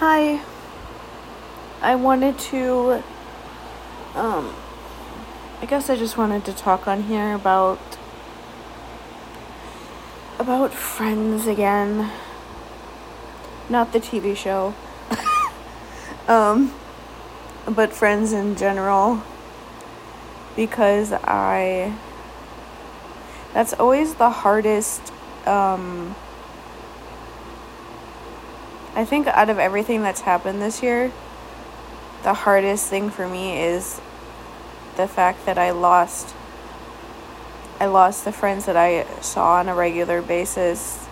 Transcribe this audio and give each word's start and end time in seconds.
Hi. 0.00 0.40
I 1.82 1.94
wanted 1.94 2.38
to 2.38 3.02
um 4.14 4.54
I 5.60 5.66
guess 5.68 5.90
I 5.90 5.96
just 5.96 6.16
wanted 6.16 6.46
to 6.46 6.54
talk 6.54 6.88
on 6.88 7.02
here 7.02 7.34
about 7.34 7.98
about 10.38 10.72
friends 10.72 11.46
again. 11.46 12.10
Not 13.68 13.92
the 13.92 14.00
TV 14.00 14.34
show. 14.34 14.74
um 16.28 16.72
but 17.68 17.92
friends 17.92 18.32
in 18.32 18.56
general 18.56 19.22
because 20.56 21.12
I 21.12 21.92
that's 23.52 23.74
always 23.74 24.14
the 24.14 24.30
hardest 24.30 25.12
um 25.44 26.16
I 28.94 29.04
think 29.04 29.26
out 29.28 29.50
of 29.50 29.58
everything 29.58 30.02
that's 30.02 30.22
happened 30.22 30.60
this 30.60 30.82
year, 30.82 31.12
the 32.22 32.34
hardest 32.34 32.88
thing 32.88 33.10
for 33.10 33.28
me 33.28 33.62
is 33.62 34.00
the 34.96 35.06
fact 35.06 35.46
that 35.46 35.58
I 35.58 35.70
lost 35.70 36.34
I 37.78 37.86
lost 37.86 38.26
the 38.26 38.32
friends 38.32 38.66
that 38.66 38.76
I 38.76 39.06
saw 39.22 39.54
on 39.54 39.68
a 39.68 39.74
regular 39.74 40.20
basis 40.20 41.08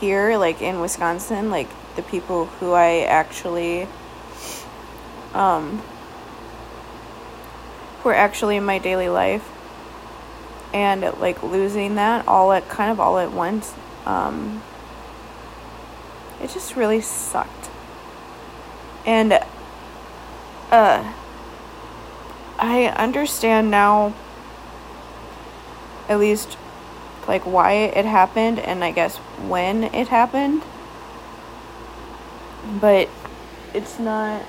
here 0.00 0.36
like 0.36 0.62
in 0.62 0.80
Wisconsin, 0.80 1.50
like 1.50 1.68
the 1.96 2.02
people 2.02 2.46
who 2.46 2.72
I 2.72 3.00
actually 3.00 3.88
um 5.34 5.82
who 8.02 8.10
are 8.10 8.14
actually 8.14 8.56
in 8.56 8.64
my 8.64 8.78
daily 8.78 9.08
life. 9.08 9.48
And 10.72 11.00
like 11.18 11.42
losing 11.42 11.94
that 11.94 12.28
all 12.28 12.52
at 12.52 12.68
kind 12.68 12.90
of 12.90 13.00
all 13.00 13.18
at 13.18 13.32
once 13.32 13.74
um 14.04 14.62
it 16.40 16.50
just 16.50 16.76
really 16.76 17.00
sucked. 17.00 17.70
And 19.04 19.40
uh 20.70 21.12
I 22.58 22.86
understand 22.86 23.70
now 23.70 24.14
at 26.08 26.18
least 26.18 26.56
like 27.26 27.42
why 27.42 27.72
it 27.72 28.04
happened 28.04 28.58
and 28.58 28.82
I 28.82 28.90
guess 28.90 29.16
when 29.16 29.84
it 29.84 30.08
happened. 30.08 30.62
But 32.80 33.08
it's 33.74 33.98
not 33.98 34.42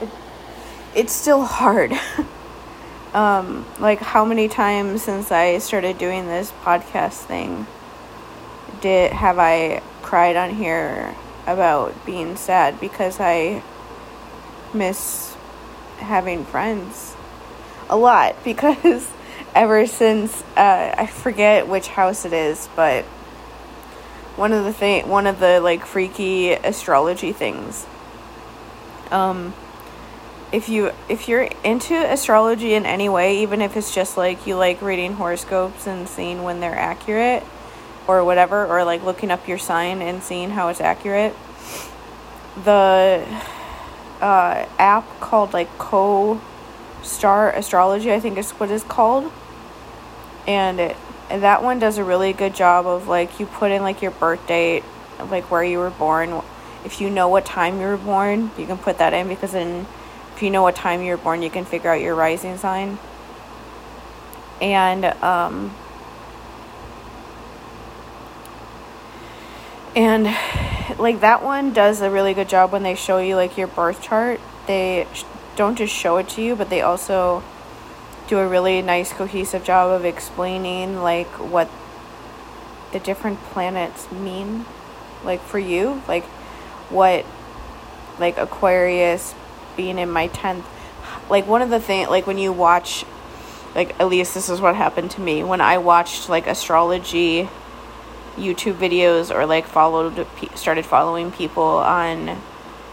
it, 0.00 0.08
it's 0.94 1.12
still 1.12 1.44
hard. 1.44 1.92
um 3.14 3.66
like 3.78 3.98
how 3.98 4.24
many 4.24 4.48
times 4.48 5.02
since 5.02 5.32
I 5.32 5.58
started 5.58 5.98
doing 5.98 6.26
this 6.26 6.52
podcast 6.62 7.24
thing 7.24 7.66
did 8.80 9.12
have 9.12 9.38
I 9.38 9.82
cried 10.02 10.36
on 10.36 10.50
here 10.50 11.14
about 11.46 12.04
being 12.04 12.36
sad 12.36 12.80
because 12.80 13.18
I 13.20 13.62
miss 14.72 15.34
having 15.98 16.44
friends 16.44 17.14
a 17.88 17.96
lot 17.96 18.36
because 18.44 19.10
ever 19.54 19.86
since 19.86 20.42
uh, 20.56 20.94
I 20.96 21.06
forget 21.06 21.68
which 21.68 21.88
house 21.88 22.24
it 22.24 22.32
is, 22.32 22.68
but 22.76 23.04
one 24.36 24.52
of 24.52 24.64
the 24.64 24.72
thing 24.72 25.08
one 25.08 25.26
of 25.26 25.40
the 25.40 25.60
like 25.60 25.84
freaky 25.84 26.52
astrology 26.52 27.32
things. 27.32 27.86
Um 29.10 29.52
if 30.52 30.68
you 30.68 30.92
if 31.08 31.28
you're 31.28 31.48
into 31.62 31.94
astrology 31.94 32.74
in 32.74 32.86
any 32.86 33.08
way, 33.08 33.42
even 33.42 33.60
if 33.60 33.76
it's 33.76 33.94
just 33.94 34.16
like 34.16 34.46
you 34.46 34.56
like 34.56 34.80
reading 34.82 35.14
horoscopes 35.14 35.86
and 35.86 36.08
seeing 36.08 36.42
when 36.42 36.60
they're 36.60 36.78
accurate, 36.78 37.44
or 38.18 38.24
whatever, 38.24 38.66
or 38.66 38.84
like 38.84 39.02
looking 39.02 39.30
up 39.30 39.46
your 39.48 39.58
sign 39.58 40.02
and 40.02 40.22
seeing 40.22 40.50
how 40.50 40.68
it's 40.68 40.80
accurate. 40.80 41.34
The 42.64 43.24
uh, 44.20 44.66
app 44.78 45.20
called 45.20 45.52
like 45.52 45.68
Co 45.78 46.40
Star 47.02 47.52
Astrology, 47.52 48.12
I 48.12 48.20
think 48.20 48.38
is 48.38 48.50
what 48.52 48.70
it's 48.70 48.84
called. 48.84 49.32
And, 50.46 50.80
it, 50.80 50.96
and 51.28 51.42
that 51.42 51.62
one 51.62 51.78
does 51.78 51.98
a 51.98 52.04
really 52.04 52.32
good 52.32 52.54
job 52.54 52.86
of 52.86 53.08
like 53.08 53.40
you 53.40 53.46
put 53.46 53.70
in 53.70 53.82
like 53.82 54.02
your 54.02 54.10
birth 54.10 54.46
date, 54.46 54.84
like 55.30 55.50
where 55.50 55.64
you 55.64 55.78
were 55.78 55.90
born. 55.90 56.42
If 56.84 57.00
you 57.00 57.10
know 57.10 57.28
what 57.28 57.44
time 57.44 57.80
you 57.80 57.86
were 57.86 57.96
born, 57.96 58.50
you 58.58 58.66
can 58.66 58.78
put 58.78 58.98
that 58.98 59.12
in 59.12 59.28
because 59.28 59.52
then 59.52 59.86
if 60.34 60.42
you 60.42 60.50
know 60.50 60.62
what 60.62 60.74
time 60.74 61.02
you 61.02 61.10
were 61.10 61.18
born, 61.18 61.42
you 61.42 61.50
can 61.50 61.64
figure 61.64 61.90
out 61.90 62.00
your 62.00 62.14
rising 62.14 62.56
sign. 62.56 62.98
And 64.60 65.04
um, 65.04 65.74
and 69.96 70.24
like 70.98 71.20
that 71.20 71.42
one 71.42 71.72
does 71.72 72.00
a 72.00 72.10
really 72.10 72.34
good 72.34 72.48
job 72.48 72.72
when 72.72 72.82
they 72.82 72.94
show 72.94 73.18
you 73.18 73.36
like 73.36 73.56
your 73.56 73.66
birth 73.66 74.02
chart. 74.02 74.40
They 74.66 75.06
sh- 75.12 75.24
don't 75.56 75.76
just 75.76 75.94
show 75.94 76.16
it 76.16 76.28
to 76.30 76.42
you 76.42 76.56
but 76.56 76.70
they 76.70 76.80
also 76.80 77.42
do 78.28 78.38
a 78.38 78.46
really 78.46 78.80
nice 78.80 79.12
cohesive 79.12 79.64
job 79.64 79.90
of 79.90 80.04
explaining 80.04 81.02
like 81.02 81.26
what 81.38 81.68
the 82.92 83.00
different 83.00 83.40
planets 83.44 84.10
mean 84.10 84.64
like 85.24 85.40
for 85.40 85.58
you 85.58 86.02
like 86.08 86.24
what 86.88 87.24
like 88.18 88.38
aquarius 88.38 89.34
being 89.76 89.98
in 89.98 90.10
my 90.10 90.28
10th 90.28 90.64
like 91.28 91.46
one 91.46 91.62
of 91.62 91.70
the 91.70 91.80
things 91.80 92.08
like 92.08 92.26
when 92.26 92.38
you 92.38 92.52
watch 92.52 93.04
like 93.74 93.98
at 94.00 94.08
least 94.08 94.34
this 94.34 94.48
is 94.48 94.60
what 94.60 94.74
happened 94.74 95.10
to 95.10 95.20
me. 95.20 95.44
When 95.44 95.60
i 95.60 95.78
watched 95.78 96.28
like 96.28 96.46
astrology 96.46 97.48
YouTube 98.36 98.74
videos 98.74 99.34
or 99.34 99.46
like 99.46 99.66
followed 99.66 100.26
started 100.54 100.86
following 100.86 101.30
people 101.32 101.62
on 101.64 102.40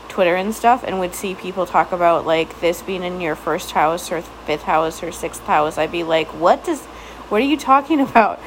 Twitter 0.09 0.35
and 0.35 0.53
stuff 0.53 0.83
and 0.83 0.99
would 0.99 1.13
see 1.13 1.35
people 1.35 1.65
talk 1.65 1.91
about 1.91 2.25
like 2.25 2.59
this 2.59 2.81
being 2.81 3.03
in 3.03 3.21
your 3.21 3.35
first 3.35 3.71
house 3.71 4.11
or 4.11 4.21
fifth 4.21 4.63
house 4.63 5.03
or 5.03 5.11
sixth 5.11 5.43
house, 5.43 5.77
I'd 5.77 5.91
be 5.91 6.03
like, 6.03 6.27
"What 6.29 6.63
does 6.63 6.83
what 7.29 7.41
are 7.41 7.45
you 7.45 7.57
talking 7.57 7.99
about?" 8.09 8.39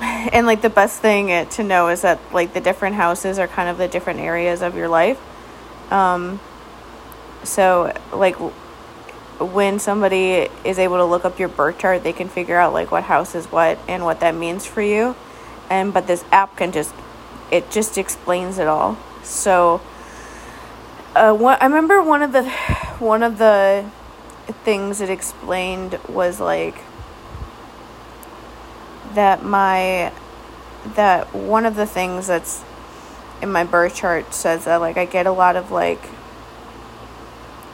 And 0.00 0.46
like 0.46 0.62
the 0.62 0.70
best 0.70 1.00
thing 1.00 1.46
to 1.46 1.62
know 1.62 1.88
is 1.88 2.02
that 2.02 2.18
like 2.32 2.54
the 2.54 2.60
different 2.60 2.96
houses 2.96 3.38
are 3.38 3.46
kind 3.46 3.68
of 3.68 3.78
the 3.78 3.86
different 3.86 4.20
areas 4.20 4.62
of 4.62 4.76
your 4.76 4.88
life. 4.88 5.20
Um 5.92 6.40
so 7.44 7.92
like 8.12 8.34
when 9.38 9.78
somebody 9.78 10.48
is 10.64 10.78
able 10.78 10.96
to 10.96 11.04
look 11.04 11.24
up 11.24 11.38
your 11.38 11.48
birth 11.48 11.78
chart, 11.78 12.02
they 12.02 12.12
can 12.12 12.28
figure 12.28 12.56
out 12.56 12.72
like 12.72 12.90
what 12.90 13.04
house 13.04 13.34
is 13.34 13.46
what 13.46 13.78
and 13.88 14.04
what 14.04 14.20
that 14.20 14.34
means 14.34 14.66
for 14.66 14.82
you 14.82 15.14
and 15.72 15.94
but 15.94 16.06
this 16.06 16.22
app 16.30 16.54
can 16.56 16.70
just 16.70 16.94
it 17.50 17.70
just 17.70 17.96
explains 17.96 18.58
it 18.58 18.66
all. 18.68 18.98
So 19.22 19.80
uh, 21.14 21.34
what, 21.34 21.62
I 21.62 21.66
remember 21.66 22.02
one 22.02 22.22
of 22.22 22.32
the 22.32 22.48
one 22.98 23.22
of 23.22 23.38
the 23.38 23.90
things 24.64 25.00
it 25.00 25.08
explained 25.08 25.98
was 26.08 26.40
like 26.40 26.76
that 29.14 29.42
my 29.42 30.12
that 30.94 31.32
one 31.34 31.64
of 31.64 31.74
the 31.76 31.86
things 31.86 32.26
that's 32.26 32.62
in 33.40 33.50
my 33.50 33.64
birth 33.64 33.94
chart 33.94 34.34
says 34.34 34.66
that 34.66 34.76
like 34.76 34.98
I 34.98 35.06
get 35.06 35.26
a 35.26 35.32
lot 35.32 35.56
of 35.56 35.70
like 35.70 36.02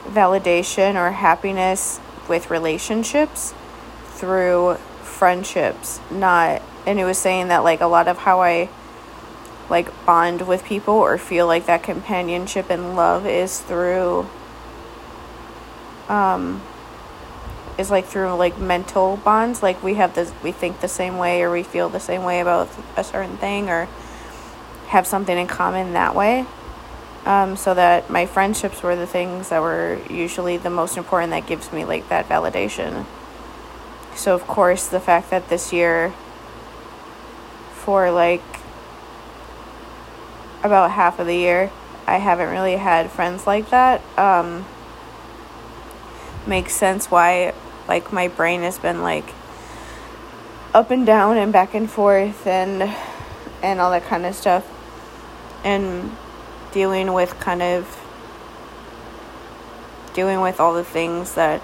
validation 0.05 0.95
or 0.95 1.11
happiness 1.11 1.99
with 2.29 2.49
relationships 2.49 3.53
through 4.13 4.75
friendships, 5.01 5.99
not 6.09 6.61
and 6.89 6.99
it 6.99 7.05
was 7.05 7.19
saying 7.19 7.49
that 7.49 7.59
like 7.59 7.81
a 7.81 7.85
lot 7.85 8.07
of 8.07 8.17
how 8.17 8.41
I 8.41 8.67
like 9.69 10.05
bond 10.07 10.47
with 10.47 10.65
people 10.65 10.95
or 10.95 11.19
feel 11.19 11.45
like 11.45 11.67
that 11.67 11.83
companionship 11.83 12.71
and 12.71 12.95
love 12.95 13.27
is 13.27 13.59
through 13.61 14.27
um 16.07 16.63
is 17.77 17.91
like 17.91 18.05
through 18.05 18.33
like 18.33 18.57
mental 18.57 19.17
bonds. 19.17 19.61
Like 19.61 19.83
we 19.83 19.93
have 19.93 20.15
this 20.15 20.33
we 20.43 20.51
think 20.51 20.81
the 20.81 20.87
same 20.87 21.19
way 21.19 21.43
or 21.43 21.51
we 21.51 21.61
feel 21.61 21.89
the 21.89 21.99
same 21.99 22.23
way 22.23 22.39
about 22.39 22.67
a 22.97 23.03
certain 23.03 23.37
thing 23.37 23.69
or 23.69 23.85
have 24.87 25.05
something 25.05 25.37
in 25.37 25.45
common 25.45 25.93
that 25.93 26.15
way. 26.15 26.47
Um, 27.25 27.55
so 27.55 27.75
that 27.75 28.09
my 28.09 28.25
friendships 28.25 28.81
were 28.81 28.95
the 28.95 29.05
things 29.05 29.49
that 29.49 29.61
were 29.61 29.99
usually 30.09 30.57
the 30.57 30.71
most 30.71 30.97
important 30.97 31.31
that 31.31 31.45
gives 31.45 31.71
me 31.71 31.85
like 31.85 32.09
that 32.09 32.27
validation. 32.27 33.05
So 34.15 34.33
of 34.33 34.47
course 34.47 34.87
the 34.87 34.99
fact 34.99 35.29
that 35.29 35.49
this 35.49 35.71
year 35.71 36.13
for 37.89 38.11
like 38.11 38.43
about 40.63 40.91
half 40.91 41.17
of 41.17 41.25
the 41.25 41.33
year. 41.33 41.71
I 42.05 42.17
haven't 42.17 42.51
really 42.51 42.75
had 42.75 43.09
friends 43.09 43.47
like 43.47 43.71
that. 43.71 43.99
Um, 44.15 44.67
makes 46.45 46.73
sense 46.73 47.09
why 47.09 47.51
like 47.87 48.13
my 48.13 48.27
brain 48.27 48.61
has 48.61 48.77
been 48.77 49.01
like 49.01 49.33
up 50.71 50.91
and 50.91 51.03
down 51.03 51.39
and 51.39 51.51
back 51.51 51.73
and 51.73 51.89
forth 51.89 52.45
and 52.45 52.95
and 53.63 53.79
all 53.79 53.89
that 53.89 54.03
kind 54.03 54.23
of 54.23 54.35
stuff 54.35 54.67
and 55.63 56.15
dealing 56.71 57.11
with 57.11 57.39
kind 57.39 57.63
of 57.63 57.99
dealing 60.13 60.41
with 60.41 60.59
all 60.59 60.75
the 60.75 60.83
things 60.83 61.33
that 61.33 61.59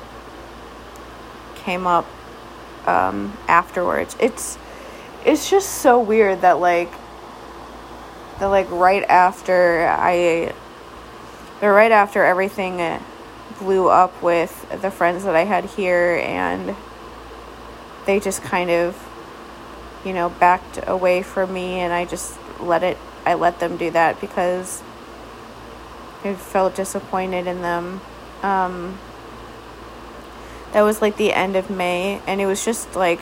came 1.53 1.85
up 1.85 2.07
um, 2.87 3.37
afterwards. 3.47 4.17
It's 4.19 4.57
it's 5.25 5.49
just 5.49 5.69
so 5.81 5.99
weird 5.99 6.41
that 6.41 6.59
like 6.59 6.91
that 8.39 8.47
like 8.47 8.69
right 8.69 9.03
after 9.03 9.87
I 9.87 10.53
but 11.59 11.67
right 11.67 11.91
after 11.91 12.23
everything 12.23 13.01
blew 13.59 13.89
up 13.89 14.21
with 14.21 14.81
the 14.81 14.91
friends 14.91 15.23
that 15.23 15.35
I 15.35 15.45
had 15.45 15.65
here 15.65 16.21
and 16.23 16.75
they 18.05 18.19
just 18.19 18.43
kind 18.43 18.69
of 18.69 18.95
you 20.05 20.13
know 20.13 20.29
backed 20.29 20.79
away 20.85 21.23
from 21.23 21.53
me 21.53 21.79
and 21.79 21.91
I 21.91 22.05
just 22.05 22.37
let 22.59 22.83
it 22.83 22.97
I 23.25 23.33
let 23.33 23.59
them 23.59 23.77
do 23.77 23.89
that 23.91 24.21
because 24.21 24.83
I 26.25 26.33
felt 26.33 26.75
disappointed 26.75 27.45
in 27.47 27.61
them. 27.61 28.01
Um, 28.41 28.97
that 30.73 30.81
was 30.81 31.01
like 31.01 31.17
the 31.17 31.33
end 31.33 31.55
of 31.55 31.69
May, 31.69 32.21
and 32.27 32.41
it 32.41 32.47
was 32.47 32.65
just 32.65 32.95
like, 32.95 33.19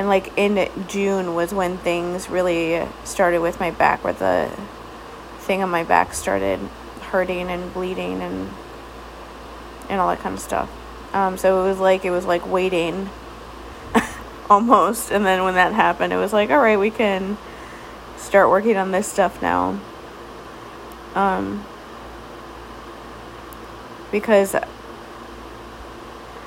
and 0.00 0.08
like 0.08 0.32
in 0.38 0.66
June 0.88 1.34
was 1.34 1.52
when 1.52 1.76
things 1.76 2.30
really 2.30 2.88
started 3.04 3.40
with 3.40 3.60
my 3.60 3.70
back, 3.70 4.02
where 4.02 4.14
the 4.14 4.50
thing 5.40 5.62
on 5.62 5.68
my 5.68 5.84
back 5.84 6.14
started 6.14 6.58
hurting 7.02 7.50
and 7.50 7.74
bleeding 7.74 8.22
and 8.22 8.48
and 9.90 10.00
all 10.00 10.08
that 10.08 10.20
kind 10.20 10.34
of 10.34 10.40
stuff. 10.40 10.70
Um, 11.14 11.36
so 11.36 11.62
it 11.62 11.68
was 11.68 11.78
like 11.78 12.06
it 12.06 12.10
was 12.10 12.24
like 12.24 12.50
waiting 12.50 13.10
almost, 14.48 15.12
and 15.12 15.26
then 15.26 15.44
when 15.44 15.52
that 15.56 15.74
happened, 15.74 16.14
it 16.14 16.16
was 16.16 16.32
like, 16.32 16.48
all 16.48 16.60
right, 16.60 16.78
we 16.78 16.90
can 16.90 17.36
start 18.16 18.48
working 18.48 18.78
on 18.78 18.92
this 18.92 19.06
stuff 19.06 19.42
now. 19.42 19.78
Um, 21.14 21.66
because 24.10 24.56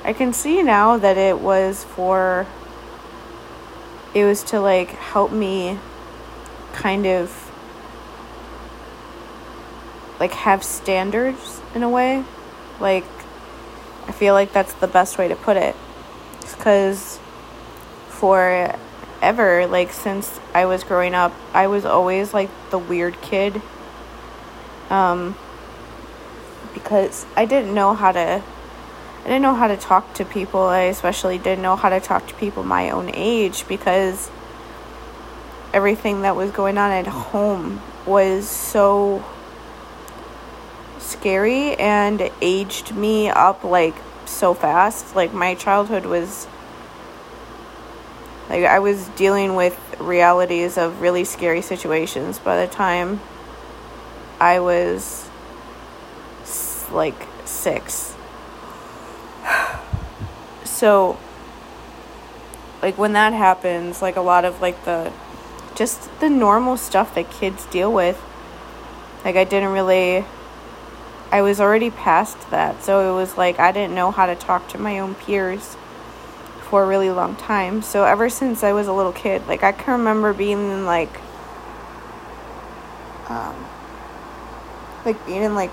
I 0.04 0.14
can 0.14 0.34
see 0.34 0.64
now 0.64 0.98
that 0.98 1.20
it 1.20 1.40
was 1.40 1.84
for 1.84 2.48
it 4.14 4.26
was 4.26 4.44
to 4.44 4.60
like 4.60 4.90
help 4.90 5.32
me 5.32 5.80
kind 6.74 7.06
of 7.06 7.52
like 10.20 10.32
have 10.32 10.64
standards 10.64 11.62
in 11.74 11.84
a 11.84 11.90
way. 11.90 12.24
Like 12.80 13.06
I 14.08 14.12
feel 14.12 14.34
like 14.34 14.54
that's 14.54 14.74
the 14.74 14.88
best 14.88 15.18
way 15.18 15.28
to 15.28 15.36
put 15.36 15.58
it. 15.58 15.76
Because 16.42 17.20
for 18.10 18.76
ever 19.22 19.68
like 19.68 19.92
since 19.92 20.40
I 20.54 20.66
was 20.66 20.84
growing 20.84 21.14
up 21.14 21.34
I 21.54 21.68
was 21.68 21.86
always 21.86 22.34
like 22.34 22.50
the 22.70 22.78
weird 22.78 23.20
kid. 23.22 23.62
Um 24.90 25.36
because 26.74 27.26
I 27.36 27.46
didn't 27.46 27.74
know 27.74 27.94
how 27.94 28.12
to 28.12 28.44
I 29.24 29.28
didn't 29.28 29.42
know 29.42 29.56
how 29.56 29.68
to 29.68 29.78
talk 29.78 30.14
to 30.16 30.26
people 30.26 30.62
I 30.62 30.82
especially 30.84 31.38
didn't 31.38 31.62
know 31.62 31.78
how 31.78 31.90
to 31.90 32.00
talk 32.00 32.28
to 32.28 32.34
people 32.36 32.64
my 32.64 32.90
own 32.90 33.10
age 33.14 33.68
because 33.68 34.30
everything 35.74 36.24
that 36.24 36.36
was 36.36 36.52
going 36.52 36.78
on 36.78 36.92
at 36.92 37.08
home 37.08 37.82
was 38.06 38.50
so 38.50 39.24
scary 41.00 41.76
and 41.76 42.30
aged 42.42 42.96
me 42.96 43.30
up 43.30 43.64
like 43.64 43.96
so 44.26 44.54
fast 44.54 45.16
like 45.16 45.34
my 45.34 45.56
childhood 45.56 46.06
was 46.06 46.48
like 48.50 48.66
I 48.66 48.80
was 48.80 49.08
dealing 49.10 49.56
with 49.56 49.78
realities 50.00 50.78
of 50.78 51.02
really 51.02 51.24
scary 51.24 51.62
situations 51.62 52.40
by 52.40 52.66
the 52.66 52.72
time 52.72 53.22
I 54.40 54.60
was 54.60 55.30
like 56.92 57.16
6. 57.46 58.13
So 60.66 61.18
like 62.82 62.98
when 62.98 63.14
that 63.14 63.32
happens, 63.32 64.02
like 64.02 64.16
a 64.16 64.22
lot 64.22 64.44
of 64.44 64.62
like 64.62 64.84
the 64.86 65.14
just 65.76 66.10
the 66.20 66.30
normal 66.30 66.78
stuff 66.78 67.16
that 67.16 67.30
kids 67.32 67.66
deal 67.68 67.92
with 67.92 68.22
like 69.24 69.36
I 69.36 69.44
didn't 69.44 69.72
really 69.72 70.26
I 71.32 71.42
was 71.42 71.60
already 71.60 71.90
past 71.90 72.52
that. 72.52 72.84
So 72.84 73.12
it 73.12 73.16
was 73.16 73.38
like 73.38 73.60
I 73.60 73.72
didn't 73.72 73.96
know 73.96 74.12
how 74.12 74.26
to 74.26 74.36
talk 74.36 74.68
to 74.70 74.78
my 74.78 75.00
own 75.00 75.16
peers 75.16 75.78
for 76.70 76.84
a 76.84 76.88
really 76.88 77.10
long 77.10 77.36
time. 77.36 77.82
So 77.82 78.04
ever 78.04 78.30
since 78.30 78.64
I 78.64 78.74
was 78.74 78.88
a 78.88 78.94
little 78.94 79.14
kid, 79.14 79.48
like 79.48 79.64
I 79.64 79.72
can 79.72 80.00
remember 80.00 80.34
being 80.34 80.70
in 80.70 80.86
like 80.86 81.22
um 83.30 83.66
like 85.06 85.26
being 85.26 85.44
in 85.44 85.56
like 85.56 85.72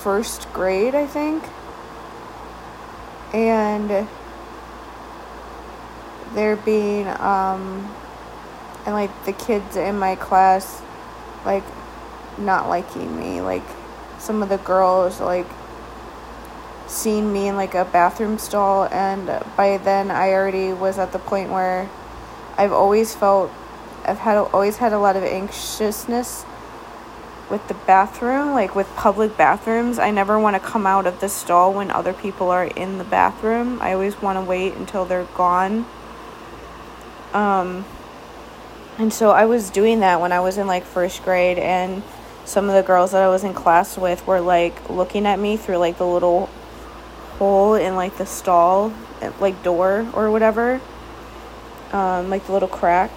first 0.00 0.52
grade, 0.52 0.94
I 0.94 1.06
think. 1.06 1.44
And 3.32 4.08
there 6.34 6.56
being 6.56 7.06
um 7.08 7.94
and 8.84 8.94
like 8.94 9.24
the 9.24 9.32
kids 9.32 9.76
in 9.76 9.98
my 9.98 10.14
class 10.16 10.82
like 11.44 11.64
not 12.38 12.68
liking 12.68 13.18
me 13.18 13.40
like 13.40 13.64
some 14.18 14.42
of 14.42 14.48
the 14.48 14.58
girls 14.58 15.20
like 15.20 15.46
seen 16.86 17.32
me 17.32 17.48
in 17.48 17.56
like 17.56 17.74
a 17.74 17.84
bathroom 17.86 18.38
stall 18.38 18.86
and 18.92 19.26
by 19.56 19.78
then 19.78 20.10
I 20.10 20.32
already 20.32 20.72
was 20.72 20.98
at 20.98 21.12
the 21.12 21.18
point 21.18 21.50
where 21.50 21.88
I've 22.56 22.72
always 22.72 23.14
felt 23.14 23.50
I've 24.04 24.18
had 24.18 24.36
always 24.36 24.76
had 24.76 24.92
a 24.92 24.98
lot 24.98 25.16
of 25.16 25.24
anxiousness 25.24 26.44
with 27.50 27.66
the 27.68 27.74
bathroom 27.74 28.52
like 28.52 28.74
with 28.74 28.88
public 28.96 29.36
bathrooms 29.36 29.98
I 29.98 30.10
never 30.10 30.38
want 30.38 30.54
to 30.54 30.60
come 30.60 30.86
out 30.86 31.06
of 31.06 31.20
the 31.20 31.28
stall 31.28 31.72
when 31.72 31.90
other 31.90 32.12
people 32.12 32.50
are 32.50 32.64
in 32.64 32.98
the 32.98 33.04
bathroom 33.04 33.80
I 33.80 33.92
always 33.92 34.20
want 34.20 34.38
to 34.38 34.44
wait 34.44 34.74
until 34.74 35.04
they're 35.04 35.28
gone 35.34 35.86
um 37.32 37.84
and 38.98 39.12
so 39.12 39.30
I 39.30 39.44
was 39.44 39.70
doing 39.70 40.00
that 40.00 40.20
when 40.20 40.32
I 40.32 40.40
was 40.40 40.58
in 40.58 40.66
like 40.66 40.84
first 40.84 41.22
grade 41.22 41.58
and 41.58 42.02
some 42.46 42.68
of 42.68 42.74
the 42.74 42.82
girls 42.82 43.10
that 43.10 43.22
I 43.22 43.28
was 43.28 43.44
in 43.44 43.52
class 43.52 43.98
with 43.98 44.26
were 44.26 44.40
like 44.40 44.88
looking 44.88 45.26
at 45.26 45.38
me 45.38 45.56
through 45.56 45.78
like 45.78 45.98
the 45.98 46.06
little 46.06 46.48
hole 47.38 47.74
in 47.74 47.94
like 47.96 48.16
the 48.16 48.24
stall, 48.24 48.92
like 49.40 49.62
door 49.62 50.08
or 50.14 50.30
whatever, 50.30 50.80
um, 51.92 52.30
like 52.30 52.46
the 52.46 52.52
little 52.52 52.68
crack, 52.68 53.10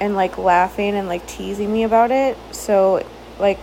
and 0.00 0.16
like 0.16 0.38
laughing 0.38 0.94
and 0.94 1.08
like 1.08 1.26
teasing 1.26 1.72
me 1.72 1.84
about 1.84 2.10
it. 2.10 2.36
So, 2.52 3.06
like, 3.38 3.58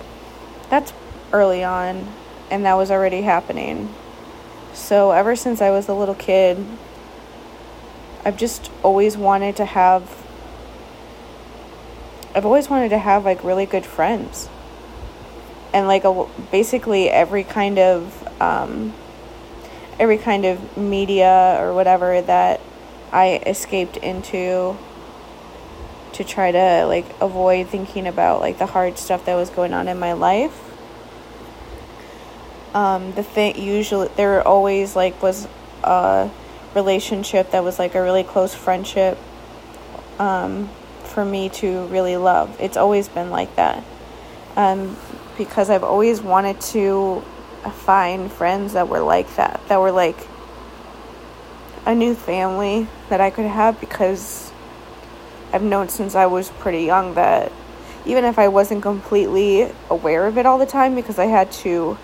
that's 0.69 0.94
early 1.31 1.64
on, 1.64 2.08
and 2.50 2.66
that 2.66 2.75
was 2.75 2.92
already 2.92 3.22
happening. 3.22 3.94
So, 4.74 5.12
ever 5.12 5.36
since 5.36 5.62
I 5.62 5.72
was 5.72 5.88
a 5.88 5.94
little 5.94 6.16
kid, 6.16 6.64
I've 8.24 8.38
just 8.38 8.69
always 8.84 9.18
wanted 9.18 9.56
to 9.58 9.66
have. 9.66 10.25
I've 12.36 12.46
always 12.46 12.69
wanted 12.69 12.90
to 12.90 12.98
have 12.98 13.25
like 13.25 13.44
really 13.44 13.66
good 13.66 13.86
friends. 13.86 14.50
And 15.74 15.88
like 15.88 16.04
a, 16.04 16.28
basically 16.52 17.09
every 17.09 17.44
kind 17.44 17.80
of 17.80 18.42
um, 18.42 18.94
every 20.00 20.18
kind 20.18 20.45
of 20.45 20.78
media 20.78 21.57
or 21.59 21.74
whatever 21.74 22.21
that 22.21 22.62
I 23.12 23.42
escaped 23.45 23.97
into 23.97 24.78
to 26.14 26.23
try 26.23 26.52
to 26.52 26.85
like 26.85 27.06
avoid 27.21 27.68
thinking 27.68 28.07
about 28.07 28.42
like 28.42 28.57
the 28.57 28.66
hard 28.66 28.97
stuff 28.97 29.26
that 29.26 29.35
was 29.35 29.49
going 29.49 29.73
on 29.73 29.87
in 29.87 29.99
my 29.99 30.14
life. 30.14 30.64
Um, 32.73 33.14
the 33.14 33.23
thing 33.23 33.59
usually 33.59 34.09
there 34.16 34.45
always 34.47 34.95
like 34.95 35.21
was 35.21 35.47
a 35.83 36.30
relationship 36.76 37.52
that 37.52 37.64
was 37.64 37.80
like 37.80 37.95
a 37.95 38.02
really 38.02 38.23
close 38.23 38.54
friendship 38.54 39.18
um, 40.19 40.69
for 41.04 41.23
me 41.26 41.49
to 41.49 41.85
really 41.87 42.18
love. 42.18 42.56
It's 42.59 42.78
always 42.78 43.07
been 43.07 43.30
like 43.30 43.56
that. 43.56 43.83
Um, 44.56 44.97
because 45.37 45.69
I've 45.69 45.83
always 45.83 46.21
wanted 46.21 46.59
to 46.61 47.23
find 47.71 48.31
friends 48.31 48.73
that 48.73 48.90
were 48.90 48.99
like 48.99 49.35
that, 49.35 49.61
that 49.68 49.80
were 49.80 49.92
like 49.92 50.18
a 51.85 51.95
new 51.95 52.16
family 52.16 52.87
that 53.09 53.21
I 53.21 53.30
could 53.30 53.45
have 53.45 53.80
because 53.80 54.46
I've 55.54 55.63
known 55.63 55.89
since 55.89 56.16
I 56.16 56.25
was 56.25 56.49
pretty 56.49 56.83
young 56.83 57.13
that 57.16 57.51
even 58.06 58.25
if 58.25 58.39
I 58.39 58.47
wasn't 58.47 58.81
completely 58.81 59.71
aware 59.89 60.27
of 60.27 60.37
it 60.37 60.45
all 60.45 60.57
the 60.57 60.66
time 60.66 60.95
because 60.95 61.19
I 61.19 61.25
had 61.25 61.51
to, 61.63 61.97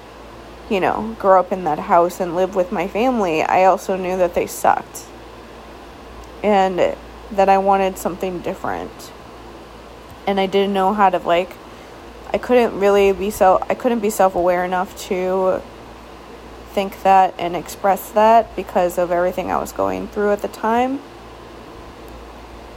you 0.70 0.80
know, 0.80 1.16
grow 1.20 1.40
up 1.40 1.52
in 1.52 1.64
that 1.64 1.80
house 1.80 2.20
and 2.20 2.36
live 2.36 2.56
with 2.56 2.72
my 2.72 2.88
family, 2.88 3.42
I 3.42 3.66
also 3.66 3.96
knew 3.96 4.18
that 4.18 4.34
they 4.34 4.48
sucked. 4.48 5.06
And 6.44 6.96
that 7.32 7.50
I 7.50 7.58
wanted 7.58 7.98
something 7.98 8.40
different. 8.40 9.12
And 10.28 10.40
I 10.40 10.46
didn't 10.46 10.74
know 10.74 10.94
how 10.94 11.10
to 11.10 11.18
like 11.20 11.56
I 12.34 12.40
couldn't 12.40 12.80
really 12.80 13.12
be 13.12 13.30
so 13.30 13.64
I 13.70 13.76
couldn't 13.76 14.00
be 14.00 14.10
self-aware 14.10 14.66
enough 14.66 14.98
to 15.08 15.62
think 16.72 17.04
that 17.04 17.36
and 17.38 17.56
express 17.56 18.10
that 18.12 18.56
because 18.56 18.98
of 18.98 19.12
everything 19.12 19.52
I 19.52 19.58
was 19.58 19.72
going 19.72 20.08
through 20.08 20.32
at 20.32 20.42
the 20.42 20.48
time. 20.48 21.00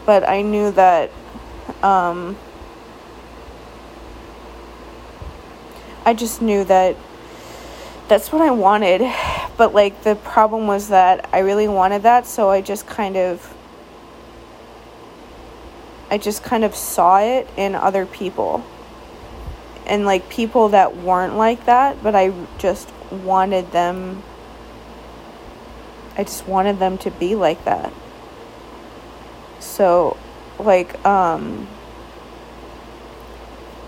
But 0.06 0.26
I 0.28 0.42
knew 0.42 0.70
that 0.70 1.10
um, 1.82 2.36
I 6.04 6.14
just 6.14 6.40
knew 6.40 6.64
that 6.64 6.96
that's 8.08 8.32
what 8.32 8.40
I 8.40 8.50
wanted. 8.52 9.02
But 9.56 9.74
like 9.74 10.02
the 10.02 10.14
problem 10.14 10.66
was 10.66 10.88
that 10.88 11.28
I 11.32 11.40
really 11.40 11.68
wanted 11.68 12.02
that, 12.04 12.26
so 12.26 12.50
I 12.50 12.60
just 12.60 12.86
kind 12.86 13.16
of 13.16 13.54
I 16.10 16.18
just 16.18 16.44
kind 16.44 16.62
of 16.62 16.74
saw 16.74 17.18
it 17.18 17.48
in 17.56 17.74
other 17.74 18.06
people 18.06 18.64
and 19.86 20.04
like 20.04 20.28
people 20.28 20.68
that 20.70 20.96
weren't 20.96 21.36
like 21.36 21.66
that, 21.66 22.02
but 22.02 22.14
I 22.14 22.32
just 22.58 22.92
wanted 23.10 23.72
them 23.72 24.22
I 26.18 26.24
just 26.24 26.46
wanted 26.46 26.78
them 26.78 26.96
to 26.98 27.10
be 27.10 27.34
like 27.34 27.64
that. 27.64 27.92
So 29.66 30.16
like 30.58 31.04
um 31.04 31.68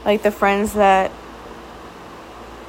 like 0.05 0.23
the 0.23 0.31
friends 0.31 0.75
that 0.75 1.11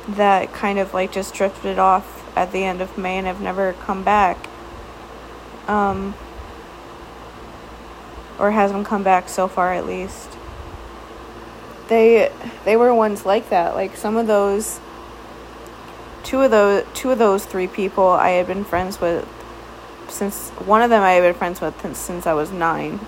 that 0.07 0.53
kind 0.53 0.79
of 0.79 0.93
like 0.93 1.11
just 1.11 1.33
drifted 1.33 1.77
off 1.77 2.15
at 2.35 2.51
the 2.51 2.63
end 2.63 2.81
of 2.81 2.97
May 2.97 3.17
and 3.17 3.27
have 3.27 3.41
never 3.41 3.73
come 3.73 4.03
back. 4.03 4.47
Um 5.67 6.15
or 8.39 8.51
hasn't 8.51 8.85
come 8.85 9.03
back 9.03 9.27
so 9.27 9.47
far 9.47 9.73
at 9.73 9.85
least. 9.85 10.29
They 11.89 12.31
they 12.63 12.77
were 12.77 12.93
ones 12.93 13.25
like 13.25 13.49
that. 13.49 13.75
Like 13.75 13.97
some 13.97 14.15
of 14.15 14.27
those 14.27 14.79
two 16.23 16.41
of 16.41 16.51
those 16.51 16.85
two 16.93 17.11
of 17.11 17.17
those 17.17 17.45
three 17.45 17.67
people 17.67 18.07
I 18.07 18.29
had 18.31 18.47
been 18.47 18.63
friends 18.63 19.01
with 19.01 19.27
since 20.09 20.49
one 20.51 20.81
of 20.81 20.89
them 20.89 21.03
I 21.03 21.11
had 21.11 21.21
been 21.21 21.33
friends 21.33 21.61
with 21.61 21.79
since, 21.81 21.97
since 21.97 22.27
I 22.27 22.33
was 22.33 22.51
9. 22.51 22.99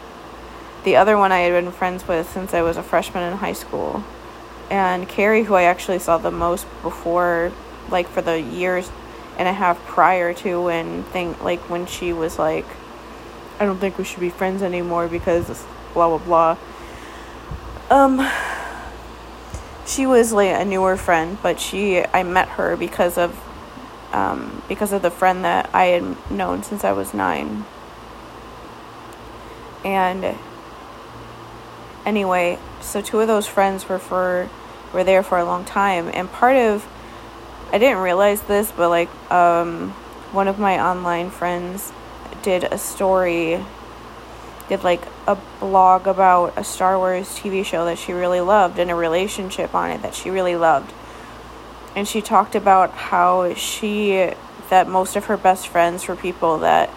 The 0.84 0.96
other 0.96 1.18
one 1.18 1.32
I 1.32 1.40
had 1.40 1.52
been 1.52 1.72
friends 1.72 2.08
with 2.08 2.30
since 2.30 2.54
I 2.54 2.62
was 2.62 2.78
a 2.78 2.84
freshman 2.84 3.32
in 3.32 3.38
high 3.38 3.54
school. 3.54 4.04
And 4.70 5.08
Carrie 5.08 5.44
who 5.44 5.56
I 5.56 5.64
actually 5.64 6.00
saw 6.00 6.18
the 6.18 6.32
most 6.32 6.66
before 6.82 7.52
like 7.90 8.08
for 8.08 8.22
the 8.22 8.40
years 8.40 8.90
and 9.38 9.48
a 9.48 9.54
half 9.54 9.78
prior 9.86 10.34
to 10.34 10.64
when 10.64 11.04
thing 11.04 11.36
like 11.42 11.60
when 11.70 11.86
she 11.86 12.14
was 12.14 12.40
like 12.40 12.66
I 13.60 13.66
don't 13.66 13.78
think 13.78 13.98
we 13.98 14.04
should 14.04 14.20
be 14.20 14.30
friends 14.30 14.64
anymore 14.64 15.08
because 15.08 15.66
blah 15.94 16.18
blah 16.18 16.18
blah. 16.18 16.58
Um 17.90 18.28
she 19.86 20.06
was 20.06 20.32
like 20.32 20.50
a 20.50 20.66
newer 20.66 20.96
friend, 20.96 21.38
but 21.44 21.60
she 21.60 22.04
I 22.06 22.24
met 22.24 22.50
her 22.50 22.78
because 22.78 23.18
of 23.18 23.38
um, 24.14 24.62
because 24.68 24.92
of 24.92 25.02
the 25.02 25.12
friend 25.12 25.44
that 25.46 25.70
I 25.74 25.86
had 25.86 26.32
known 26.32 26.64
since 26.64 26.84
I 26.84 26.92
was 26.92 27.14
nine. 27.14 27.66
And 29.84 30.38
anyway, 32.06 32.60
so 32.82 33.02
two 33.02 33.20
of 33.20 33.28
those 33.28 33.48
friends 33.48 33.88
were 33.88 34.00
for 34.00 34.50
were 34.94 35.04
there 35.04 35.24
for 35.24 35.38
a 35.38 35.46
long 35.46 35.64
time, 35.64 36.10
and 36.14 36.32
part 36.32 36.58
of 36.58 36.88
I 37.72 37.78
didn't 37.78 38.00
realize 38.00 38.42
this, 38.42 38.72
but 38.72 38.90
like 38.90 39.10
um, 39.32 39.92
one 40.32 40.48
of 40.48 40.60
my 40.60 40.80
online 40.80 41.30
friends 41.30 41.92
did 42.44 42.66
a 42.66 42.78
story, 42.78 43.64
did 44.68 44.84
like 44.84 45.02
a 45.26 45.38
blog 45.60 46.06
about 46.06 46.58
a 46.58 46.64
Star 46.64 46.98
Wars 46.98 47.30
TV 47.30 47.64
show 47.64 47.86
that 47.86 47.98
she 47.98 48.12
really 48.12 48.42
loved 48.42 48.78
and 48.78 48.92
a 48.92 48.96
relationship 48.96 49.74
on 49.74 49.90
it 49.92 50.02
that 50.02 50.14
she 50.14 50.30
really 50.30 50.56
loved. 50.56 50.92
And 51.96 52.08
she 52.08 52.22
talked 52.22 52.56
about 52.56 52.92
how 52.92 53.54
she, 53.54 54.32
that 54.70 54.88
most 54.88 55.16
of 55.16 55.26
her 55.26 55.38
best 55.38 55.68
friends 55.68 56.08
were 56.08 56.16
people 56.16 56.60
that, 56.60 56.90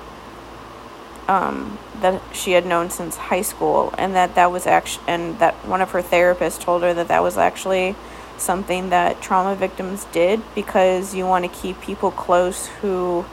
um, 1.27 1.79
that 2.01 2.23
she 2.33 2.53
had 2.53 2.65
known 2.67 2.91
since 2.91 3.17
high 3.17 3.43
school, 3.43 3.93
and 3.99 4.15
that 4.15 4.35
that 4.37 4.53
was 4.53 4.67
actually, 4.67 5.05
and 5.09 5.39
that 5.39 5.55
one 5.67 5.81
of 5.81 5.91
her 5.91 6.03
therapists 6.03 6.61
told 6.61 6.83
her 6.83 6.95
that 6.95 7.09
that 7.09 7.23
was 7.23 7.37
actually 7.37 7.97
something 8.39 8.91
that 8.91 9.21
trauma 9.21 9.55
victims 9.55 10.05
did 10.13 10.41
because 10.55 11.15
you 11.15 11.27
want 11.27 11.45
to 11.45 11.61
keep 11.61 11.81
people 11.81 12.11
close 12.11 12.67
who 12.67 13.25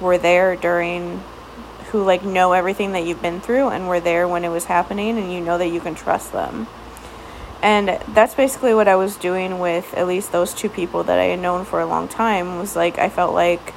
were 0.00 0.18
there 0.18 0.56
during 0.56 1.22
who 1.90 2.04
like 2.04 2.22
know 2.22 2.52
everything 2.52 2.92
that 2.92 3.04
you've 3.04 3.22
been 3.22 3.40
through 3.40 3.68
and 3.68 3.88
were 3.88 4.00
there 4.00 4.28
when 4.28 4.44
it 4.44 4.48
was 4.48 4.66
happening 4.66 5.18
and 5.18 5.32
you 5.32 5.40
know 5.40 5.56
that 5.56 5.68
you 5.68 5.80
can 5.80 5.94
trust 5.94 6.32
them. 6.32 6.66
And 7.62 7.88
that's 8.14 8.34
basically 8.34 8.72
what 8.72 8.86
I 8.86 8.96
was 8.96 9.16
doing 9.16 9.58
with 9.58 9.92
at 9.94 10.06
least 10.06 10.30
those 10.30 10.54
two 10.54 10.68
people 10.68 11.02
that 11.04 11.18
I 11.18 11.24
had 11.24 11.40
known 11.40 11.64
for 11.64 11.80
a 11.80 11.86
long 11.86 12.06
time 12.06 12.58
was 12.58 12.76
like 12.76 12.98
I 12.98 13.08
felt 13.08 13.34
like 13.34 13.74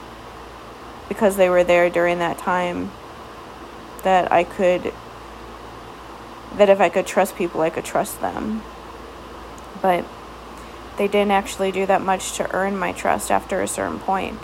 because 1.10 1.36
they 1.36 1.50
were 1.50 1.64
there 1.64 1.90
during 1.90 2.20
that 2.20 2.38
time 2.38 2.92
that 4.04 4.32
I 4.32 4.44
could 4.44 4.94
that 6.58 6.70
if 6.70 6.80
I 6.80 6.90
could 6.90 7.08
trust 7.08 7.36
people 7.36 7.62
I 7.62 7.70
could 7.70 7.86
trust 7.86 8.22
them. 8.22 8.62
But 9.82 10.06
they 10.98 11.08
didn't 11.08 11.32
actually 11.32 11.72
do 11.72 11.88
that 11.88 12.02
much 12.02 12.34
to 12.34 12.54
earn 12.54 12.78
my 12.78 12.92
trust 12.92 13.32
after 13.32 13.62
a 13.62 13.68
certain 13.68 14.00
point. 14.00 14.40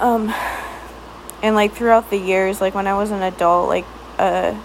Um, 0.00 0.32
and 1.42 1.54
like 1.54 1.74
throughout 1.74 2.08
the 2.08 2.16
years, 2.16 2.62
like 2.62 2.74
when 2.74 2.86
I 2.86 2.94
was 2.94 3.10
an 3.10 3.22
adult, 3.22 3.68
like 3.68 3.84
uh, 4.18 4.58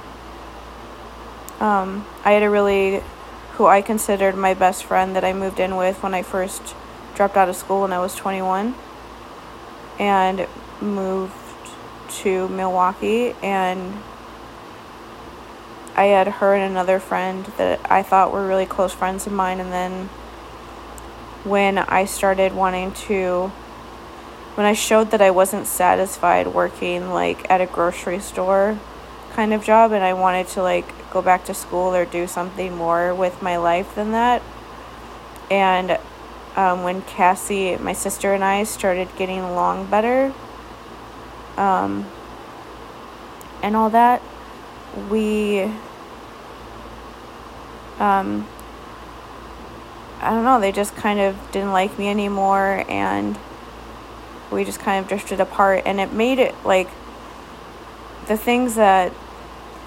um, 1.60 2.06
I 2.24 2.32
had 2.32 2.44
a 2.44 2.50
really 2.50 3.02
who 3.54 3.66
I 3.66 3.82
considered 3.82 4.36
my 4.36 4.54
best 4.54 4.84
friend 4.84 5.16
that 5.16 5.24
I 5.24 5.34
moved 5.34 5.60
in 5.60 5.76
with 5.76 6.02
when 6.04 6.14
I 6.14 6.22
first 6.22 6.76
dropped 7.16 7.36
out 7.36 7.50
of 7.50 7.56
school 7.56 7.82
when 7.82 7.94
I 7.94 8.00
was 8.00 8.16
21 8.16 8.76
and 10.00 10.48
moved 10.82 11.34
to 12.22 12.48
Milwaukee. 12.50 13.36
And 13.44 14.02
I 15.96 16.06
had 16.06 16.28
her 16.28 16.56
and 16.56 16.72
another 16.72 17.00
friend 17.00 17.46
that 17.58 17.80
I 17.92 18.04
thought 18.04 18.32
were 18.32 18.48
really 18.48 18.66
close 18.66 18.94
friends 18.94 19.28
of 19.28 19.34
mine. 19.34 19.60
And 19.60 19.72
then 19.72 20.10
when 21.44 21.78
I 21.78 22.06
started 22.06 22.54
wanting 22.54 22.94
to 22.94 23.52
when 24.56 24.66
I 24.66 24.74
showed 24.74 25.12
that 25.12 25.22
I 25.22 25.32
wasn't 25.32 25.68
satisfied 25.68 26.48
working 26.48 27.12
like 27.12 27.50
at 27.50 27.62
a 27.62 27.66
grocery 27.66 28.20
store 28.20 28.78
kind 29.32 29.54
of 29.54 29.64
job 29.64 29.94
and 29.94 30.04
I 30.04 30.14
wanted 30.14 30.48
to 30.50 30.62
like 30.62 30.86
go 31.12 31.22
back 31.22 31.46
to 31.46 31.54
school 31.54 31.94
or 31.96 32.06
do 32.06 32.28
something 32.28 32.75
more 32.75 33.13
with 33.13 33.42
my 33.42 33.58
life 33.58 33.96
than 33.96 34.12
that. 34.12 34.42
And 35.50 35.98
um, 36.56 36.84
when 36.84 37.01
Cassie, 37.04 37.78
my 37.78 37.94
sister, 37.94 38.34
and 38.34 38.44
I 38.44 38.63
started 38.63 39.08
getting 39.18 39.39
along 39.39 39.89
better 39.89 40.34
um, 41.58 42.06
and 43.62 43.75
all 43.75 43.89
that, 43.89 44.22
we, 45.10 45.62
um, 48.00 48.48
I 50.22 50.30
don't 50.30 50.44
know, 50.44 50.60
they 50.60 50.72
just 50.72 50.96
kind 50.96 51.20
of 51.20 51.36
didn't 51.51 51.72
like 51.72 51.98
me 51.98 52.10
anymore 52.10 52.86
and 52.88 53.38
we 54.51 54.63
just 54.63 54.80
kind 54.80 55.04
of 55.04 55.08
drifted 55.08 55.39
apart 55.39 55.84
and 55.86 56.00
it 56.00 56.12
made 56.12 56.39
it 56.39 56.56
like 56.66 56.89
the 58.28 58.38
things 58.38 58.75
that 58.75 59.13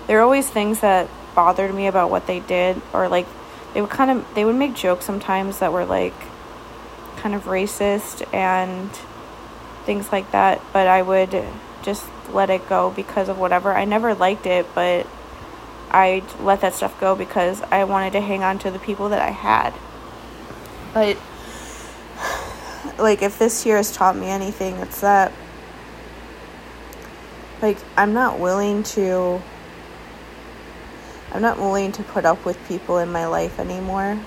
there 0.07 0.19
are 0.19 0.23
always 0.23 0.49
things 0.49 0.81
that 0.81 1.09
bothered 1.35 1.75
me 1.75 1.87
about 1.87 2.11
what 2.11 2.27
they 2.27 2.41
did 2.41 2.81
or 2.93 3.09
like 3.09 3.27
they 3.75 3.81
would 3.81 3.91
kind 3.91 4.11
of 4.11 4.35
they 4.35 4.45
would 4.45 4.57
make 4.57 4.75
jokes 4.75 5.05
sometimes 5.05 5.59
that 5.61 5.73
were 5.73 5.85
like 5.85 6.15
kind 7.17 7.35
of 7.35 7.45
racist 7.45 8.23
and 8.35 8.91
things 9.85 10.13
like 10.13 10.31
that 10.33 10.61
but 10.73 10.87
i 10.87 11.01
would 11.01 11.45
just 11.83 12.07
let 12.31 12.51
it 12.51 12.67
go 12.69 12.91
because 12.91 13.29
of 13.29 13.39
whatever. 13.39 13.75
I 13.75 13.85
never 13.85 14.15
liked 14.15 14.47
it 14.47 14.67
but 14.75 15.07
i 15.91 16.23
let 16.41 16.61
that 16.63 16.75
stuff 16.75 16.99
go 17.01 17.15
because 17.15 17.61
i 17.63 17.85
wanted 17.85 18.13
to 18.15 18.21
hang 18.21 18.43
on 18.43 18.59
to 18.61 18.71
the 18.71 18.79
people 18.79 19.09
that 19.11 19.21
i 19.23 19.31
had. 19.31 19.75
But 20.95 21.17
like 22.99 23.23
if 23.23 23.39
this 23.39 23.65
year 23.67 23.77
has 23.77 23.93
taught 23.93 24.17
me 24.17 24.27
anything, 24.27 24.77
it's 24.77 25.01
that 25.01 25.33
like 27.61 27.79
I'm 27.97 28.13
not 28.13 28.39
willing 28.39 28.83
to 28.85 29.43
I'm 31.33 31.41
not 31.41 31.59
willing 31.59 31.93
to 31.93 32.03
put 32.03 32.27
up 32.27 32.45
with 32.45 32.59
people 32.69 32.99
in 32.99 33.11
my 33.11 33.27
life 33.27 33.59
anymore 33.59 34.21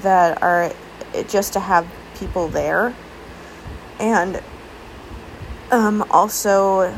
that 0.00 0.42
are 0.42 0.72
just 1.28 1.52
to 1.52 1.60
have 1.60 1.86
people 2.18 2.48
there. 2.48 2.94
And 4.00 4.42
um, 5.70 6.02
also 6.10 6.94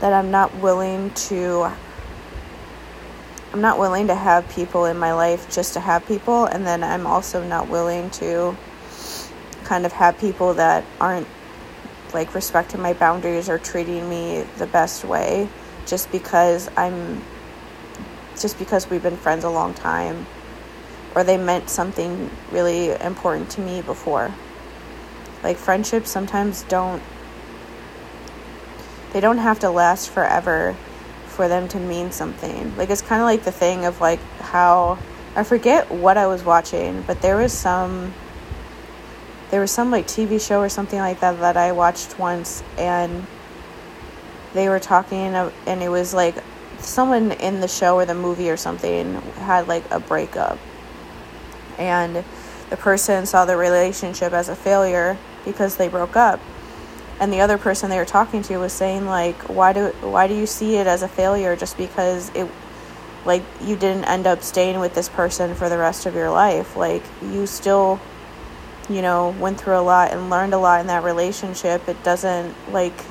that 0.00 0.12
I'm 0.12 0.30
not 0.30 0.54
willing 0.56 1.10
to 1.10 1.72
I'm 3.52 3.62
not 3.62 3.78
willing 3.78 4.08
to 4.08 4.14
have 4.14 4.46
people 4.50 4.84
in 4.84 4.98
my 4.98 5.14
life 5.14 5.50
just 5.50 5.72
to 5.74 5.80
have 5.80 6.06
people, 6.06 6.44
and 6.44 6.66
then 6.66 6.84
I'm 6.84 7.06
also 7.06 7.42
not 7.42 7.70
willing 7.70 8.10
to 8.10 8.54
kind 9.64 9.86
of 9.86 9.92
have 9.92 10.18
people 10.18 10.52
that 10.54 10.84
aren't 11.00 11.26
like 12.14 12.34
respecting 12.34 12.80
my 12.80 12.92
boundaries 12.92 13.48
or 13.48 13.58
treating 13.58 14.08
me 14.08 14.44
the 14.58 14.66
best 14.66 15.04
way 15.04 15.48
just 15.86 16.10
because 16.10 16.68
I'm 16.76 17.22
just 18.38 18.58
because 18.58 18.90
we've 18.90 19.02
been 19.02 19.16
friends 19.16 19.44
a 19.44 19.50
long 19.50 19.72
time 19.74 20.26
or 21.14 21.24
they 21.24 21.38
meant 21.38 21.70
something 21.70 22.30
really 22.52 22.90
important 22.90 23.50
to 23.50 23.60
me 23.60 23.80
before. 23.80 24.34
Like 25.42 25.56
friendships 25.56 26.10
sometimes 26.10 26.62
don't 26.64 27.02
they 29.12 29.20
don't 29.20 29.38
have 29.38 29.60
to 29.60 29.70
last 29.70 30.10
forever 30.10 30.76
for 31.26 31.48
them 31.48 31.68
to 31.68 31.78
mean 31.78 32.10
something. 32.10 32.76
Like 32.76 32.90
it's 32.90 33.02
kind 33.02 33.22
of 33.22 33.26
like 33.26 33.44
the 33.44 33.52
thing 33.52 33.84
of 33.84 34.00
like 34.00 34.20
how 34.40 34.98
I 35.34 35.44
forget 35.44 35.90
what 35.90 36.16
I 36.16 36.26
was 36.26 36.44
watching, 36.44 37.02
but 37.02 37.20
there 37.22 37.36
was 37.36 37.52
some 37.52 38.12
there 39.50 39.60
was 39.60 39.70
some 39.70 39.90
like 39.90 40.06
TV 40.06 40.44
show 40.44 40.60
or 40.60 40.68
something 40.68 40.98
like 40.98 41.20
that 41.20 41.38
that 41.40 41.56
I 41.56 41.72
watched 41.72 42.18
once 42.18 42.62
and 42.76 43.26
they 44.54 44.68
were 44.68 44.80
talking 44.80 45.34
and 45.34 45.82
it 45.82 45.88
was 45.88 46.14
like 46.14 46.34
someone 46.78 47.32
in 47.32 47.60
the 47.60 47.68
show 47.68 47.96
or 47.96 48.06
the 48.06 48.14
movie 48.14 48.50
or 48.50 48.56
something 48.56 49.14
had 49.38 49.68
like 49.68 49.88
a 49.90 50.00
breakup. 50.00 50.58
And 51.78 52.24
the 52.70 52.76
person 52.76 53.26
saw 53.26 53.44
the 53.44 53.56
relationship 53.56 54.32
as 54.32 54.48
a 54.48 54.56
failure 54.56 55.16
because 55.44 55.76
they 55.76 55.88
broke 55.88 56.16
up. 56.16 56.40
And 57.20 57.32
the 57.32 57.40
other 57.40 57.58
person 57.58 57.88
they 57.88 57.98
were 57.98 58.04
talking 58.04 58.42
to 58.42 58.58
was 58.58 58.72
saying 58.72 59.06
like 59.06 59.36
why 59.48 59.72
do 59.72 59.88
why 60.00 60.26
do 60.26 60.34
you 60.34 60.46
see 60.46 60.76
it 60.76 60.86
as 60.86 61.02
a 61.02 61.08
failure 61.08 61.56
just 61.56 61.76
because 61.78 62.30
it 62.34 62.50
like 63.24 63.42
you 63.62 63.76
didn't 63.76 64.04
end 64.04 64.26
up 64.26 64.42
staying 64.42 64.78
with 64.80 64.94
this 64.94 65.08
person 65.08 65.54
for 65.54 65.68
the 65.68 65.78
rest 65.78 66.06
of 66.06 66.14
your 66.14 66.30
life? 66.30 66.76
Like 66.76 67.02
you 67.22 67.46
still 67.46 68.00
you 68.88 69.02
know 69.02 69.30
went 69.40 69.60
through 69.60 69.78
a 69.78 69.80
lot 69.82 70.12
and 70.12 70.30
learned 70.30 70.54
a 70.54 70.58
lot 70.58 70.80
in 70.80 70.86
that 70.86 71.02
relationship 71.02 71.88
it 71.88 72.02
doesn't 72.02 72.54
like 72.72 73.04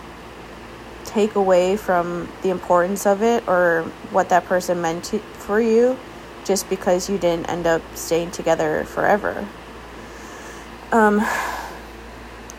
take 1.03 1.35
away 1.35 1.77
from 1.77 2.29
the 2.41 2.49
importance 2.49 3.05
of 3.05 3.21
it 3.21 3.47
or 3.47 3.83
what 4.11 4.29
that 4.29 4.43
person 4.45 4.81
meant 4.81 5.03
to, 5.03 5.19
for 5.19 5.61
you 5.61 5.97
just 6.43 6.69
because 6.69 7.09
you 7.09 7.17
didn't 7.17 7.47
end 7.49 7.65
up 7.65 7.81
staying 7.95 8.31
together 8.31 8.83
forever 8.85 9.47
um 10.91 11.21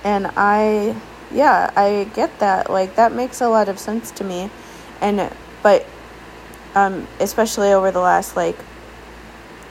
and 0.05 0.27
i 0.37 0.95
yeah, 1.31 1.71
I 1.77 2.09
get 2.15 2.39
that. 2.39 2.71
Like 2.71 2.97
that 2.97 3.13
makes 3.13 3.41
a 3.41 3.49
lot 3.49 3.69
of 3.69 3.79
sense 3.79 4.11
to 4.13 4.25
me. 4.25 4.51
And 5.01 5.31
but 5.63 5.87
um 6.75 7.07
especially 7.21 7.73
over 7.73 7.91
the 7.91 8.01
last 8.01 8.37
like 8.37 8.57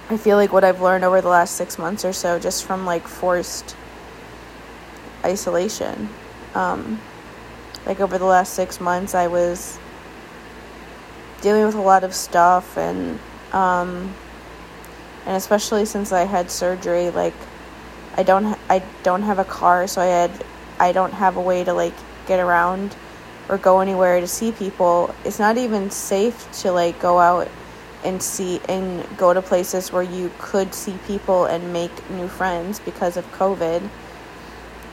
I 0.09 0.17
feel 0.17 0.38
like 0.38 0.53
what 0.53 0.63
I've 0.63 0.81
learned 0.81 1.03
over 1.03 1.21
the 1.21 1.29
last 1.29 1.55
6 1.55 1.77
months 1.79 2.05
or 2.05 2.13
so 2.13 2.39
just 2.39 2.65
from 2.65 2.85
like 2.85 3.07
forced 3.07 3.75
isolation. 5.24 6.09
Um 6.53 7.01
like 7.85 8.00
over 8.00 8.17
the 8.17 8.25
last 8.25 8.53
6 8.53 8.79
months 8.79 9.15
I 9.15 9.27
was 9.27 9.79
dealing 11.41 11.65
with 11.65 11.75
a 11.75 11.81
lot 11.81 12.03
of 12.03 12.13
stuff 12.13 12.77
and 12.77 13.19
um 13.51 14.13
and 15.25 15.35
especially 15.35 15.85
since 15.85 16.12
I 16.12 16.25
had 16.25 16.51
surgery 16.51 17.09
like 17.09 17.35
I 18.15 18.24
don't 18.24 18.45
ha- 18.45 18.59
I 18.69 18.83
don't 19.03 19.24
have 19.24 19.39
a 19.39 19.45
car 19.45 19.88
so 19.88 20.01
I 20.01 20.05
had 20.05 20.31
I 20.79 20.91
don't 20.91 21.13
have 21.13 21.38
a 21.38 21.41
way 21.41 21.63
to 21.63 21.74
like 21.74 21.93
get 22.27 22.39
around 22.39 22.95
or 23.50 23.57
go 23.57 23.79
anywhere 23.79 24.19
to 24.19 24.27
see 24.27 24.51
people, 24.51 25.13
it's 25.24 25.39
not 25.39 25.57
even 25.57 25.91
safe 25.91 26.51
to 26.62 26.71
like 26.71 27.00
go 27.00 27.19
out 27.19 27.47
and 28.05 28.21
see 28.21 28.62
and 28.69 29.05
go 29.17 29.33
to 29.33 29.41
places 29.41 29.91
where 29.91 30.03
you 30.03 30.31
could 30.38 30.74
see 30.74 30.97
people 31.05 31.45
and 31.45 31.74
make 31.74 32.09
new 32.09 32.27
friends 32.27 32.79
because 32.79 33.17
of 33.17 33.29
COVID. 33.33 33.88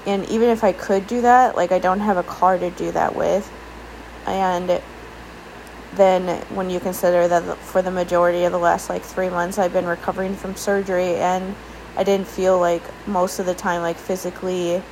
And 0.07 0.28
even 0.28 0.49
if 0.49 0.64
I 0.64 0.73
could 0.73 1.07
do 1.07 1.21
that, 1.21 1.54
like 1.54 1.71
I 1.71 1.78
don't 1.78 2.00
have 2.00 2.16
a 2.16 2.23
car 2.25 2.59
to 2.59 2.71
do 2.71 2.90
that 2.92 3.14
with. 3.14 3.50
And 4.26 4.81
then 5.95 6.40
when 6.54 6.71
you 6.71 6.81
consider 6.81 7.28
that 7.28 7.59
for 7.59 7.83
the 7.83 7.90
majority 7.90 8.45
of 8.45 8.52
the 8.52 8.59
last 8.59 8.88
like 8.88 9.02
3 9.02 9.28
months 9.28 9.59
I've 9.59 9.75
been 9.75 9.85
recovering 9.85 10.35
from 10.35 10.57
surgery 10.57 11.16
and 11.16 11.54
I 11.97 12.04
didn't 12.04 12.26
feel 12.26 12.59
like 12.59 12.83
most 13.07 13.38
of 13.38 13.47
the 13.47 13.54
time 13.54 13.83
like 13.83 13.97
physically 13.97 14.83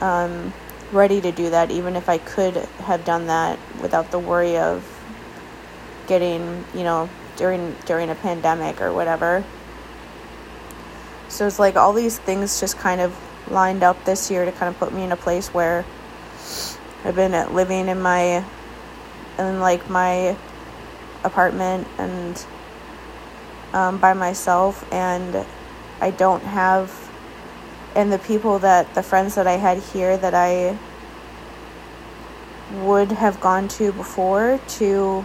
um, 0.00 0.52
ready 0.92 1.20
to 1.20 1.32
do 1.32 1.50
that, 1.50 1.70
even 1.70 1.96
if 1.96 2.08
I 2.08 2.18
could 2.18 2.56
have 2.86 3.04
done 3.04 3.26
that 3.26 3.58
without 3.80 4.10
the 4.10 4.18
worry 4.18 4.56
of 4.56 4.84
getting, 6.10 6.64
you 6.74 6.82
know, 6.82 7.08
during 7.36 7.76
during 7.86 8.10
a 8.10 8.16
pandemic 8.16 8.80
or 8.82 8.92
whatever. 8.92 9.44
So 11.28 11.46
it's 11.46 11.60
like 11.60 11.76
all 11.76 11.92
these 11.92 12.18
things 12.18 12.58
just 12.58 12.76
kind 12.76 13.00
of 13.00 13.16
lined 13.48 13.84
up 13.84 14.04
this 14.04 14.28
year 14.28 14.44
to 14.44 14.50
kind 14.50 14.68
of 14.68 14.78
put 14.80 14.92
me 14.92 15.04
in 15.04 15.12
a 15.12 15.16
place 15.16 15.54
where 15.54 15.84
I've 17.04 17.14
been 17.14 17.32
living 17.54 17.86
in 17.86 18.02
my 18.02 18.44
in 19.38 19.60
like 19.60 19.88
my 19.88 20.36
apartment 21.22 21.86
and 21.96 22.44
um, 23.72 23.98
by 23.98 24.12
myself 24.12 24.84
and 24.92 25.46
I 26.00 26.10
don't 26.10 26.42
have 26.42 26.90
and 27.94 28.12
the 28.12 28.18
people 28.18 28.58
that 28.58 28.92
the 28.94 29.02
friends 29.02 29.36
that 29.36 29.46
I 29.46 29.58
had 29.58 29.78
here 29.78 30.16
that 30.16 30.34
I 30.34 30.76
would 32.82 33.12
have 33.12 33.40
gone 33.40 33.68
to 33.68 33.92
before 33.92 34.60
to 34.78 35.24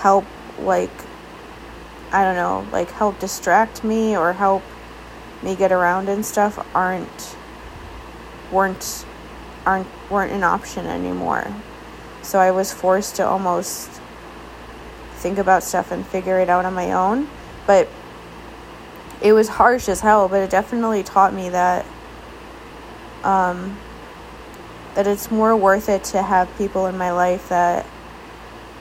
help 0.00 0.24
like 0.58 0.90
I 2.12 2.24
don't 2.24 2.34
know, 2.34 2.66
like 2.72 2.90
help 2.90 3.20
distract 3.20 3.84
me 3.84 4.16
or 4.16 4.32
help 4.32 4.62
me 5.42 5.54
get 5.54 5.70
around 5.70 6.08
and 6.08 6.26
stuff 6.26 6.58
aren't 6.74 7.36
weren't 8.50 9.06
aren't 9.64 9.86
weren't 10.10 10.32
an 10.32 10.42
option 10.42 10.86
anymore. 10.86 11.54
So 12.22 12.38
I 12.38 12.50
was 12.50 12.72
forced 12.72 13.16
to 13.16 13.26
almost 13.26 13.88
think 15.16 15.38
about 15.38 15.62
stuff 15.62 15.92
and 15.92 16.04
figure 16.04 16.40
it 16.40 16.48
out 16.48 16.64
on 16.64 16.74
my 16.74 16.92
own. 16.92 17.28
But 17.66 17.88
it 19.22 19.32
was 19.32 19.48
harsh 19.48 19.88
as 19.88 20.00
hell, 20.00 20.28
but 20.28 20.42
it 20.42 20.50
definitely 20.50 21.02
taught 21.02 21.32
me 21.32 21.50
that 21.50 21.86
um, 23.22 23.78
that 24.94 25.06
it's 25.06 25.30
more 25.30 25.54
worth 25.54 25.88
it 25.88 26.04
to 26.04 26.22
have 26.22 26.48
people 26.56 26.86
in 26.86 26.96
my 26.96 27.12
life 27.12 27.50
that 27.50 27.86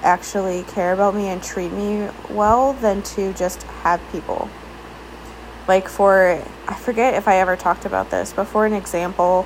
actually 0.04 0.64
care 0.64 0.94
about 0.94 1.16
me 1.16 1.28
and 1.28 1.44
treat 1.44 1.72
me 1.72 2.10
well 2.30 2.74
than 2.74 3.02
to 3.04 3.34
just 3.34 3.64
have 3.84 4.02
people. 4.12 4.50
Like 5.68 5.88
for 5.88 6.42
I 6.68 6.76
forget 6.76 7.14
if 7.14 7.28
I 7.28 7.38
ever 7.38 7.56
talked 7.56 7.86
about 7.86 8.10
this, 8.10 8.34
but 8.34 8.46
for 8.46 8.66
an 8.66 8.74
example, 8.74 9.46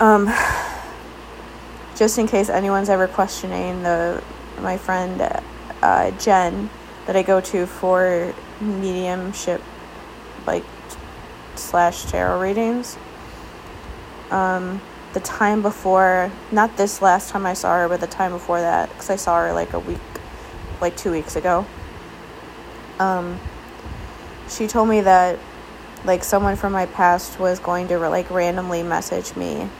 um, 0.00 0.26
just 1.96 2.18
in 2.18 2.26
case 2.26 2.48
anyone's 2.48 2.88
ever 2.88 3.06
questioning 3.08 3.82
the 3.82 4.22
my 4.60 4.76
friend 4.76 5.20
uh, 5.82 6.10
Jen 6.12 6.70
that 7.06 7.16
I 7.16 7.22
go 7.22 7.40
to 7.40 7.66
for 7.66 8.34
mediumship 8.60 9.62
like 10.46 10.64
slash 11.54 12.04
tarot 12.04 12.40
readings. 12.40 12.96
Um, 14.30 14.80
the 15.16 15.20
time 15.20 15.62
before, 15.62 16.30
not 16.52 16.76
this 16.76 17.00
last 17.00 17.30
time 17.30 17.46
I 17.46 17.54
saw 17.54 17.74
her, 17.78 17.88
but 17.88 18.00
the 18.00 18.06
time 18.06 18.32
before 18.32 18.60
that, 18.60 18.90
because 18.90 19.08
I 19.08 19.16
saw 19.16 19.38
her 19.40 19.54
like 19.54 19.72
a 19.72 19.78
week, 19.78 19.98
like 20.82 20.94
two 20.94 21.10
weeks 21.10 21.36
ago. 21.36 21.64
Um, 22.98 23.40
she 24.46 24.66
told 24.66 24.90
me 24.90 25.00
that 25.00 25.38
like 26.04 26.22
someone 26.22 26.54
from 26.54 26.74
my 26.74 26.84
past 26.84 27.40
was 27.40 27.58
going 27.60 27.88
to 27.88 27.98
like 27.98 28.30
randomly 28.30 28.82
message 28.82 29.34
me, 29.36 29.70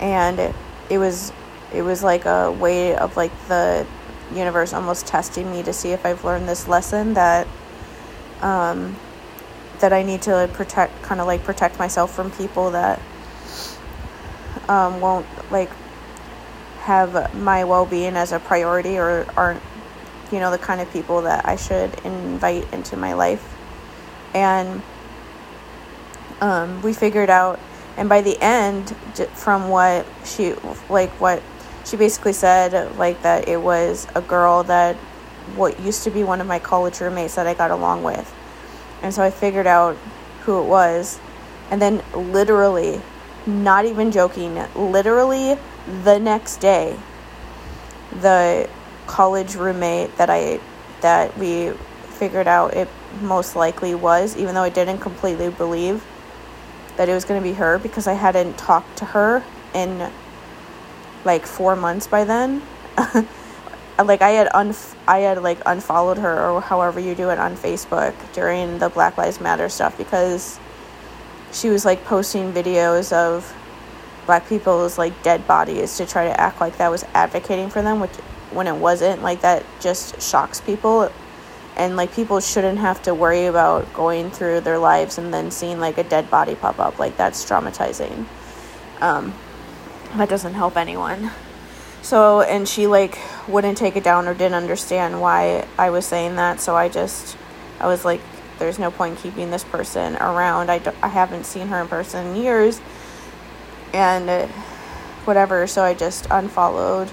and 0.00 0.38
it, 0.38 0.54
it 0.90 0.98
was 0.98 1.32
it 1.72 1.80
was 1.80 2.02
like 2.02 2.26
a 2.26 2.52
way 2.52 2.94
of 2.94 3.16
like 3.16 3.32
the 3.48 3.86
universe 4.34 4.74
almost 4.74 5.06
testing 5.06 5.50
me 5.50 5.62
to 5.62 5.72
see 5.72 5.92
if 5.92 6.04
I've 6.04 6.26
learned 6.26 6.46
this 6.46 6.68
lesson 6.68 7.14
that 7.14 7.48
um, 8.42 8.96
that 9.80 9.94
I 9.94 10.02
need 10.02 10.20
to 10.22 10.50
protect, 10.52 11.02
kind 11.02 11.22
of 11.22 11.26
like 11.26 11.42
protect 11.42 11.78
myself 11.78 12.14
from 12.14 12.30
people 12.32 12.72
that 12.72 13.00
um, 14.72 15.02
won't 15.02 15.26
like 15.50 15.70
have 16.78 17.34
my 17.34 17.62
well 17.64 17.84
being 17.84 18.16
as 18.16 18.32
a 18.32 18.40
priority 18.40 18.96
or 18.96 19.26
aren't, 19.36 19.62
you 20.32 20.40
know, 20.40 20.50
the 20.50 20.58
kind 20.58 20.80
of 20.80 20.90
people 20.92 21.22
that 21.22 21.46
I 21.46 21.56
should 21.56 21.92
invite 22.04 22.72
into 22.72 22.96
my 22.96 23.12
life. 23.12 23.46
And 24.34 24.82
um, 26.40 26.80
we 26.80 26.94
figured 26.94 27.28
out, 27.28 27.60
and 27.98 28.08
by 28.08 28.22
the 28.22 28.38
end, 28.40 28.96
from 29.34 29.68
what 29.68 30.06
she, 30.24 30.54
like, 30.88 31.10
what 31.20 31.42
she 31.84 31.98
basically 31.98 32.32
said, 32.32 32.96
like, 32.96 33.20
that 33.22 33.48
it 33.48 33.60
was 33.60 34.06
a 34.14 34.22
girl 34.22 34.62
that 34.64 34.96
what 35.54 35.78
used 35.80 36.02
to 36.04 36.10
be 36.10 36.24
one 36.24 36.40
of 36.40 36.46
my 36.46 36.58
college 36.58 36.98
roommates 37.00 37.34
that 37.34 37.46
I 37.46 37.52
got 37.52 37.70
along 37.70 38.02
with. 38.02 38.34
And 39.02 39.12
so 39.12 39.22
I 39.22 39.30
figured 39.30 39.66
out 39.66 39.96
who 40.44 40.62
it 40.62 40.66
was. 40.66 41.20
And 41.70 41.80
then, 41.82 42.02
literally, 42.14 43.02
not 43.46 43.84
even 43.84 44.10
joking, 44.10 44.62
literally 44.74 45.58
the 46.04 46.18
next 46.18 46.58
day, 46.58 46.96
the 48.20 48.68
college 49.06 49.56
roommate 49.56 50.16
that 50.16 50.30
I 50.30 50.60
that 51.00 51.36
we 51.36 51.70
figured 52.18 52.46
out 52.46 52.74
it 52.74 52.88
most 53.20 53.56
likely 53.56 53.94
was, 53.94 54.36
even 54.36 54.54
though 54.54 54.62
I 54.62 54.68
didn't 54.68 54.98
completely 54.98 55.50
believe 55.50 56.04
that 56.96 57.08
it 57.08 57.14
was 57.14 57.24
going 57.24 57.40
to 57.40 57.44
be 57.44 57.54
her 57.54 57.78
because 57.78 58.06
I 58.06 58.12
hadn't 58.12 58.56
talked 58.58 58.98
to 58.98 59.04
her 59.06 59.44
in 59.74 60.10
like 61.24 61.46
four 61.46 61.74
months 61.74 62.06
by 62.06 62.24
then. 62.24 62.62
like 63.98 64.22
I 64.22 64.30
had 64.30 64.48
un 64.54 64.74
I 65.06 65.18
had 65.20 65.42
like 65.42 65.58
unfollowed 65.66 66.18
her 66.18 66.50
or 66.50 66.60
however 66.60 67.00
you 67.00 67.14
do 67.14 67.30
it 67.30 67.38
on 67.38 67.56
Facebook 67.56 68.14
during 68.32 68.78
the 68.78 68.88
Black 68.88 69.18
Lives 69.18 69.40
Matter 69.40 69.68
stuff 69.68 69.96
because 69.96 70.58
she 71.52 71.68
was 71.68 71.84
like 71.84 72.04
posting 72.04 72.52
videos 72.52 73.12
of 73.12 73.54
black 74.26 74.48
people's 74.48 74.98
like 74.98 75.22
dead 75.22 75.46
bodies 75.46 75.96
to 75.96 76.06
try 76.06 76.24
to 76.24 76.40
act 76.40 76.60
like 76.60 76.78
that 76.78 76.90
was 76.90 77.04
advocating 77.14 77.68
for 77.68 77.82
them 77.82 77.98
which 78.00 78.12
when 78.52 78.66
it 78.66 78.76
wasn't 78.76 79.22
like 79.22 79.40
that 79.40 79.64
just 79.80 80.20
shocks 80.20 80.60
people. 80.60 81.10
And 81.76 81.96
like 81.96 82.12
people 82.12 82.40
shouldn't 82.40 82.78
have 82.78 83.02
to 83.02 83.14
worry 83.14 83.46
about 83.46 83.92
going 83.94 84.30
through 84.30 84.60
their 84.60 84.78
lives 84.78 85.18
and 85.18 85.32
then 85.32 85.50
seeing 85.50 85.80
like 85.80 85.98
a 85.98 86.04
dead 86.04 86.30
body 86.30 86.54
pop 86.54 86.78
up. 86.78 86.98
Like 86.98 87.16
that's 87.16 87.44
traumatizing. 87.44 88.26
Um 89.00 89.34
that 90.16 90.28
doesn't 90.28 90.54
help 90.54 90.76
anyone. 90.76 91.30
So 92.02 92.42
and 92.42 92.68
she 92.68 92.86
like 92.86 93.18
wouldn't 93.48 93.78
take 93.78 93.96
it 93.96 94.04
down 94.04 94.28
or 94.28 94.34
didn't 94.34 94.54
understand 94.54 95.20
why 95.20 95.66
I 95.78 95.90
was 95.90 96.04
saying 96.04 96.36
that. 96.36 96.60
So 96.60 96.76
I 96.76 96.88
just, 96.88 97.36
I 97.80 97.86
was 97.86 98.04
like, 98.04 98.20
there's 98.62 98.78
no 98.78 98.92
point 98.92 99.18
keeping 99.18 99.50
this 99.50 99.64
person 99.64 100.14
around. 100.16 100.70
I, 100.70 100.80
I 101.02 101.08
haven't 101.08 101.46
seen 101.46 101.66
her 101.66 101.80
in 101.80 101.88
person 101.88 102.28
in 102.28 102.36
years. 102.36 102.80
And 103.92 104.30
uh, 104.30 104.46
whatever. 105.24 105.66
So 105.66 105.82
I 105.82 105.94
just 105.94 106.26
unfollowed 106.30 107.10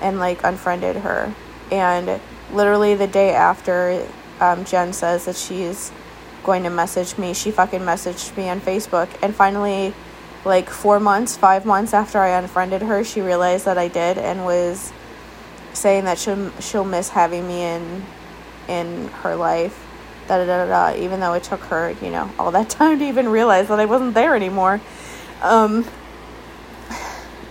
and 0.00 0.20
like 0.20 0.44
unfriended 0.44 0.96
her. 0.96 1.34
And 1.72 2.20
literally 2.52 2.94
the 2.94 3.08
day 3.08 3.32
after 3.32 4.06
um, 4.40 4.64
Jen 4.64 4.92
says 4.92 5.24
that 5.24 5.36
she's 5.36 5.90
going 6.44 6.62
to 6.62 6.70
message 6.70 7.18
me, 7.18 7.34
she 7.34 7.50
fucking 7.50 7.80
messaged 7.80 8.36
me 8.36 8.48
on 8.48 8.60
Facebook. 8.60 9.08
And 9.20 9.34
finally, 9.34 9.92
like 10.44 10.70
four 10.70 11.00
months, 11.00 11.36
five 11.36 11.66
months 11.66 11.92
after 11.92 12.18
I 12.18 12.38
unfriended 12.38 12.82
her, 12.82 13.02
she 13.04 13.20
realized 13.20 13.64
that 13.64 13.78
I 13.78 13.88
did 13.88 14.16
and 14.18 14.44
was 14.44 14.92
saying 15.72 16.04
that 16.04 16.18
she'll 16.18 16.50
she'll 16.60 16.84
miss 16.84 17.08
having 17.08 17.46
me 17.46 17.62
in 17.62 18.04
in 18.68 19.08
her 19.08 19.34
life. 19.36 19.81
Da 20.38 20.46
da 20.46 20.64
da 20.64 20.92
da. 20.92 20.98
Even 20.98 21.20
though 21.20 21.34
it 21.34 21.42
took 21.42 21.60
her, 21.64 21.94
you 22.00 22.10
know, 22.10 22.30
all 22.38 22.50
that 22.52 22.70
time 22.80 22.98
to 22.98 23.04
even 23.04 23.28
realize 23.28 23.68
that 23.68 23.78
I 23.80 23.84
wasn't 23.84 24.14
there 24.14 24.34
anymore. 24.34 24.80
Um. 25.42 25.86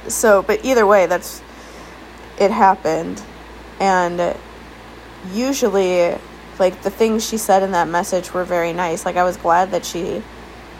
So, 0.08 0.41
but 0.41 0.65
either 0.65 0.88
way, 0.88 1.06
that's 1.06 1.44
it 2.39 2.50
happened, 2.50 3.22
and 3.80 4.36
usually, 5.32 6.17
like 6.58 6.82
the 6.82 6.89
things 6.89 7.28
she 7.28 7.38
said 7.38 7.62
in 7.62 7.72
that 7.72 7.88
message 7.88 8.34
were 8.34 8.44
very 8.44 8.74
nice. 8.74 9.06
Like 9.06 9.15
I 9.15 9.24
was 9.24 9.38
glad 9.38 9.72
that 9.72 9.86
she 9.86 10.24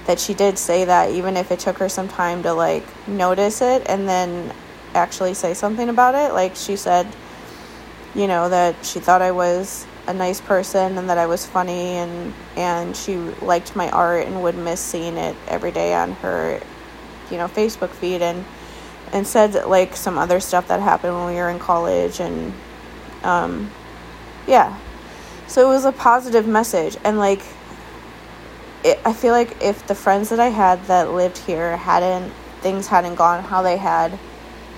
that 0.08 0.20
she 0.20 0.34
did 0.34 0.58
say 0.58 0.86
that 0.86 1.12
even 1.12 1.38
if 1.38 1.52
it 1.52 1.60
took 1.60 1.78
her 1.78 1.88
some 1.88 2.08
time 2.08 2.42
to 2.44 2.54
like 2.54 2.84
notice 3.08 3.62
it 3.62 3.84
and 3.86 4.10
then 4.10 4.52
actually 4.96 5.36
say 5.36 5.54
something 5.54 5.90
about 5.90 6.16
it 6.16 6.34
like 6.34 6.56
she 6.56 6.76
said 6.76 7.08
you 8.16 8.28
know 8.28 8.50
that 8.50 8.76
she 8.84 9.00
thought 9.00 9.22
I 9.22 9.32
was 9.32 9.86
a 10.12 10.14
nice 10.14 10.42
person 10.42 10.98
and 10.98 11.10
that 11.10 11.18
I 11.18 11.26
was 11.26 11.46
funny 11.46 11.96
and 11.98 12.34
and 12.58 12.96
she 12.96 13.16
liked 13.16 13.76
my 13.76 13.90
art 13.90 14.28
and 14.28 14.44
would 14.44 14.56
miss 14.56 14.80
seeing 14.80 15.18
it 15.18 15.36
every 15.48 15.72
day 15.72 15.94
on 15.94 16.12
her 16.14 16.62
you 17.32 17.38
know 17.38 17.48
Facebook 17.48 17.90
feed 17.90 18.22
and 18.22 18.46
and 19.14 19.26
said 19.26 19.66
like 19.66 19.96
some 19.96 20.18
other 20.18 20.40
stuff 20.40 20.68
that 20.68 20.82
happened 20.82 21.16
when 21.16 21.28
we 21.28 21.36
were 21.36 21.50
in 21.50 21.60
college 21.60 22.20
and 22.20 22.54
um 23.24 23.72
yeah. 24.48 24.78
So 25.48 25.70
it 25.70 25.74
was 25.74 25.86
a 25.86 25.92
positive 25.92 26.48
message 26.48 26.98
and 27.04 27.18
like 27.18 27.42
it, 28.84 29.00
I 29.06 29.14
feel 29.14 29.32
like 29.34 29.62
if 29.62 29.86
the 29.88 29.96
friends 29.96 30.30
that 30.30 30.40
I 30.40 30.48
had 30.48 30.84
that 30.86 31.12
lived 31.12 31.38
here 31.38 31.78
hadn't 31.78 32.32
things 32.62 32.88
hadn't 32.88 33.16
gone 33.16 33.44
how 33.44 33.62
they 33.62 33.78
had 33.78 34.18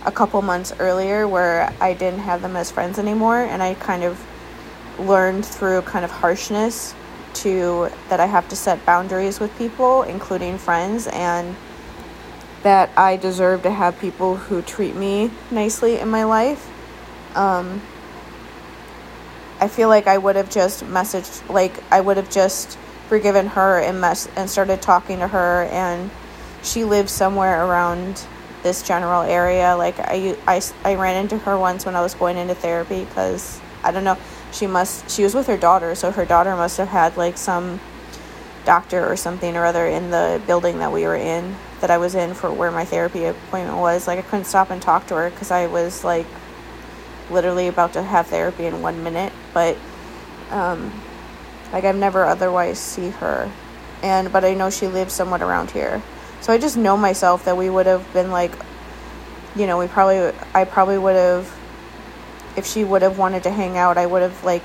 a 0.05 0.11
couple 0.11 0.41
months 0.41 0.73
earlier 0.79 1.27
where 1.27 1.73
I 1.81 1.93
didn't 1.93 2.19
have 2.19 2.41
them 2.41 2.55
as 2.55 2.69
friends 2.69 2.99
anymore 2.99 3.37
and 3.37 3.63
I 3.63 3.73
kind 3.75 4.03
of 4.03 4.23
learned 4.99 5.45
through 5.45 5.81
kind 5.83 6.05
of 6.05 6.11
harshness 6.11 6.93
to 7.33 7.89
that 8.09 8.19
I 8.19 8.25
have 8.25 8.47
to 8.49 8.55
set 8.55 8.85
boundaries 8.85 9.39
with 9.39 9.55
people 9.57 10.03
including 10.03 10.57
friends 10.57 11.07
and 11.07 11.55
that 12.61 12.89
I 12.97 13.17
deserve 13.17 13.63
to 13.63 13.71
have 13.71 13.99
people 13.99 14.35
who 14.35 14.61
treat 14.61 14.95
me 14.95 15.31
nicely 15.51 15.99
in 15.99 16.07
my 16.07 16.23
life. 16.23 16.69
Um, 17.35 17.81
I 19.59 19.67
feel 19.67 19.89
like 19.89 20.07
I 20.07 20.17
would 20.17 20.35
have 20.35 20.49
just 20.49 20.83
messaged 20.85 21.47
like 21.49 21.73
I 21.91 21.99
would 21.99 22.17
have 22.17 22.29
just 22.29 22.77
forgiven 23.07 23.47
her 23.47 23.79
and 23.79 23.99
mess 23.99 24.29
and 24.35 24.49
started 24.49 24.81
talking 24.81 25.19
to 25.19 25.27
her 25.27 25.63
and 25.71 26.09
she 26.63 26.83
lives 26.83 27.11
somewhere 27.11 27.65
around 27.65 28.25
this 28.63 28.81
general 28.81 29.23
area. 29.23 29.75
Like 29.75 29.99
I, 29.99 30.37
I, 30.47 30.61
I 30.85 30.95
ran 30.95 31.17
into 31.17 31.37
her 31.39 31.57
once 31.57 31.85
when 31.85 31.95
i 31.95 32.01
was 32.01 32.13
going 32.13 32.37
into 32.37 32.55
therapy 32.55 33.03
because 33.05 33.59
i 33.83 33.91
don't 33.91 34.03
know 34.03 34.17
she 34.53 34.67
must 34.67 35.09
she 35.09 35.23
was 35.23 35.33
with 35.33 35.47
her 35.47 35.57
daughter 35.57 35.95
so 35.95 36.11
her 36.11 36.25
daughter 36.25 36.55
must 36.55 36.77
have 36.77 36.89
had 36.89 37.15
like 37.17 37.37
some 37.37 37.79
doctor 38.65 39.05
or 39.05 39.17
something 39.17 39.57
or 39.57 39.65
other 39.65 39.85
in 39.85 40.11
the 40.11 40.41
building 40.47 40.79
that 40.79 40.91
we 40.91 41.03
were 41.03 41.15
in 41.15 41.55
that 41.81 41.91
i 41.91 41.97
was 41.97 42.15
in 42.15 42.33
for 42.33 42.51
where 42.53 42.71
my 42.71 42.85
therapy 42.85 43.25
appointment 43.25 43.77
was 43.77 44.07
like 44.07 44.19
i 44.19 44.21
couldn't 44.21 44.45
stop 44.45 44.69
and 44.69 44.81
talk 44.81 45.05
to 45.07 45.15
her 45.15 45.29
because 45.29 45.51
i 45.51 45.67
was 45.67 46.03
like 46.03 46.25
literally 47.29 47.67
about 47.67 47.91
to 47.93 48.01
have 48.01 48.27
therapy 48.27 48.65
in 48.65 48.81
one 48.81 49.03
minute 49.03 49.33
but 49.53 49.75
um, 50.53 50.91
like 51.73 51.83
I've 51.83 51.97
never 51.97 52.23
otherwise 52.23 52.79
see 52.79 53.09
her. 53.09 53.51
And 54.01 54.31
but 54.31 54.45
I 54.45 54.53
know 54.53 54.69
she 54.69 54.87
lives 54.87 55.13
somewhat 55.13 55.41
around 55.41 55.71
here. 55.71 56.01
So 56.41 56.53
I 56.53 56.57
just 56.57 56.77
know 56.77 56.95
myself 56.95 57.45
that 57.45 57.57
we 57.57 57.69
would 57.69 57.87
have 57.87 58.11
been 58.13 58.31
like 58.31 58.51
you 59.55 59.67
know, 59.67 59.77
we 59.77 59.87
probably 59.87 60.33
I 60.53 60.63
probably 60.65 60.97
would 60.97 61.15
have 61.15 61.53
if 62.55 62.65
she 62.65 62.83
would 62.83 63.01
have 63.01 63.17
wanted 63.17 63.43
to 63.43 63.49
hang 63.49 63.77
out, 63.77 63.97
I 63.97 64.05
would 64.05 64.21
have 64.21 64.43
like 64.43 64.63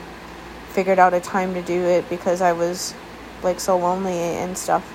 figured 0.70 0.98
out 0.98 1.14
a 1.14 1.20
time 1.20 1.54
to 1.54 1.62
do 1.62 1.80
it 1.82 2.08
because 2.08 2.40
I 2.40 2.52
was 2.52 2.94
like 3.42 3.60
so 3.60 3.78
lonely 3.78 4.12
and 4.12 4.56
stuff 4.56 4.94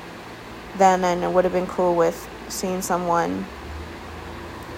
then 0.78 1.04
and 1.04 1.24
it 1.24 1.32
would 1.32 1.44
have 1.44 1.54
been 1.54 1.68
cool 1.68 1.96
with 1.96 2.28
seeing 2.50 2.82
someone 2.82 3.46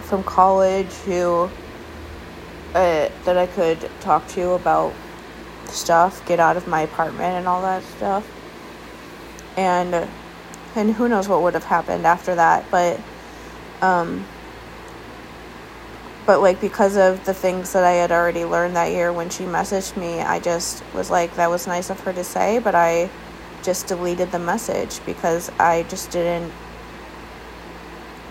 from 0.01 0.23
college 0.23 0.91
who 1.05 1.49
uh, 2.73 3.09
that 3.23 3.37
I 3.37 3.47
could 3.47 3.89
talk 4.01 4.27
to 4.29 4.51
about 4.51 4.93
stuff, 5.67 6.25
get 6.27 6.39
out 6.39 6.57
of 6.57 6.67
my 6.67 6.81
apartment 6.81 7.35
and 7.35 7.47
all 7.47 7.61
that 7.61 7.83
stuff. 7.83 8.29
And 9.57 10.09
and 10.75 10.93
who 10.93 11.07
knows 11.07 11.29
what 11.29 11.41
would 11.41 11.53
have 11.53 11.63
happened 11.63 12.05
after 12.05 12.35
that, 12.35 12.65
but 12.69 12.99
um 13.81 14.25
but 16.25 16.41
like 16.41 16.59
because 16.59 16.97
of 16.97 17.23
the 17.25 17.33
things 17.33 17.73
that 17.73 17.83
I 17.83 17.91
had 17.91 18.11
already 18.11 18.45
learned 18.45 18.75
that 18.75 18.91
year 18.91 19.13
when 19.13 19.29
she 19.29 19.43
messaged 19.43 19.95
me, 19.97 20.21
I 20.21 20.39
just 20.39 20.83
was 20.93 21.09
like 21.09 21.35
that 21.35 21.49
was 21.49 21.67
nice 21.67 21.89
of 21.89 21.99
her 22.01 22.13
to 22.13 22.23
say, 22.23 22.59
but 22.59 22.75
I 22.75 23.09
just 23.63 23.87
deleted 23.87 24.31
the 24.31 24.39
message 24.39 25.03
because 25.05 25.49
I 25.59 25.83
just 25.83 26.11
didn't 26.11 26.51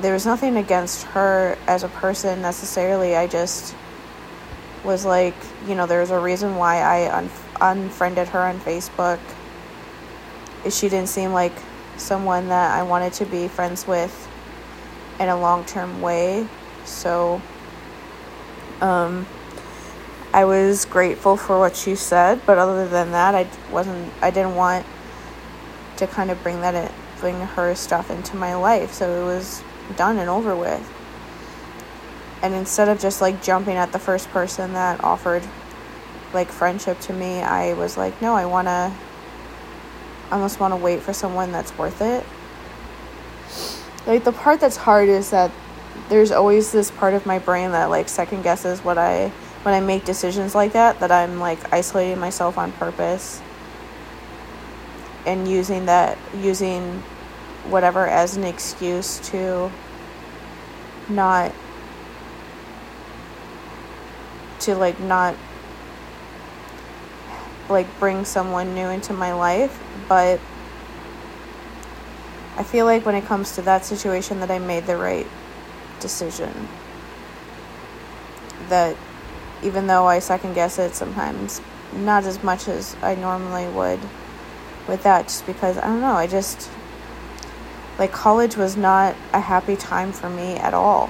there 0.01 0.13
was 0.13 0.27
nothing 0.27 0.57
against 0.57 1.05
her 1.05 1.57
as 1.67 1.85
a 1.85 1.89
person 1.89 2.43
necessarily. 2.43 3.17
I 3.17 3.27
just 3.27 3.75
was 4.85 5.05
like, 5.05 5.35
you 5.67 5.75
know, 5.75 5.87
there's 5.87 6.11
a 6.11 6.19
reason 6.19 6.57
why 6.57 6.79
I 6.79 7.17
un- 7.17 7.31
unfriended 7.61 8.29
her 8.29 8.41
on 8.41 8.59
Facebook. 8.61 9.21
She 10.69 10.89
didn't 10.89 11.09
seem 11.09 11.33
like 11.33 11.53
someone 11.97 12.49
that 12.49 12.77
I 12.77 12.83
wanted 12.83 13.13
to 13.15 13.27
be 13.27 13.49
friends 13.49 13.87
with 13.87 14.29
in 15.21 15.29
a 15.29 15.39
long 15.39 15.65
term 15.65 16.03
way. 16.03 16.47
So, 16.85 17.41
um, 18.81 19.27
I 20.33 20.45
was 20.45 20.85
grateful 20.85 21.37
for 21.37 21.59
what 21.59 21.77
she 21.77 21.95
said, 21.95 22.41
but 22.47 22.59
other 22.59 22.89
than 22.89 23.13
that, 23.13 23.35
I 23.35 23.49
wasn't, 23.71 24.13
I 24.23 24.31
didn't 24.31 24.57
want 24.57 24.85
to 25.97 26.07
kind 26.07 26.31
of 26.31 26.43
bring 26.43 26.61
that 26.61 26.75
in, 26.75 26.91
bring 27.21 27.41
her 27.41 27.75
stuff 27.75 28.11
into 28.11 28.37
my 28.37 28.55
life. 28.55 28.93
So 28.93 29.23
it 29.23 29.25
was 29.25 29.63
done 29.97 30.19
and 30.19 30.29
over 30.29 30.57
with 30.57 30.91
and 32.45 32.53
instead 32.53 32.91
of 32.91 33.01
just 33.01 33.23
like 33.23 33.43
jumping 33.43 33.77
at 33.77 33.91
the 33.91 33.99
first 33.99 34.29
person 34.29 34.75
that 34.75 35.03
offered 35.03 35.43
like 36.35 36.51
friendship 36.51 37.01
to 37.01 37.15
me, 37.15 37.41
I 37.41 37.73
was 37.73 37.97
like, 37.97 38.21
no, 38.21 38.35
I 38.35 38.45
want 38.45 38.69
to 38.69 38.93
I 40.31 40.35
almost 40.35 40.61
want 40.61 40.73
to 40.73 40.77
wait 40.77 41.01
for 41.01 41.15
someone 41.15 41.53
that's 41.53 41.77
worth 41.79 42.03
it. 42.03 42.23
Like 44.07 44.25
the 44.25 44.33
part 44.33 44.61
that's 44.61 44.77
hard 44.77 45.09
is 45.09 45.31
that 45.31 45.51
there's 46.09 46.31
always 46.31 46.73
this 46.73 46.91
part 46.91 47.15
of 47.15 47.27
my 47.27 47.39
brain 47.39 47.73
that 47.73 47.87
like 47.87 48.09
second 48.09 48.43
guesses 48.43 48.81
what 48.85 48.99
I 48.99 49.29
when 49.63 49.75
I 49.75 49.81
make 49.81 50.05
decisions 50.05 50.55
like 50.55 50.73
that 50.73 51.01
that 51.01 51.11
I'm 51.11 51.41
like 51.41 51.73
isolating 51.73 52.19
myself 52.19 52.59
on 52.59 52.73
purpose 52.73 53.41
and 55.27 55.49
using 55.49 55.87
that 55.87 56.19
using 56.37 57.03
whatever 57.69 58.07
as 58.07 58.37
an 58.37 58.45
excuse 58.45 59.19
to 59.31 59.71
not 61.09 61.53
to 64.61 64.75
like 64.75 64.99
not 65.01 65.35
like 67.69 67.87
bring 67.99 68.25
someone 68.25 68.75
new 68.75 68.89
into 68.89 69.13
my 69.13 69.33
life, 69.33 69.83
but 70.09 70.39
I 72.57 72.63
feel 72.63 72.85
like 72.85 73.05
when 73.05 73.15
it 73.15 73.25
comes 73.25 73.55
to 73.57 73.63
that 73.63 73.85
situation 73.85 74.41
that 74.41 74.51
I 74.51 74.59
made 74.59 74.87
the 74.87 74.97
right 74.97 75.27
decision. 76.05 76.69
That 78.69 78.97
even 79.63 79.87
though 79.87 80.07
I 80.07 80.19
second 80.19 80.55
guess 80.55 80.79
it 80.79 80.95
sometimes, 80.95 81.61
not 81.93 82.25
as 82.25 82.43
much 82.43 82.69
as 82.69 82.95
I 83.03 83.15
normally 83.15 83.67
would 83.69 84.01
with 84.87 85.03
that 85.05 85.29
just 85.29 85.47
because 85.47 85.79
I 85.79 85.87
don't 85.87 86.01
know, 86.01 86.15
I 86.15 86.27
just 86.27 86.71
like 87.99 88.13
college 88.13 88.57
was 88.57 88.77
not 88.77 89.17
a 89.33 89.41
happy 89.41 89.77
time 89.77 90.13
for 90.13 90.29
me 90.29 90.57
at 90.57 90.75
all 90.75 91.09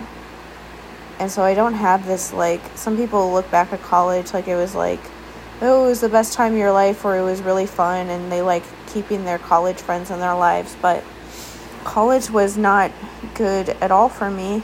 and 1.18 1.30
so 1.30 1.42
I 1.42 1.54
don't 1.54 1.74
have 1.74 2.06
this 2.06 2.32
like 2.32 2.60
some 2.76 2.96
people 2.96 3.32
look 3.32 3.50
back 3.50 3.72
at 3.72 3.82
college 3.82 4.32
like 4.34 4.48
it 4.48 4.56
was 4.56 4.74
like 4.74 5.00
oh 5.60 5.84
it 5.86 5.88
was 5.88 6.00
the 6.00 6.08
best 6.08 6.32
time 6.32 6.52
of 6.52 6.58
your 6.58 6.72
life 6.72 7.04
or 7.04 7.16
it 7.16 7.22
was 7.22 7.40
really 7.42 7.66
fun 7.66 8.08
and 8.08 8.30
they 8.30 8.42
like 8.42 8.64
keeping 8.88 9.24
their 9.24 9.38
college 9.38 9.78
friends 9.78 10.10
in 10.10 10.20
their 10.20 10.34
lives 10.34 10.76
but 10.82 11.04
college 11.84 12.30
was 12.30 12.56
not 12.56 12.90
good 13.34 13.70
at 13.80 13.90
all 13.90 14.08
for 14.08 14.30
me 14.30 14.62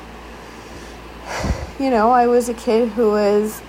you 1.79 1.91
know 1.91 2.11
I 2.11 2.27
was 2.27 2.49
a 2.49 2.55
kid 2.55 2.91
who 2.91 3.11
was 3.11 3.63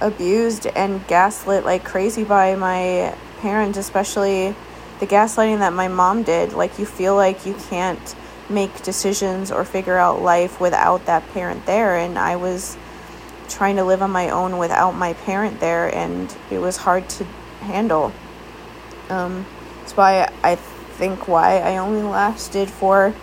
abused 0.00 0.66
and 0.66 1.06
gaslit 1.06 1.64
like 1.64 1.84
crazy 1.84 2.24
by 2.24 2.54
my 2.54 3.14
parents, 3.40 3.78
especially 3.78 4.54
the 5.00 5.06
gaslighting 5.06 5.58
that 5.58 5.72
my 5.72 5.88
mom 5.88 6.22
did. 6.22 6.52
Like, 6.52 6.78
you 6.78 6.86
feel 6.86 7.14
like 7.14 7.46
you 7.46 7.54
can't 7.68 8.14
make 8.48 8.82
decisions 8.82 9.50
or 9.50 9.64
figure 9.64 9.96
out 9.96 10.22
life 10.22 10.60
without 10.60 11.06
that 11.06 11.28
parent 11.32 11.66
there. 11.66 11.96
And 11.96 12.18
I 12.18 12.36
was 12.36 12.76
trying 13.48 13.76
to 13.76 13.84
live 13.84 14.02
on 14.02 14.10
my 14.10 14.30
own 14.30 14.58
without 14.58 14.92
my 14.92 15.12
parent 15.12 15.60
there, 15.60 15.94
and 15.94 16.34
it 16.50 16.58
was 16.58 16.78
hard 16.78 17.08
to 17.08 17.24
handle. 17.60 18.12
Um, 19.08 19.46
that's 19.80 19.96
why 19.96 20.32
I 20.42 20.56
think 20.56 21.28
why 21.28 21.58
I 21.58 21.76
only 21.76 22.02
lasted 22.02 22.68
for 22.68 23.14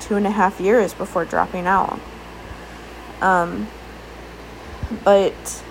two 0.00 0.16
and 0.16 0.26
a 0.26 0.30
half 0.30 0.60
years 0.60 0.94
before 0.94 1.24
dropping 1.24 1.66
out. 1.66 2.00
Um, 3.20 3.68
but 5.04 5.62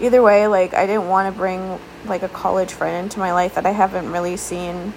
either 0.00 0.22
way, 0.22 0.46
like 0.46 0.74
I 0.74 0.86
didn't 0.86 1.08
want 1.08 1.32
to 1.32 1.38
bring 1.38 1.78
like 2.04 2.22
a 2.22 2.28
college 2.28 2.72
friend 2.72 3.04
into 3.04 3.18
my 3.18 3.32
life 3.32 3.54
that 3.54 3.66
I 3.66 3.70
haven't 3.70 4.10
really 4.10 4.36
seen 4.36 4.92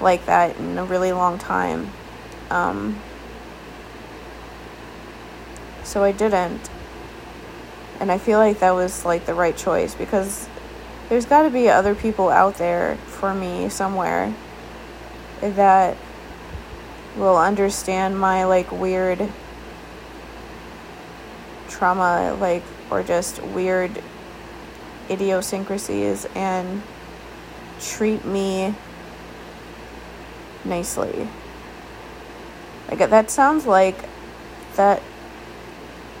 like 0.00 0.26
that 0.26 0.56
in 0.56 0.78
a 0.78 0.84
really 0.84 1.12
long 1.12 1.38
time. 1.38 1.90
Um, 2.50 3.00
so 5.84 6.04
I 6.04 6.12
didn't. 6.12 6.70
And 8.00 8.12
I 8.12 8.18
feel 8.18 8.38
like 8.38 8.60
that 8.60 8.72
was 8.72 9.04
like 9.04 9.26
the 9.26 9.34
right 9.34 9.56
choice 9.56 9.94
because 9.94 10.48
there's 11.08 11.24
got 11.24 11.42
to 11.42 11.50
be 11.50 11.68
other 11.68 11.94
people 11.94 12.28
out 12.28 12.56
there 12.56 12.96
for 13.06 13.34
me 13.34 13.68
somewhere 13.68 14.32
that 15.40 15.96
will 17.16 17.36
understand 17.36 18.18
my 18.18 18.44
like 18.44 18.70
weird 18.70 19.28
trauma 21.78 22.36
like 22.40 22.64
or 22.90 23.02
just 23.02 23.42
weird 23.42 24.02
idiosyncrasies 25.08 26.26
and 26.34 26.82
treat 27.80 28.24
me 28.24 28.74
nicely. 30.64 31.28
Like 32.88 32.98
that 33.10 33.30
sounds 33.30 33.66
like 33.66 33.96
that 34.74 35.02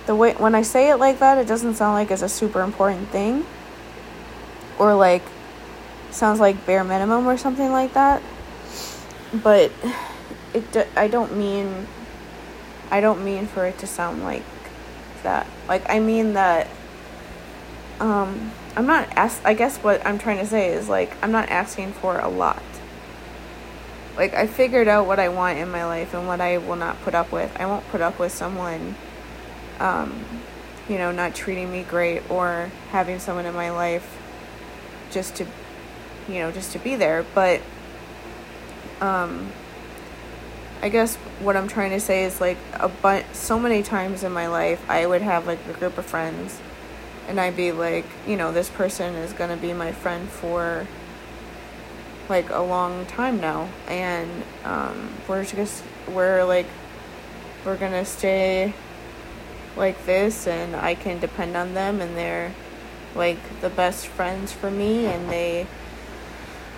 the 0.06 0.14
way 0.14 0.34
when 0.34 0.54
I 0.54 0.62
say 0.62 0.90
it 0.90 0.96
like 0.96 1.18
that, 1.18 1.38
it 1.38 1.46
doesn't 1.46 1.74
sound 1.74 1.94
like 1.94 2.10
it's 2.10 2.22
a 2.22 2.28
super 2.28 2.62
important 2.62 3.08
thing 3.08 3.44
or 4.78 4.94
like 4.94 5.22
sounds 6.10 6.40
like 6.40 6.64
bare 6.64 6.84
minimum 6.84 7.26
or 7.26 7.36
something 7.36 7.70
like 7.72 7.94
that. 7.94 8.22
But 9.34 9.72
it 10.54 10.88
I 10.96 11.08
don't 11.08 11.36
mean 11.36 11.86
I 12.90 13.00
don't 13.00 13.24
mean 13.24 13.46
for 13.46 13.66
it 13.66 13.78
to 13.78 13.86
sound 13.86 14.22
like 14.22 14.44
that. 15.22 15.46
Like 15.68 15.88
I 15.88 15.98
mean 15.98 16.34
that 16.34 16.68
um 18.00 18.52
I'm 18.76 18.86
not 18.86 19.08
ask 19.16 19.40
I 19.44 19.54
guess 19.54 19.78
what 19.78 20.04
I'm 20.06 20.18
trying 20.18 20.38
to 20.38 20.46
say 20.46 20.68
is 20.72 20.88
like 20.88 21.16
I'm 21.22 21.32
not 21.32 21.48
asking 21.48 21.92
for 21.92 22.18
a 22.18 22.28
lot. 22.28 22.62
Like 24.16 24.34
I 24.34 24.46
figured 24.46 24.88
out 24.88 25.06
what 25.06 25.18
I 25.18 25.28
want 25.28 25.58
in 25.58 25.70
my 25.70 25.84
life 25.84 26.14
and 26.14 26.26
what 26.26 26.40
I 26.40 26.58
will 26.58 26.76
not 26.76 27.00
put 27.02 27.14
up 27.14 27.32
with. 27.32 27.54
I 27.60 27.66
won't 27.66 27.86
put 27.88 28.00
up 28.00 28.18
with 28.18 28.32
someone 28.32 28.94
um 29.80 30.24
you 30.88 30.98
know 30.98 31.12
not 31.12 31.34
treating 31.34 31.70
me 31.70 31.82
great 31.82 32.28
or 32.30 32.70
having 32.90 33.18
someone 33.18 33.46
in 33.46 33.54
my 33.54 33.70
life 33.70 34.18
just 35.10 35.36
to 35.36 35.46
you 36.28 36.40
know 36.40 36.50
just 36.50 36.72
to 36.72 36.78
be 36.78 36.96
there, 36.96 37.24
but 37.34 37.60
um 39.00 39.52
I 40.80 40.88
guess 40.90 41.16
what 41.40 41.56
I'm 41.56 41.66
trying 41.66 41.90
to 41.90 42.00
say 42.00 42.24
is 42.24 42.40
like 42.40 42.58
a 42.74 42.88
bunch 42.88 43.26
so 43.32 43.58
many 43.58 43.82
times 43.82 44.22
in 44.22 44.30
my 44.32 44.46
life 44.46 44.88
I 44.88 45.06
would 45.06 45.22
have 45.22 45.46
like 45.46 45.58
a 45.66 45.72
group 45.72 45.98
of 45.98 46.06
friends 46.06 46.60
and 47.26 47.40
I'd 47.40 47.56
be 47.56 47.72
like, 47.72 48.06
you 48.26 48.36
know, 48.36 48.52
this 48.52 48.70
person 48.70 49.14
is 49.16 49.32
going 49.32 49.50
to 49.50 49.56
be 49.56 49.72
my 49.72 49.92
friend 49.92 50.28
for 50.28 50.86
like 52.28 52.50
a 52.50 52.60
long 52.60 53.06
time 53.06 53.40
now 53.40 53.68
and 53.88 54.44
um, 54.64 55.10
we're 55.26 55.44
just 55.44 55.82
we're 56.08 56.44
like 56.44 56.66
we're 57.64 57.76
going 57.76 57.92
to 57.92 58.04
stay 58.04 58.72
like 59.76 60.06
this 60.06 60.46
and 60.46 60.76
I 60.76 60.94
can 60.94 61.18
depend 61.18 61.56
on 61.56 61.74
them 61.74 62.00
and 62.00 62.16
they're 62.16 62.54
like 63.14 63.38
the 63.60 63.70
best 63.70 64.06
friends 64.06 64.52
for 64.52 64.70
me 64.70 65.06
and 65.06 65.28
they 65.28 65.66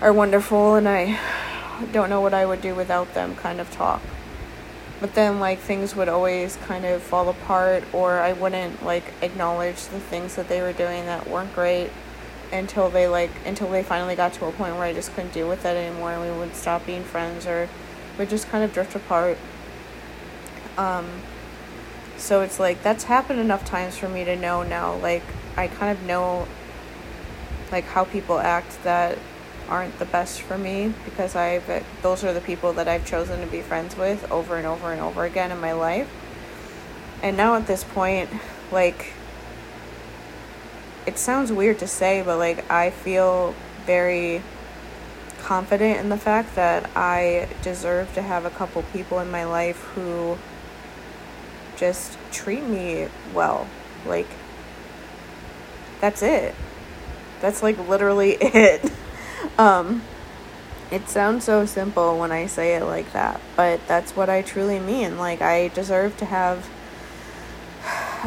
are 0.01 0.11
wonderful 0.11 0.75
and 0.75 0.87
I 0.87 1.19
don't 1.91 2.09
know 2.09 2.21
what 2.21 2.33
I 2.33 2.45
would 2.45 2.61
do 2.61 2.75
without 2.75 3.13
them 3.13 3.35
kind 3.35 3.59
of 3.59 3.71
talk. 3.71 4.01
But 4.99 5.15
then 5.15 5.39
like 5.39 5.59
things 5.59 5.95
would 5.95 6.09
always 6.09 6.57
kind 6.57 6.85
of 6.85 7.01
fall 7.01 7.27
apart 7.29 7.83
or 7.91 8.19
I 8.19 8.33
wouldn't 8.33 8.85
like 8.85 9.03
acknowledge 9.21 9.87
the 9.87 9.99
things 9.99 10.35
that 10.35 10.47
they 10.47 10.61
were 10.61 10.73
doing 10.73 11.05
that 11.05 11.27
weren't 11.27 11.53
great 11.53 11.89
until 12.51 12.89
they 12.89 13.07
like 13.07 13.31
until 13.45 13.69
they 13.69 13.81
finally 13.81 14.15
got 14.15 14.33
to 14.33 14.45
a 14.45 14.51
point 14.51 14.75
where 14.75 14.83
I 14.83 14.93
just 14.93 15.13
couldn't 15.15 15.33
deal 15.33 15.49
with 15.49 15.65
it 15.65 15.75
anymore 15.75 16.11
and 16.11 16.21
we 16.21 16.37
would 16.37 16.55
stop 16.55 16.85
being 16.85 17.03
friends 17.03 17.47
or 17.47 17.67
we 18.19 18.25
just 18.25 18.47
kind 18.49 18.63
of 18.63 18.73
drift 18.73 18.95
apart. 18.95 19.37
Um 20.77 21.09
so 22.17 22.41
it's 22.41 22.59
like 22.59 22.83
that's 22.83 23.05
happened 23.05 23.39
enough 23.39 23.65
times 23.65 23.97
for 23.97 24.07
me 24.07 24.23
to 24.23 24.35
know 24.35 24.61
now 24.61 24.95
like 24.97 25.23
I 25.57 25.67
kind 25.67 25.97
of 25.97 26.03
know 26.05 26.47
like 27.71 27.85
how 27.85 28.03
people 28.03 28.37
act 28.37 28.83
that 28.83 29.17
aren't 29.71 29.97
the 29.99 30.05
best 30.05 30.41
for 30.41 30.57
me 30.57 30.93
because 31.05 31.33
I've 31.33 31.83
those 32.01 32.25
are 32.25 32.33
the 32.33 32.41
people 32.41 32.73
that 32.73 32.89
I've 32.89 33.05
chosen 33.05 33.39
to 33.39 33.47
be 33.47 33.61
friends 33.61 33.95
with 33.95 34.29
over 34.29 34.57
and 34.57 34.67
over 34.67 34.91
and 34.91 34.99
over 34.99 35.23
again 35.23 35.49
in 35.49 35.59
my 35.59 35.71
life. 35.71 36.09
And 37.23 37.37
now 37.37 37.55
at 37.55 37.67
this 37.67 37.85
point, 37.85 38.29
like 38.71 39.13
it 41.05 41.17
sounds 41.17 41.51
weird 41.53 41.79
to 41.79 41.87
say, 41.87 42.21
but 42.21 42.37
like 42.37 42.69
I 42.69 42.89
feel 42.89 43.55
very 43.85 44.43
confident 45.39 45.99
in 45.99 46.09
the 46.09 46.17
fact 46.17 46.55
that 46.55 46.89
I 46.95 47.47
deserve 47.61 48.13
to 48.15 48.21
have 48.21 48.45
a 48.45 48.49
couple 48.49 48.83
people 48.83 49.19
in 49.19 49.31
my 49.31 49.45
life 49.45 49.81
who 49.95 50.37
just 51.77 52.17
treat 52.31 52.63
me 52.63 53.07
well. 53.33 53.67
Like 54.05 54.27
that's 56.01 56.21
it. 56.21 56.55
That's 57.39 57.63
like 57.63 57.77
literally 57.87 58.31
it. 58.41 58.91
Um, 59.61 60.01
it 60.89 61.07
sounds 61.07 61.43
so 61.43 61.67
simple 61.67 62.17
when 62.17 62.31
I 62.31 62.47
say 62.47 62.73
it 62.73 62.83
like 62.83 63.13
that, 63.13 63.39
but 63.55 63.79
that's 63.87 64.15
what 64.15 64.27
I 64.27 64.41
truly 64.41 64.79
mean. 64.79 65.19
Like, 65.19 65.39
I 65.43 65.67
deserve 65.67 66.17
to 66.17 66.25
have 66.25 66.67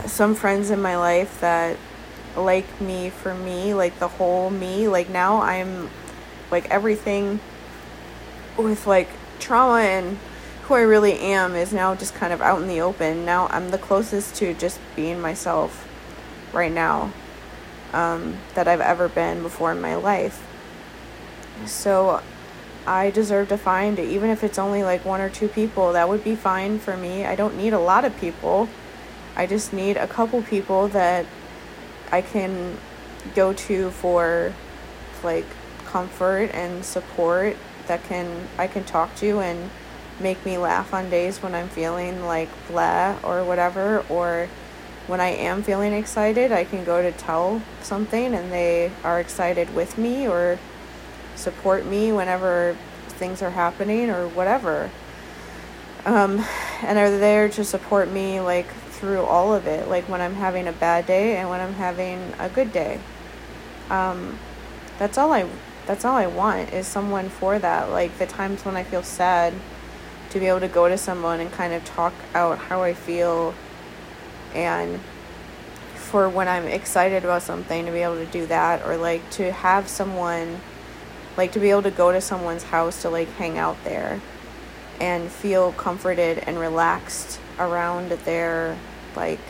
some 0.06 0.36
friends 0.36 0.70
in 0.70 0.80
my 0.80 0.96
life 0.96 1.40
that 1.40 1.76
like 2.36 2.80
me 2.80 3.10
for 3.10 3.34
me, 3.34 3.74
like 3.74 3.98
the 3.98 4.06
whole 4.06 4.48
me. 4.48 4.86
Like, 4.86 5.10
now 5.10 5.42
I'm 5.42 5.90
like 6.52 6.70
everything 6.70 7.40
with 8.56 8.86
like 8.86 9.08
trauma 9.40 9.80
and 9.80 10.18
who 10.62 10.74
I 10.74 10.82
really 10.82 11.18
am 11.18 11.56
is 11.56 11.72
now 11.72 11.96
just 11.96 12.14
kind 12.14 12.32
of 12.32 12.40
out 12.40 12.62
in 12.62 12.68
the 12.68 12.80
open. 12.80 13.24
Now 13.24 13.48
I'm 13.48 13.72
the 13.72 13.78
closest 13.78 14.36
to 14.36 14.54
just 14.54 14.78
being 14.94 15.20
myself 15.20 15.88
right 16.52 16.70
now 16.70 17.12
um, 17.92 18.36
that 18.54 18.68
I've 18.68 18.80
ever 18.80 19.08
been 19.08 19.42
before 19.42 19.72
in 19.72 19.80
my 19.80 19.96
life. 19.96 20.40
So 21.66 22.22
I 22.86 23.10
deserve 23.10 23.48
to 23.48 23.58
find, 23.58 23.98
it. 23.98 24.08
even 24.08 24.30
if 24.30 24.44
it's 24.44 24.58
only 24.58 24.82
like 24.82 25.04
one 25.04 25.20
or 25.20 25.30
two 25.30 25.48
people, 25.48 25.92
that 25.92 26.08
would 26.08 26.22
be 26.22 26.34
fine 26.34 26.78
for 26.78 26.96
me. 26.96 27.24
I 27.24 27.34
don't 27.34 27.56
need 27.56 27.72
a 27.72 27.78
lot 27.78 28.04
of 28.04 28.16
people. 28.18 28.68
I 29.36 29.46
just 29.46 29.72
need 29.72 29.96
a 29.96 30.06
couple 30.06 30.42
people 30.42 30.88
that 30.88 31.26
I 32.12 32.20
can 32.22 32.78
go 33.34 33.52
to 33.52 33.90
for 33.90 34.52
like 35.22 35.46
comfort 35.86 36.50
and 36.52 36.84
support 36.84 37.56
that 37.86 38.02
can 38.04 38.48
I 38.58 38.66
can 38.66 38.84
talk 38.84 39.14
to 39.16 39.40
and 39.40 39.70
make 40.20 40.44
me 40.44 40.58
laugh 40.58 40.94
on 40.94 41.10
days 41.10 41.42
when 41.42 41.54
I'm 41.54 41.68
feeling 41.68 42.24
like 42.24 42.48
blah 42.68 43.18
or 43.22 43.44
whatever 43.44 44.04
or 44.08 44.48
when 45.06 45.20
I 45.20 45.28
am 45.28 45.62
feeling 45.62 45.92
excited, 45.92 46.50
I 46.50 46.64
can 46.64 46.84
go 46.84 47.02
to 47.02 47.12
tell 47.12 47.60
something 47.82 48.34
and 48.34 48.50
they 48.50 48.90
are 49.02 49.20
excited 49.20 49.74
with 49.74 49.98
me 49.98 50.26
or 50.26 50.58
support 51.36 51.86
me 51.86 52.12
whenever 52.12 52.76
things 53.08 53.42
are 53.42 53.50
happening 53.50 54.10
or 54.10 54.28
whatever. 54.28 54.90
Um, 56.04 56.44
and 56.82 56.98
are 56.98 57.10
there 57.10 57.48
to 57.50 57.64
support 57.64 58.10
me 58.10 58.40
like 58.40 58.66
through 58.90 59.22
all 59.22 59.54
of 59.54 59.66
it, 59.66 59.88
like 59.88 60.08
when 60.08 60.20
I'm 60.20 60.34
having 60.34 60.68
a 60.68 60.72
bad 60.72 61.06
day 61.06 61.36
and 61.36 61.48
when 61.48 61.60
I'm 61.60 61.74
having 61.74 62.32
a 62.38 62.48
good 62.48 62.72
day. 62.72 63.00
Um, 63.90 64.38
that's 64.98 65.18
all 65.18 65.32
I 65.32 65.48
that's 65.86 66.04
all 66.04 66.16
I 66.16 66.26
want 66.26 66.72
is 66.72 66.86
someone 66.86 67.28
for 67.28 67.58
that. 67.58 67.90
Like 67.90 68.18
the 68.18 68.26
times 68.26 68.64
when 68.64 68.76
I 68.76 68.84
feel 68.84 69.02
sad, 69.02 69.52
to 70.30 70.40
be 70.40 70.46
able 70.46 70.60
to 70.60 70.68
go 70.68 70.88
to 70.88 70.98
someone 70.98 71.40
and 71.40 71.52
kind 71.52 71.72
of 71.72 71.84
talk 71.84 72.14
out 72.34 72.58
how 72.58 72.82
I 72.82 72.94
feel, 72.94 73.54
and 74.54 75.00
for 75.94 76.28
when 76.28 76.48
I'm 76.48 76.64
excited 76.64 77.24
about 77.24 77.42
something 77.42 77.86
to 77.86 77.92
be 77.92 77.98
able 77.98 78.16
to 78.16 78.26
do 78.26 78.46
that, 78.46 78.84
or 78.86 78.96
like 78.96 79.28
to 79.32 79.52
have 79.52 79.88
someone 79.88 80.60
like 81.36 81.52
to 81.52 81.60
be 81.60 81.70
able 81.70 81.82
to 81.82 81.90
go 81.90 82.12
to 82.12 82.20
someone's 82.20 82.64
house 82.64 83.02
to 83.02 83.10
like 83.10 83.28
hang 83.32 83.58
out 83.58 83.82
there 83.84 84.20
and 85.00 85.30
feel 85.30 85.72
comforted 85.72 86.38
and 86.38 86.58
relaxed 86.58 87.40
around 87.58 88.10
their 88.10 88.76
like 89.16 89.40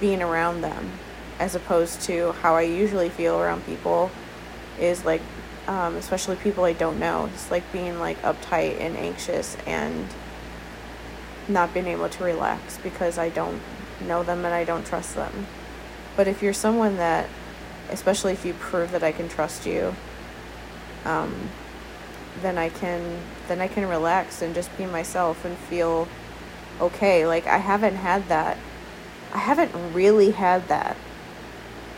being 0.00 0.22
around 0.22 0.62
them 0.62 0.92
as 1.38 1.54
opposed 1.54 2.00
to 2.02 2.32
how 2.32 2.54
I 2.54 2.62
usually 2.62 3.08
feel 3.08 3.38
around 3.38 3.64
people 3.66 4.10
is 4.78 5.04
like 5.04 5.22
um, 5.66 5.94
especially 5.96 6.36
people 6.36 6.64
I 6.64 6.72
don't 6.72 6.98
know. 6.98 7.26
It's 7.32 7.50
like 7.50 7.70
being 7.72 7.98
like 7.98 8.20
uptight 8.22 8.80
and 8.80 8.96
anxious 8.96 9.56
and 9.66 10.06
not 11.48 11.72
being 11.74 11.86
able 11.86 12.08
to 12.08 12.24
relax 12.24 12.78
because 12.78 13.18
I 13.18 13.28
don't 13.28 13.60
know 14.00 14.22
them 14.22 14.44
and 14.44 14.54
I 14.54 14.64
don't 14.64 14.84
trust 14.84 15.14
them. 15.14 15.46
But 16.16 16.26
if 16.26 16.42
you're 16.42 16.52
someone 16.52 16.96
that, 16.96 17.28
especially 17.90 18.32
if 18.32 18.44
you 18.44 18.54
prove 18.54 18.90
that 18.92 19.02
I 19.02 19.12
can 19.12 19.28
trust 19.28 19.66
you, 19.66 19.94
um, 21.04 21.48
then 22.42 22.58
I 22.58 22.68
can 22.68 23.20
then 23.48 23.60
I 23.60 23.68
can 23.68 23.88
relax 23.88 24.42
and 24.42 24.54
just 24.54 24.76
be 24.78 24.86
myself 24.86 25.44
and 25.44 25.56
feel 25.56 26.08
okay. 26.80 27.26
Like 27.26 27.46
I 27.46 27.58
haven't 27.58 27.96
had 27.96 28.28
that. 28.28 28.56
I 29.32 29.38
haven't 29.38 29.94
really 29.94 30.32
had 30.32 30.68
that 30.68 30.96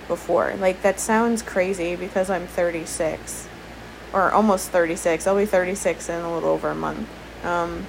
before. 0.08 0.54
Like 0.58 0.82
that 0.82 1.00
sounds 1.00 1.42
crazy 1.42 1.96
because 1.96 2.30
I'm 2.30 2.46
36 2.46 3.48
or 4.12 4.30
almost 4.30 4.70
36. 4.70 5.26
I'll 5.26 5.36
be 5.36 5.46
36 5.46 6.08
in 6.08 6.20
a 6.20 6.32
little 6.32 6.50
over 6.50 6.70
a 6.70 6.74
month. 6.74 7.08
Um, 7.44 7.86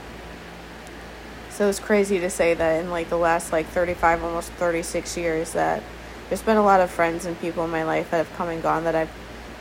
so 1.50 1.70
it's 1.70 1.80
crazy 1.80 2.20
to 2.20 2.30
say 2.30 2.54
that 2.54 2.84
in 2.84 2.90
like 2.90 3.10
the 3.10 3.18
last 3.18 3.52
like 3.52 3.68
35, 3.68 4.24
almost 4.24 4.52
36 4.54 5.18
years 5.18 5.54
that 5.54 5.84
there's 6.30 6.42
been 6.42 6.58
a 6.58 6.64
lot 6.64 6.82
of 6.82 6.90
friends 6.90 7.26
and 7.26 7.40
people 7.40 7.64
in 7.64 7.70
my 7.70 7.84
life 7.84 8.10
that 8.12 8.18
have 8.18 8.34
come 8.36 8.50
and 8.50 8.64
gone 8.64 8.86
that 8.86 8.96
I've 8.96 9.12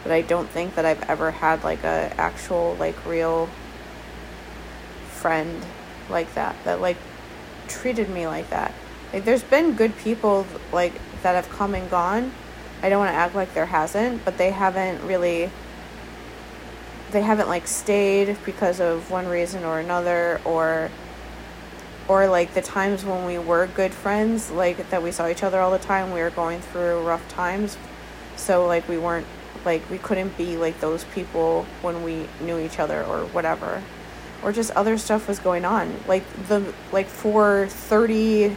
but 0.02 0.12
I 0.12 0.22
don't 0.22 0.48
think 0.48 0.74
that 0.74 0.84
I've 0.84 1.02
ever 1.08 1.30
had 1.30 1.64
like 1.64 1.84
a 1.84 2.12
actual 2.18 2.76
like 2.78 3.06
real 3.06 3.48
friend 5.08 5.64
like 6.10 6.34
that 6.34 6.56
that 6.64 6.80
like 6.80 6.96
treated 7.68 8.08
me 8.08 8.26
like 8.26 8.50
that. 8.50 8.74
Like 9.12 9.24
there's 9.24 9.42
been 9.42 9.74
good 9.74 9.96
people 9.98 10.46
like 10.72 10.94
that 11.22 11.34
have 11.34 11.48
come 11.50 11.74
and 11.74 11.88
gone. 11.90 12.32
I 12.82 12.88
don't 12.88 12.98
want 12.98 13.10
to 13.10 13.16
act 13.16 13.34
like 13.34 13.54
there 13.54 13.66
hasn't, 13.66 14.24
but 14.24 14.38
they 14.38 14.50
haven't 14.50 15.06
really 15.06 15.50
they 17.12 17.22
haven't 17.22 17.48
like 17.48 17.66
stayed 17.66 18.36
because 18.44 18.80
of 18.80 19.10
one 19.10 19.28
reason 19.28 19.64
or 19.64 19.78
another 19.78 20.40
or 20.44 20.90
or 22.08 22.26
like 22.26 22.54
the 22.54 22.62
times 22.62 23.04
when 23.04 23.24
we 23.26 23.38
were 23.38 23.66
good 23.68 23.92
friends 23.92 24.50
like 24.50 24.90
that 24.90 25.02
we 25.02 25.12
saw 25.12 25.28
each 25.28 25.42
other 25.42 25.60
all 25.60 25.70
the 25.70 25.78
time 25.78 26.10
we 26.10 26.20
were 26.20 26.30
going 26.30 26.60
through 26.60 27.00
rough 27.02 27.26
times 27.28 27.76
so 28.36 28.66
like 28.66 28.88
we 28.88 28.98
weren't 28.98 29.26
like 29.64 29.88
we 29.90 29.98
couldn't 29.98 30.37
be 30.37 30.57
like 30.57 30.81
those 30.81 31.05
people 31.05 31.66
when 31.83 32.03
we 32.03 32.27
knew 32.40 32.59
each 32.59 32.79
other 32.79 33.05
or 33.05 33.25
whatever 33.27 33.83
or 34.42 34.53
just 34.53 34.70
other 34.72 34.98
stuff 34.98 35.29
was 35.29 35.38
going 35.38 35.64
on 35.64 35.94
like 36.07 36.25
the 36.48 36.72
like 36.90 37.07
for 37.07 37.66
30 37.68 38.57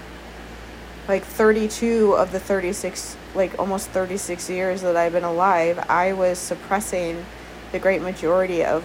like 1.08 1.24
32 1.24 2.13
of 2.13 2.32
the 2.32 2.39
36 2.39 3.18
like 3.36 3.58
almost 3.60 3.89
36 3.89 4.50
years 4.50 4.82
that 4.82 4.96
I've 4.96 5.13
been 5.13 5.24
alive 5.24 5.78
I 5.89 6.13
was 6.13 6.39
suppressing 6.39 7.26
the 7.72 7.80
great 7.80 8.02
majority 8.02 8.63
of 8.63 8.84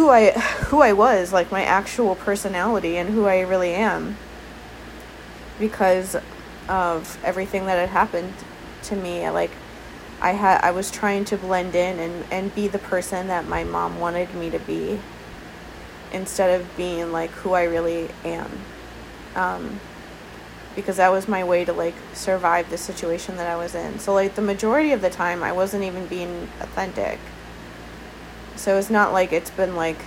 who 0.00 0.08
I 0.08 0.30
who 0.70 0.80
I 0.80 0.94
was, 0.94 1.32
like 1.32 1.52
my 1.52 1.62
actual 1.62 2.14
personality 2.14 2.96
and 2.96 3.10
who 3.10 3.26
I 3.26 3.40
really 3.40 3.74
am 3.74 4.16
because 5.58 6.16
of 6.68 7.18
everything 7.22 7.66
that 7.66 7.76
had 7.76 7.90
happened 7.90 8.32
to 8.84 8.96
me. 8.96 9.28
Like 9.28 9.50
I 10.20 10.32
had 10.32 10.60
I 10.62 10.70
was 10.70 10.90
trying 10.90 11.24
to 11.26 11.36
blend 11.36 11.74
in 11.74 11.98
and, 11.98 12.24
and 12.30 12.54
be 12.54 12.68
the 12.68 12.78
person 12.78 13.28
that 13.28 13.48
my 13.48 13.64
mom 13.64 13.98
wanted 13.98 14.34
me 14.34 14.50
to 14.50 14.58
be 14.58 15.00
instead 16.12 16.60
of 16.60 16.76
being 16.76 17.12
like 17.12 17.30
who 17.30 17.52
I 17.52 17.64
really 17.64 18.10
am. 18.24 18.50
Um, 19.34 19.80
because 20.76 20.98
that 20.98 21.10
was 21.10 21.26
my 21.26 21.42
way 21.42 21.64
to 21.64 21.72
like 21.72 21.94
survive 22.12 22.70
the 22.70 22.78
situation 22.78 23.36
that 23.36 23.46
I 23.46 23.56
was 23.56 23.74
in. 23.74 23.98
So 23.98 24.12
like 24.12 24.34
the 24.34 24.42
majority 24.42 24.92
of 24.92 25.00
the 25.00 25.10
time 25.10 25.42
I 25.42 25.52
wasn't 25.52 25.84
even 25.84 26.06
being 26.06 26.48
authentic. 26.60 27.18
So 28.56 28.78
it's 28.78 28.90
not 28.90 29.12
like 29.12 29.32
it's 29.32 29.50
been 29.50 29.74
like 29.74 29.98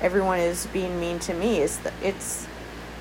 everyone 0.00 0.38
is 0.38 0.66
being 0.66 1.00
mean 1.00 1.18
to 1.20 1.34
me. 1.34 1.58
It's 1.60 1.80
it's 2.02 2.46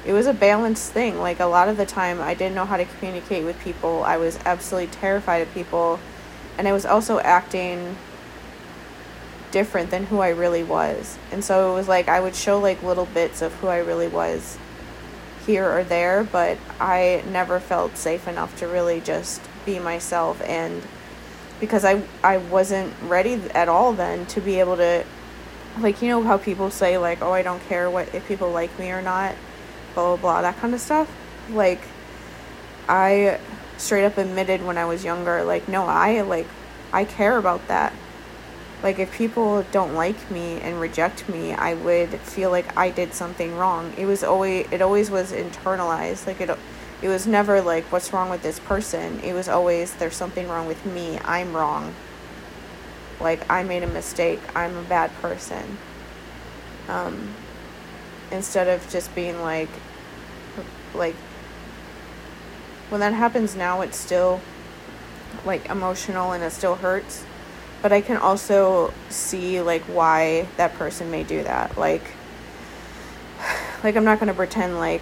it 0.05 0.13
was 0.13 0.27
a 0.27 0.33
balanced 0.33 0.91
thing. 0.91 1.19
Like 1.19 1.39
a 1.39 1.45
lot 1.45 1.67
of 1.67 1.77
the 1.77 1.85
time 1.85 2.21
I 2.21 2.33
didn't 2.33 2.55
know 2.55 2.65
how 2.65 2.77
to 2.77 2.85
communicate 2.85 3.43
with 3.43 3.59
people. 3.59 4.03
I 4.03 4.17
was 4.17 4.39
absolutely 4.45 4.91
terrified 4.91 5.41
of 5.41 5.53
people 5.53 5.99
and 6.57 6.67
I 6.67 6.71
was 6.71 6.85
also 6.85 7.19
acting 7.19 7.95
different 9.51 9.91
than 9.91 10.05
who 10.05 10.19
I 10.19 10.29
really 10.29 10.63
was. 10.63 11.17
And 11.31 11.43
so 11.43 11.71
it 11.71 11.75
was 11.75 11.87
like 11.87 12.07
I 12.07 12.19
would 12.19 12.35
show 12.35 12.59
like 12.59 12.81
little 12.81 13.05
bits 13.05 13.41
of 13.41 13.53
who 13.55 13.67
I 13.67 13.77
really 13.77 14.07
was 14.07 14.57
here 15.45 15.69
or 15.69 15.83
there, 15.83 16.23
but 16.23 16.57
I 16.79 17.23
never 17.29 17.59
felt 17.59 17.97
safe 17.97 18.27
enough 18.27 18.57
to 18.57 18.67
really 18.67 18.99
just 19.01 19.41
be 19.65 19.79
myself 19.79 20.41
and 20.41 20.81
because 21.59 21.85
I 21.85 22.03
I 22.23 22.37
wasn't 22.37 22.93
ready 23.03 23.35
at 23.53 23.69
all 23.69 23.93
then 23.93 24.25
to 24.27 24.41
be 24.41 24.59
able 24.59 24.75
to 24.77 25.05
like 25.79 26.01
you 26.01 26.09
know 26.09 26.21
how 26.21 26.37
people 26.37 26.69
say 26.69 26.97
like 26.97 27.21
oh 27.21 27.31
I 27.31 27.41
don't 27.41 27.63
care 27.69 27.89
what 27.89 28.13
if 28.13 28.27
people 28.27 28.51
like 28.51 28.77
me 28.77 28.91
or 28.91 29.01
not 29.01 29.35
blah 29.93 30.15
blah 30.15 30.17
blah 30.17 30.41
that 30.41 30.57
kind 30.57 30.73
of 30.73 30.81
stuff 30.81 31.09
like 31.49 31.79
I 32.89 33.39
straight 33.77 34.05
up 34.05 34.17
admitted 34.17 34.63
when 34.65 34.77
I 34.77 34.85
was 34.85 35.03
younger 35.03 35.43
like 35.43 35.67
no 35.67 35.85
I 35.85 36.21
like 36.21 36.47
I 36.91 37.05
care 37.05 37.37
about 37.37 37.67
that 37.67 37.93
like 38.81 38.99
if 38.99 39.13
people 39.13 39.65
don't 39.71 39.93
like 39.93 40.29
me 40.29 40.59
and 40.59 40.79
reject 40.79 41.27
me 41.29 41.53
I 41.53 41.73
would 41.73 42.09
feel 42.19 42.51
like 42.51 42.75
I 42.77 42.89
did 42.89 43.13
something 43.13 43.55
wrong 43.55 43.93
it 43.97 44.05
was 44.05 44.23
always 44.23 44.67
it 44.71 44.81
always 44.81 45.09
was 45.09 45.31
internalized 45.31 46.27
like 46.27 46.41
it 46.41 46.49
it 47.03 47.09
was 47.09 47.27
never 47.27 47.61
like, 47.61 47.83
what's 47.91 48.13
wrong 48.13 48.29
with 48.29 48.43
this 48.43 48.59
person? 48.59 49.19
It 49.19 49.33
was 49.33 49.49
always, 49.49 49.93
there's 49.95 50.15
something 50.15 50.47
wrong 50.47 50.67
with 50.67 50.85
me. 50.85 51.19
I'm 51.25 51.53
wrong. 51.53 51.93
Like, 53.19 53.45
I 53.51 53.63
made 53.63 53.83
a 53.83 53.87
mistake. 53.87 54.39
I'm 54.55 54.77
a 54.77 54.83
bad 54.83 55.11
person. 55.15 55.77
Um, 56.87 57.35
instead 58.31 58.69
of 58.69 58.89
just 58.89 59.13
being 59.13 59.41
like, 59.41 59.67
like, 60.93 61.15
when 62.93 62.99
that 62.99 63.13
happens 63.13 63.55
now, 63.55 63.81
it's 63.81 63.97
still 63.97 64.39
like 65.45 65.67
emotional 65.67 66.33
and 66.33 66.43
it 66.43 66.51
still 66.51 66.75
hurts. 66.75 67.25
But 67.81 67.91
I 67.91 68.01
can 68.01 68.17
also 68.17 68.93
see 69.09 69.61
like 69.61 69.81
why 69.85 70.47
that 70.57 70.75
person 70.75 71.09
may 71.09 71.23
do 71.23 71.41
that. 71.41 71.75
Like, 71.75 72.03
like 73.83 73.95
I'm 73.95 74.03
not 74.03 74.19
gonna 74.19 74.35
pretend 74.35 74.77
like 74.77 75.01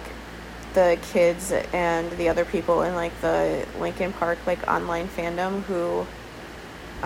the 0.72 0.98
kids 1.12 1.52
and 1.52 2.10
the 2.12 2.30
other 2.30 2.46
people 2.46 2.80
in 2.80 2.94
like 2.94 3.12
the 3.20 3.66
Linkin 3.78 4.14
Park 4.14 4.38
like 4.46 4.66
online 4.66 5.06
fandom 5.06 5.60
who 5.64 6.06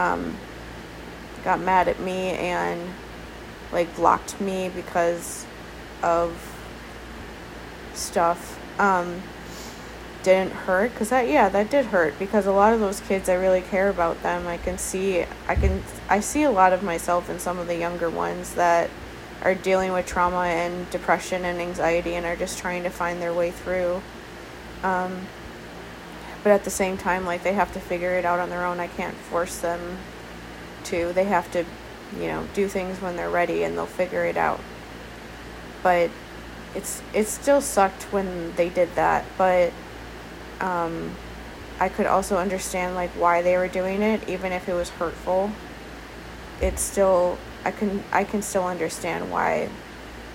um, 0.00 0.36
got 1.42 1.58
mad 1.58 1.88
at 1.88 1.98
me 1.98 2.30
and 2.34 2.80
like 3.72 3.92
blocked 3.96 4.40
me 4.40 4.68
because 4.68 5.46
of 6.04 6.32
stuff 7.92 8.60
um, 8.78 9.20
didn't 10.26 10.50
hurt 10.50 10.90
because 10.90 11.10
that 11.10 11.28
yeah 11.28 11.48
that 11.48 11.70
did 11.70 11.86
hurt 11.86 12.18
because 12.18 12.46
a 12.46 12.52
lot 12.52 12.72
of 12.72 12.80
those 12.80 12.98
kids 12.98 13.28
I 13.28 13.34
really 13.34 13.60
care 13.60 13.88
about 13.88 14.20
them 14.24 14.48
I 14.48 14.56
can 14.56 14.76
see 14.76 15.24
I 15.46 15.54
can 15.54 15.84
I 16.08 16.18
see 16.18 16.42
a 16.42 16.50
lot 16.50 16.72
of 16.72 16.82
myself 16.82 17.30
in 17.30 17.38
some 17.38 17.60
of 17.60 17.68
the 17.68 17.76
younger 17.76 18.10
ones 18.10 18.56
that 18.56 18.90
are 19.44 19.54
dealing 19.54 19.92
with 19.92 20.04
trauma 20.04 20.46
and 20.46 20.90
depression 20.90 21.44
and 21.44 21.60
anxiety 21.60 22.16
and 22.16 22.26
are 22.26 22.34
just 22.34 22.58
trying 22.58 22.82
to 22.82 22.90
find 22.90 23.22
their 23.22 23.32
way 23.32 23.52
through. 23.52 24.02
Um, 24.82 25.28
but 26.42 26.50
at 26.50 26.64
the 26.64 26.70
same 26.70 26.96
time, 26.96 27.24
like 27.24 27.44
they 27.44 27.52
have 27.52 27.72
to 27.74 27.80
figure 27.80 28.14
it 28.14 28.24
out 28.24 28.40
on 28.40 28.50
their 28.50 28.66
own. 28.66 28.80
I 28.80 28.88
can't 28.88 29.14
force 29.14 29.60
them 29.60 29.98
to. 30.84 31.12
They 31.12 31.24
have 31.24 31.52
to, 31.52 31.64
you 32.18 32.26
know, 32.26 32.48
do 32.52 32.66
things 32.66 33.00
when 33.00 33.14
they're 33.16 33.30
ready 33.30 33.62
and 33.62 33.76
they'll 33.76 33.86
figure 33.86 34.24
it 34.24 34.36
out. 34.36 34.58
But 35.84 36.10
it's 36.74 37.00
it 37.14 37.28
still 37.28 37.60
sucked 37.60 38.12
when 38.12 38.56
they 38.56 38.68
did 38.68 38.92
that, 38.96 39.24
but 39.38 39.72
um, 40.60 41.14
I 41.78 41.88
could 41.88 42.06
also 42.06 42.38
understand 42.38 42.94
like 42.94 43.10
why 43.10 43.42
they 43.42 43.56
were 43.56 43.68
doing 43.68 44.02
it, 44.02 44.28
even 44.28 44.52
if 44.52 44.68
it 44.68 44.74
was 44.74 44.90
hurtful. 44.90 45.50
It's 46.60 46.80
still 46.80 47.38
I 47.64 47.70
can 47.70 48.02
I 48.12 48.24
can 48.24 48.42
still 48.42 48.66
understand 48.66 49.30
why 49.30 49.68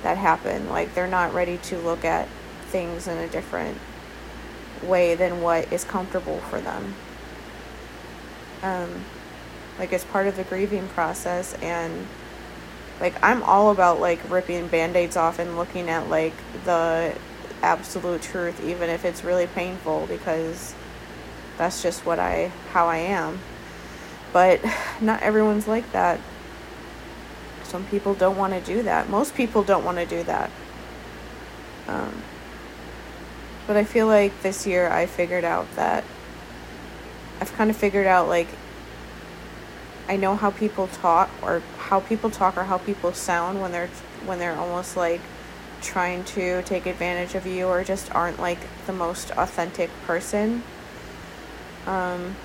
that 0.03 0.17
happened. 0.17 0.69
Like 0.69 0.93
they're 0.93 1.07
not 1.07 1.33
ready 1.33 1.57
to 1.57 1.77
look 1.77 2.05
at 2.05 2.27
things 2.67 3.07
in 3.07 3.17
a 3.17 3.27
different 3.27 3.77
way 4.83 5.15
than 5.15 5.41
what 5.41 5.71
is 5.71 5.83
comfortable 5.83 6.39
for 6.41 6.61
them. 6.61 6.95
Um, 8.63 9.05
like 9.79 9.91
it's 9.93 10.05
part 10.05 10.27
of 10.27 10.35
the 10.35 10.43
grieving 10.43 10.87
process 10.89 11.55
and 11.55 12.07
like 12.99 13.15
I'm 13.23 13.41
all 13.43 13.71
about 13.71 13.99
like 13.99 14.19
ripping 14.29 14.67
band-aids 14.67 15.17
off 15.17 15.39
and 15.39 15.57
looking 15.57 15.89
at 15.89 16.09
like 16.09 16.33
the 16.65 17.15
absolute 17.61 18.21
truth 18.21 18.63
even 18.63 18.89
if 18.89 19.05
it's 19.05 19.23
really 19.23 19.47
painful 19.47 20.07
because 20.07 20.73
that's 21.57 21.83
just 21.83 22.05
what 22.05 22.19
I 22.19 22.51
how 22.71 22.87
I 22.87 22.97
am. 22.97 23.39
But 24.33 24.61
not 25.01 25.21
everyone's 25.21 25.67
like 25.67 25.91
that. 25.91 26.19
Some 27.63 27.85
people 27.85 28.13
don't 28.13 28.37
want 28.37 28.53
to 28.53 28.61
do 28.61 28.83
that. 28.83 29.09
Most 29.09 29.35
people 29.35 29.63
don't 29.63 29.85
want 29.85 29.97
to 29.97 30.05
do 30.05 30.23
that. 30.23 30.49
Um, 31.87 32.23
but 33.67 33.77
I 33.77 33.83
feel 33.83 34.07
like 34.07 34.41
this 34.41 34.65
year 34.65 34.89
I 34.89 35.05
figured 35.05 35.43
out 35.43 35.67
that 35.75 36.03
I've 37.39 37.53
kind 37.53 37.69
of 37.69 37.77
figured 37.77 38.07
out 38.07 38.27
like 38.27 38.47
I 40.07 40.17
know 40.17 40.35
how 40.35 40.51
people 40.51 40.87
talk 40.87 41.29
or 41.41 41.61
how 41.77 41.99
people 41.99 42.29
talk 42.29 42.57
or 42.57 42.63
how 42.63 42.77
people 42.77 43.13
sound 43.13 43.61
when 43.61 43.71
they're 43.71 43.89
when 44.25 44.39
they're 44.39 44.57
almost 44.57 44.97
like 44.97 45.21
trying 45.81 46.23
to 46.23 46.61
take 46.63 46.85
advantage 46.85 47.35
of 47.35 47.45
you 47.45 47.67
or 47.67 47.83
just 47.83 48.13
aren't 48.13 48.39
like 48.39 48.59
the 48.85 48.93
most 48.93 49.31
authentic 49.31 49.89
person. 50.05 50.63
Um, 51.85 52.35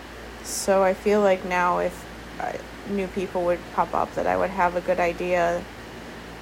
so 0.43 0.82
I 0.82 0.95
feel 0.95 1.20
like 1.20 1.45
now 1.45 1.78
if 1.78 2.05
uh, 2.41 2.53
new 2.89 3.07
people 3.09 3.45
would 3.45 3.61
pop 3.74 3.95
up 3.95 4.14
that 4.14 4.26
I 4.26 4.37
would 4.37 4.51
have 4.51 4.76
a 4.76 4.80
good 4.80 5.01
idea 5.01 5.62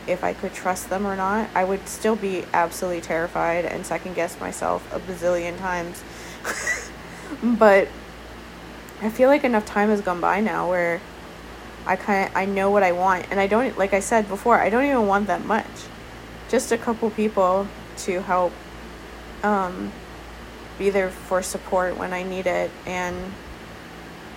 if 0.06 0.22
I 0.22 0.34
could 0.34 0.52
trust 0.52 0.90
them 0.90 1.06
or 1.06 1.16
not. 1.16 1.48
I 1.54 1.64
would 1.64 1.88
still 1.88 2.16
be 2.16 2.44
absolutely 2.52 3.00
terrified 3.00 3.64
and 3.64 3.86
second 3.86 4.14
guess 4.14 4.38
myself 4.38 4.86
a 4.92 5.00
bazillion 5.00 5.58
times. 5.58 6.02
but 7.42 7.88
I 9.00 9.08
feel 9.08 9.28
like 9.28 9.44
enough 9.44 9.64
time 9.64 9.88
has 9.88 10.00
gone 10.00 10.20
by 10.20 10.40
now 10.40 10.68
where 10.68 11.00
I 11.86 11.96
kind 11.96 12.28
of 12.28 12.36
I 12.36 12.44
know 12.44 12.70
what 12.70 12.82
I 12.82 12.92
want 12.92 13.26
and 13.30 13.38
I 13.40 13.46
don't 13.46 13.76
like 13.78 13.92
I 13.92 14.00
said 14.00 14.28
before, 14.28 14.60
I 14.60 14.70
don't 14.70 14.84
even 14.84 15.06
want 15.06 15.26
that 15.26 15.44
much. 15.44 15.66
Just 16.54 16.70
a 16.70 16.78
couple 16.78 17.10
people 17.10 17.66
to 17.96 18.22
help 18.22 18.52
um, 19.42 19.90
be 20.78 20.88
there 20.88 21.10
for 21.10 21.42
support 21.42 21.96
when 21.96 22.12
I 22.12 22.22
need 22.22 22.46
it 22.46 22.70
and 22.86 23.32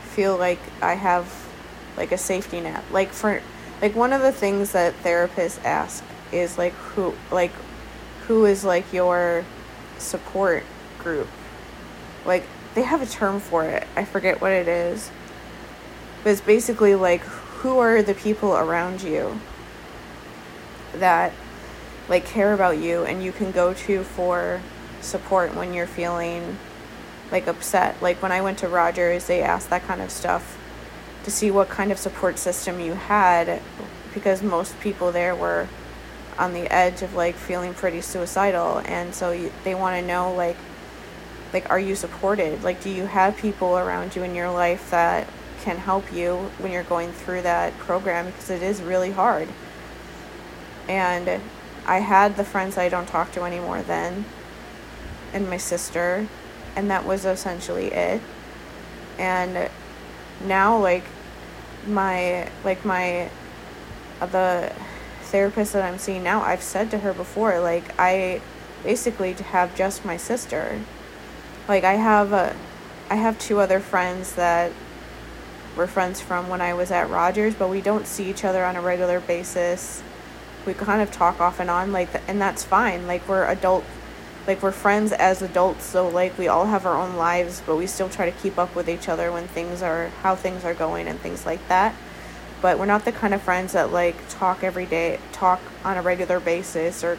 feel 0.01 0.35
like 0.35 0.57
I 0.81 0.95
have 0.95 1.31
like 1.95 2.11
a 2.11 2.17
safety 2.17 2.59
net. 2.59 2.83
Like 2.91 3.09
for 3.09 3.43
like 3.83 3.95
one 3.95 4.13
of 4.13 4.23
the 4.23 4.31
things 4.31 4.71
that 4.71 4.95
therapists 5.03 5.63
ask 5.63 6.03
is 6.31 6.57
like 6.57 6.73
who 6.73 7.13
like 7.29 7.51
who 8.25 8.45
is 8.45 8.65
like 8.65 8.91
your 8.91 9.45
support 9.99 10.63
group. 10.97 11.27
Like 12.25 12.47
they 12.73 12.81
have 12.81 13.03
a 13.03 13.05
term 13.05 13.39
for 13.39 13.63
it. 13.65 13.85
I 13.95 14.05
forget 14.05 14.41
what 14.41 14.53
it 14.53 14.67
is. 14.67 15.11
But 16.23 16.31
it's 16.31 16.41
basically 16.41 16.95
like 16.95 17.21
who 17.21 17.77
are 17.77 18.01
the 18.01 18.15
people 18.15 18.57
around 18.57 19.03
you 19.03 19.39
that 20.95 21.31
like 22.09 22.25
care 22.25 22.53
about 22.53 22.77
you 22.77 23.03
and 23.03 23.23
you 23.23 23.31
can 23.31 23.51
go 23.51 23.73
to 23.73 24.03
for 24.03 24.61
support 25.01 25.55
when 25.55 25.73
you're 25.73 25.87
feeling 25.87 26.57
like 27.31 27.47
upset. 27.47 28.01
Like 28.01 28.21
when 28.21 28.31
I 28.31 28.41
went 28.41 28.59
to 28.59 28.67
Rogers, 28.67 29.27
they 29.27 29.41
asked 29.41 29.69
that 29.69 29.83
kind 29.83 30.01
of 30.01 30.11
stuff 30.11 30.57
to 31.23 31.31
see 31.31 31.51
what 31.51 31.69
kind 31.69 31.91
of 31.91 31.97
support 31.97 32.39
system 32.39 32.79
you 32.79 32.93
had 32.93 33.61
because 34.13 34.41
most 34.41 34.79
people 34.79 35.11
there 35.11 35.35
were 35.35 35.67
on 36.39 36.53
the 36.53 36.71
edge 36.73 37.01
of 37.01 37.13
like 37.13 37.35
feeling 37.35 37.73
pretty 37.73 38.01
suicidal. 38.01 38.81
And 38.85 39.13
so 39.13 39.31
you, 39.31 39.51
they 39.63 39.75
want 39.75 39.99
to 39.99 40.07
know 40.07 40.33
like 40.33 40.57
like 41.53 41.69
are 41.69 41.79
you 41.79 41.95
supported? 41.95 42.63
Like 42.63 42.81
do 42.81 42.89
you 42.89 43.05
have 43.05 43.37
people 43.37 43.77
around 43.77 44.15
you 44.15 44.23
in 44.23 44.35
your 44.35 44.51
life 44.51 44.89
that 44.91 45.27
can 45.61 45.77
help 45.77 46.13
you 46.13 46.35
when 46.59 46.71
you're 46.71 46.83
going 46.83 47.11
through 47.11 47.41
that 47.41 47.77
program? 47.77 48.27
Because 48.27 48.49
it 48.49 48.63
is 48.63 48.81
really 48.81 49.11
hard. 49.11 49.49
And 50.87 51.41
i 51.87 51.99
had 51.99 52.35
the 52.37 52.43
friends 52.43 52.77
i 52.77 52.89
don't 52.89 53.07
talk 53.07 53.31
to 53.31 53.43
anymore 53.43 53.81
then 53.81 54.25
and 55.33 55.49
my 55.49 55.57
sister 55.57 56.27
and 56.75 56.89
that 56.89 57.05
was 57.05 57.25
essentially 57.25 57.87
it 57.87 58.21
and 59.17 59.69
now 60.45 60.77
like 60.77 61.03
my 61.87 62.49
like 62.63 62.83
my 62.85 63.29
uh, 64.21 64.25
the 64.25 64.71
therapist 65.27 65.73
that 65.73 65.83
I'm 65.83 65.99
seeing 65.99 66.23
now, 66.23 66.41
I've 66.41 66.63
said 66.63 66.89
to 66.91 66.99
her 66.99 67.13
before, 67.13 67.59
like 67.59 67.83
I 67.99 68.41
basically 68.83 69.33
have 69.33 69.75
just 69.75 70.05
my 70.05 70.17
sister. 70.17 70.79
Like 71.67 71.83
I 71.83 71.93
have 71.93 72.33
a, 72.33 72.55
I 73.09 73.15
have 73.15 73.37
two 73.37 73.59
other 73.59 73.79
friends 73.79 74.33
that 74.35 74.71
we're 75.75 75.87
friends 75.87 76.21
from 76.21 76.49
when 76.49 76.61
I 76.61 76.73
was 76.73 76.91
at 76.91 77.09
Rogers, 77.09 77.53
but 77.53 77.69
we 77.69 77.81
don't 77.81 78.07
see 78.07 78.29
each 78.29 78.43
other 78.43 78.65
on 78.65 78.75
a 78.75 78.81
regular 78.81 79.19
basis. 79.19 80.01
We 80.67 80.75
kind 80.75 81.01
of 81.01 81.11
talk 81.11 81.39
off 81.39 81.59
and 81.59 81.69
on, 81.69 81.91
like, 81.91 82.09
and 82.27 82.39
that's 82.39 82.63
fine. 82.63 83.07
Like 83.07 83.27
we're 83.27 83.45
adult 83.45 83.83
like 84.47 84.63
we're 84.63 84.71
friends 84.71 85.11
as 85.11 85.41
adults 85.41 85.83
so 85.83 86.07
like 86.07 86.37
we 86.37 86.47
all 86.47 86.67
have 86.67 86.85
our 86.85 86.95
own 86.95 87.17
lives 87.17 87.61
but 87.65 87.75
we 87.75 87.85
still 87.85 88.07
try 88.07 88.29
to 88.29 88.37
keep 88.39 88.57
up 88.57 88.73
with 88.75 88.89
each 88.89 89.09
other 89.09 89.29
when 89.29 89.45
things 89.49 89.81
are 89.81 90.07
how 90.21 90.35
things 90.35 90.63
are 90.63 90.73
going 90.73 91.07
and 91.07 91.19
things 91.19 91.45
like 91.45 91.65
that. 91.67 91.93
But 92.61 92.79
we're 92.79 92.85
not 92.85 93.05
the 93.05 93.11
kind 93.11 93.33
of 93.33 93.41
friends 93.41 93.73
that 93.73 93.91
like 93.91 94.15
talk 94.29 94.63
every 94.63 94.85
day 94.85 95.19
talk 95.31 95.59
on 95.83 95.97
a 95.97 96.01
regular 96.01 96.39
basis 96.39 97.03
or 97.03 97.17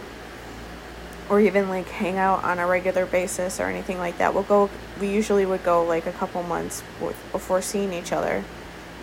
or 1.28 1.38
even 1.40 1.68
like 1.68 1.86
hang 1.88 2.16
out 2.16 2.42
on 2.42 2.58
a 2.58 2.66
regular 2.66 3.04
basis 3.04 3.60
or 3.60 3.64
anything 3.64 3.98
like 3.98 4.16
that. 4.18 4.32
We'll 4.32 4.42
go 4.44 4.70
we 4.98 5.08
usually 5.08 5.44
would 5.44 5.62
go 5.62 5.84
like 5.84 6.06
a 6.06 6.12
couple 6.12 6.42
months 6.42 6.82
before 7.30 7.60
seeing 7.60 7.92
each 7.92 8.10
other 8.10 8.42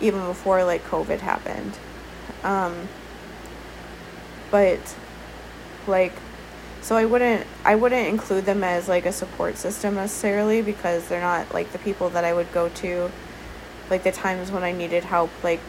even 0.00 0.26
before 0.26 0.64
like 0.64 0.84
covid 0.84 1.20
happened. 1.20 1.78
Um 2.42 2.88
but 4.50 4.96
like 5.86 6.12
so 6.86 6.96
I 6.96 7.04
wouldn't 7.04 7.46
I 7.64 7.74
wouldn't 7.74 8.06
include 8.06 8.46
them 8.46 8.62
as 8.62 8.88
like 8.88 9.06
a 9.06 9.12
support 9.12 9.56
system 9.56 9.94
necessarily 9.96 10.62
because 10.62 11.08
they're 11.08 11.20
not 11.20 11.52
like 11.52 11.72
the 11.72 11.78
people 11.78 12.10
that 12.10 12.24
I 12.24 12.32
would 12.32 12.52
go 12.52 12.68
to 12.68 13.10
like 13.90 14.04
the 14.04 14.12
times 14.12 14.50
when 14.50 14.62
I 14.62 14.72
needed 14.72 15.04
help 15.04 15.30
like 15.42 15.60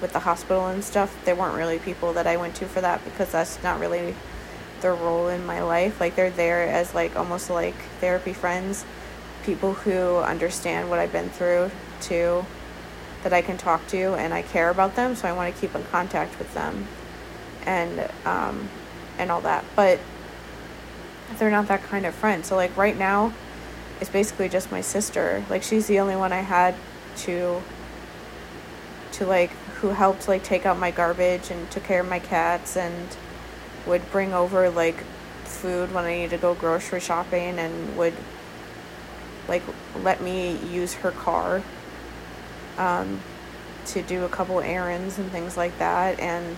with 0.00 0.12
the 0.12 0.18
hospital 0.18 0.66
and 0.66 0.82
stuff. 0.82 1.16
They 1.24 1.32
weren't 1.32 1.56
really 1.56 1.78
people 1.78 2.12
that 2.14 2.26
I 2.26 2.36
went 2.36 2.56
to 2.56 2.66
for 2.66 2.80
that 2.80 3.04
because 3.04 3.30
that's 3.32 3.62
not 3.62 3.78
really 3.78 4.14
their 4.80 4.94
role 4.94 5.28
in 5.28 5.46
my 5.46 5.62
life. 5.62 6.00
Like 6.00 6.16
they're 6.16 6.30
there 6.30 6.62
as 6.68 6.94
like 6.94 7.16
almost 7.16 7.48
like 7.48 7.76
therapy 8.00 8.32
friends, 8.32 8.84
people 9.44 9.72
who 9.72 10.16
understand 10.16 10.90
what 10.90 10.98
I've 10.98 11.12
been 11.12 11.30
through 11.30 11.70
too 12.00 12.44
that 13.22 13.32
I 13.32 13.40
can 13.40 13.56
talk 13.56 13.86
to 13.88 14.14
and 14.14 14.34
I 14.34 14.42
care 14.42 14.70
about 14.70 14.94
them, 14.94 15.16
so 15.16 15.26
I 15.28 15.32
want 15.32 15.54
to 15.54 15.60
keep 15.60 15.74
in 15.74 15.82
contact 15.84 16.38
with 16.38 16.52
them 16.54 16.86
and 17.66 18.10
um 18.24 18.68
and 19.18 19.30
all 19.30 19.40
that. 19.42 19.64
But 19.74 20.00
they're 21.38 21.50
not 21.50 21.68
that 21.68 21.82
kind 21.82 22.06
of 22.06 22.14
friend. 22.14 22.44
So 22.46 22.56
like 22.56 22.76
right 22.76 22.96
now, 22.96 23.32
it's 24.00 24.10
basically 24.10 24.48
just 24.48 24.70
my 24.70 24.80
sister. 24.80 25.44
Like 25.50 25.62
she's 25.62 25.86
the 25.86 26.00
only 26.00 26.16
one 26.16 26.32
I 26.32 26.40
had 26.40 26.74
to 27.18 27.62
to 29.12 29.26
like 29.26 29.50
who 29.80 29.88
helped 29.88 30.28
like 30.28 30.42
take 30.42 30.66
out 30.66 30.78
my 30.78 30.90
garbage 30.90 31.50
and 31.50 31.70
took 31.70 31.84
care 31.84 32.00
of 32.00 32.08
my 32.08 32.18
cats 32.18 32.76
and 32.76 33.16
would 33.86 34.10
bring 34.10 34.32
over 34.32 34.68
like 34.70 34.96
food 35.44 35.92
when 35.94 36.04
I 36.04 36.16
needed 36.16 36.30
to 36.30 36.38
go 36.38 36.54
grocery 36.54 37.00
shopping 37.00 37.58
and 37.58 37.96
would 37.96 38.14
like 39.48 39.62
let 40.02 40.20
me 40.20 40.56
use 40.70 40.94
her 40.94 41.10
car 41.12 41.62
um, 42.78 43.20
to 43.86 44.02
do 44.02 44.24
a 44.24 44.28
couple 44.28 44.60
errands 44.60 45.18
and 45.18 45.30
things 45.30 45.56
like 45.56 45.78
that 45.78 46.18
and 46.20 46.56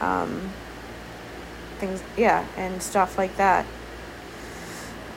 um, 0.00 0.52
things, 1.78 2.02
yeah, 2.16 2.46
and 2.56 2.82
stuff 2.82 3.18
like 3.18 3.36
that. 3.36 3.66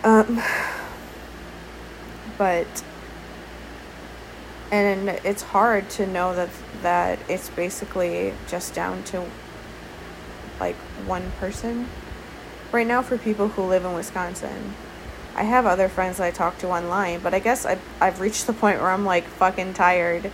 Um, 0.04 0.42
but 2.38 2.84
and 4.72 5.10
it's 5.10 5.44
hard 5.44 5.90
to 5.92 6.08
know 6.08 6.36
that 6.36 6.50
that 6.82 7.20
it's 7.30 7.50
basically 7.50 8.34
just 8.48 8.74
down 8.74 9.04
to 9.04 9.24
like 10.60 10.76
one 11.06 11.32
person 11.40 11.88
right 12.72 12.88
now 12.88 13.02
for 13.02 13.18
people 13.18 13.50
who 13.50 13.64
live 13.64 13.86
in 13.86 13.94
Wisconsin. 13.94 14.74
I 15.36 15.44
have 15.44 15.66
other 15.66 15.90
friends 15.90 16.18
that 16.18 16.26
I 16.26 16.32
talk 16.32 16.58
to 16.60 16.70
online, 16.70 17.20
but 17.20 17.34
I 17.34 17.40
guess 17.40 17.66
I've, 17.66 17.82
I've 18.00 18.20
reached 18.20 18.46
the 18.46 18.54
point 18.54 18.80
where 18.80 18.92
I'm 18.92 19.06
like 19.06 19.26
fucking 19.26 19.74
tired 19.74 20.32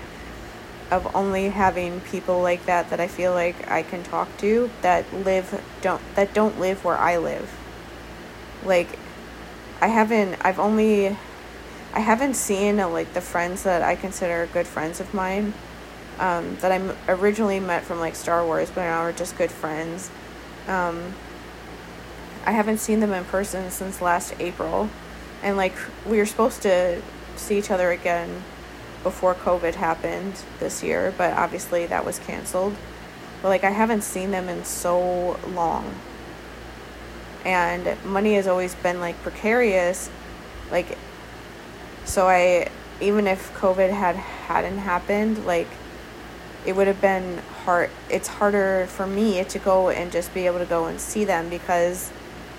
of 0.92 1.16
only 1.16 1.50
having 1.50 2.02
people 2.02 2.42
like 2.42 2.66
that 2.66 2.90
that 2.90 3.00
I 3.00 3.08
feel 3.08 3.34
like 3.34 3.70
I 3.70 3.84
can 3.84 4.04
talk 4.04 4.36
to 4.40 4.70
that 4.82 5.12
live 5.14 5.62
don't 5.82 6.02
that 6.16 6.34
don't 6.34 6.60
live 6.60 6.84
where 6.84 6.98
I 6.98 7.18
live. 7.18 7.54
Like 8.66 8.98
I 9.82 9.88
haven't 9.88 10.38
I've 10.42 10.60
only 10.60 11.16
I 11.94 12.00
haven't 12.00 12.36
seen 12.36 12.80
uh, 12.80 12.88
like 12.90 13.14
the 13.14 13.22
friends 13.22 13.64
that 13.64 13.82
I 13.82 13.96
consider 13.96 14.48
good 14.52 14.68
friends 14.68 15.00
of 15.00 15.14
mine 15.14 15.54
um, 16.20 16.58
that 16.58 16.72
I 16.72 16.96
originally 17.08 17.60
met 17.60 17.84
from 17.84 18.00
like 18.00 18.16
Star 18.16 18.46
Wars, 18.46 18.70
but 18.70 18.82
now 18.82 19.04
we're 19.04 19.14
just 19.14 19.38
good 19.38 19.52
friends. 19.52 20.12
Um, 20.68 21.16
I 22.46 22.52
haven't 22.52 22.80
seen 22.80 23.00
them 23.00 23.14
in 23.14 23.26
person 23.26 23.72
since 23.72 24.02
last 24.02 24.34
April, 24.40 24.90
and 25.42 25.56
like 25.58 25.74
we 26.06 26.18
were 26.18 26.26
supposed 26.26 26.62
to 26.64 27.02
see 27.36 27.58
each 27.58 27.72
other 27.72 27.92
again 27.92 28.44
before 29.04 29.34
COVID 29.34 29.76
happened 29.76 30.34
this 30.60 30.84
year, 30.84 31.14
but 31.18 31.34
obviously 31.34 31.86
that 31.86 32.06
was 32.06 32.20
canceled. 32.20 32.76
But 33.42 33.50
like 33.50 33.64
I 33.64 33.72
haven't 33.72 34.04
seen 34.04 34.32
them 34.32 34.50
in 34.50 34.66
so 34.66 35.40
long. 35.48 35.96
And 37.46 37.96
money 38.04 38.34
has 38.34 38.48
always 38.48 38.76
been 38.76 39.00
like 39.00 39.22
precarious. 39.22 40.10
Like 40.72 40.98
so 42.06 42.28
I 42.28 42.70
even 43.02 43.28
if 43.28 43.54
COVID 43.56 43.92
had 43.92 44.16
hadn't 44.16 44.80
happened, 44.80 45.46
like 45.46 45.68
it 46.66 46.76
would 46.76 46.88
have 46.88 47.00
been 47.00 47.38
hard 47.64 47.90
it's 48.10 48.28
harder 48.28 48.86
for 48.88 49.08
me 49.08 49.44
to 49.44 49.60
go 49.60 49.90
and 49.90 50.12
just 50.12 50.34
be 50.34 50.46
able 50.46 50.60
to 50.60 50.66
go 50.66 50.86
and 50.86 51.00
see 51.00 51.24
them 51.24 51.50
because 51.50 52.12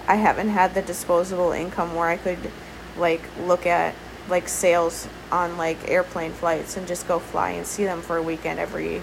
I 0.09 0.17
haven't 0.17 0.49
had 0.49 0.75
the 0.75 0.83
disposable 0.83 1.53
income 1.53 1.95
where 1.95 2.09
I 2.09 2.17
could 2.17 2.51
like 2.97 3.23
look 3.41 3.67
at 3.67 3.95
like 4.31 4.49
sales 4.49 5.09
on 5.31 5.57
like 5.57 5.89
airplane 5.89 6.33
flights 6.33 6.77
and 6.77 6.87
just 6.87 7.07
go 7.07 7.19
fly 7.19 7.51
and 7.51 7.67
see 7.67 7.85
them 7.85 8.01
for 8.01 8.17
a 8.17 8.23
weekend 8.23 8.59
every 8.59 9.03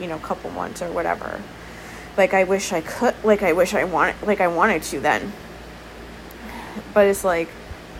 you 0.00 0.06
know 0.06 0.18
couple 0.18 0.50
months 0.50 0.82
or 0.82 0.90
whatever. 0.90 1.40
Like 2.16 2.34
i 2.34 2.44
wish 2.44 2.72
i 2.72 2.80
could 2.80 3.14
like 3.24 3.42
i 3.42 3.52
wish 3.52 3.74
i 3.74 3.84
want 3.84 4.26
like 4.26 4.40
i 4.40 4.48
wanted 4.48 4.82
to 4.84 5.00
then. 5.00 5.32
But 6.94 7.06
it's 7.06 7.24
like 7.24 7.48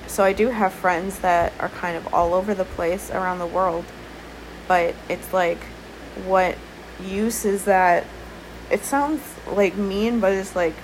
so 0.07 0.25
i 0.25 0.33
do 0.33 0.49
have 0.49 0.73
friends 0.73 1.19
that 1.21 1.53
are 1.59 1.69
kind 1.69 1.97
of 1.97 2.13
all 2.13 2.35
over 2.35 2.55
the 2.55 2.65
place 2.65 3.11
around 3.11 3.39
the 3.39 3.47
world 3.47 3.85
but 4.67 4.95
it's 5.09 5.33
like 5.33 5.59
what 6.27 6.57
use 7.03 7.45
is 7.45 7.65
that? 7.65 8.05
It 8.71 8.85
sounds 8.85 9.23
like 9.47 9.77
mean 9.77 10.21
but 10.21 10.33
it's 10.33 10.55
like 10.55 10.75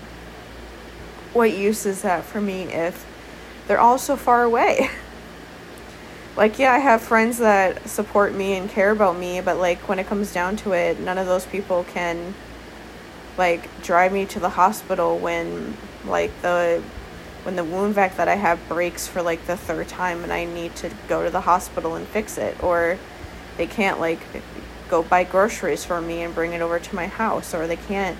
what 1.32 1.52
use 1.52 1.84
is 1.84 2.02
that 2.02 2.24
for 2.24 2.40
me 2.40 2.62
if 2.62 3.06
they're 3.66 3.80
all 3.80 3.98
so 3.98 4.16
far 4.16 4.42
away 4.42 4.88
like 6.36 6.58
yeah 6.58 6.72
i 6.72 6.78
have 6.78 7.00
friends 7.00 7.38
that 7.38 7.88
support 7.88 8.34
me 8.34 8.54
and 8.54 8.68
care 8.68 8.90
about 8.90 9.16
me 9.16 9.40
but 9.40 9.56
like 9.56 9.88
when 9.88 9.98
it 9.98 10.06
comes 10.06 10.32
down 10.32 10.56
to 10.56 10.72
it 10.72 10.98
none 10.98 11.18
of 11.18 11.26
those 11.26 11.46
people 11.46 11.84
can 11.84 12.34
like 13.38 13.68
drive 13.82 14.12
me 14.12 14.24
to 14.24 14.40
the 14.40 14.50
hospital 14.50 15.18
when 15.18 15.76
like 16.04 16.30
the 16.42 16.82
when 17.44 17.56
the 17.56 17.64
wound 17.64 17.94
vac 17.94 18.16
that 18.16 18.28
i 18.28 18.34
have 18.34 18.58
breaks 18.68 19.06
for 19.06 19.22
like 19.22 19.46
the 19.46 19.56
third 19.56 19.86
time 19.86 20.22
and 20.22 20.32
i 20.32 20.44
need 20.44 20.74
to 20.74 20.90
go 21.08 21.24
to 21.24 21.30
the 21.30 21.42
hospital 21.42 21.94
and 21.94 22.06
fix 22.08 22.38
it 22.38 22.60
or 22.62 22.98
they 23.56 23.66
can't 23.66 24.00
like 24.00 24.20
go 24.88 25.02
buy 25.02 25.24
groceries 25.24 25.84
for 25.84 26.00
me 26.00 26.22
and 26.22 26.34
bring 26.34 26.52
it 26.52 26.60
over 26.60 26.78
to 26.78 26.94
my 26.94 27.06
house 27.06 27.54
or 27.54 27.66
they 27.66 27.76
can't 27.76 28.18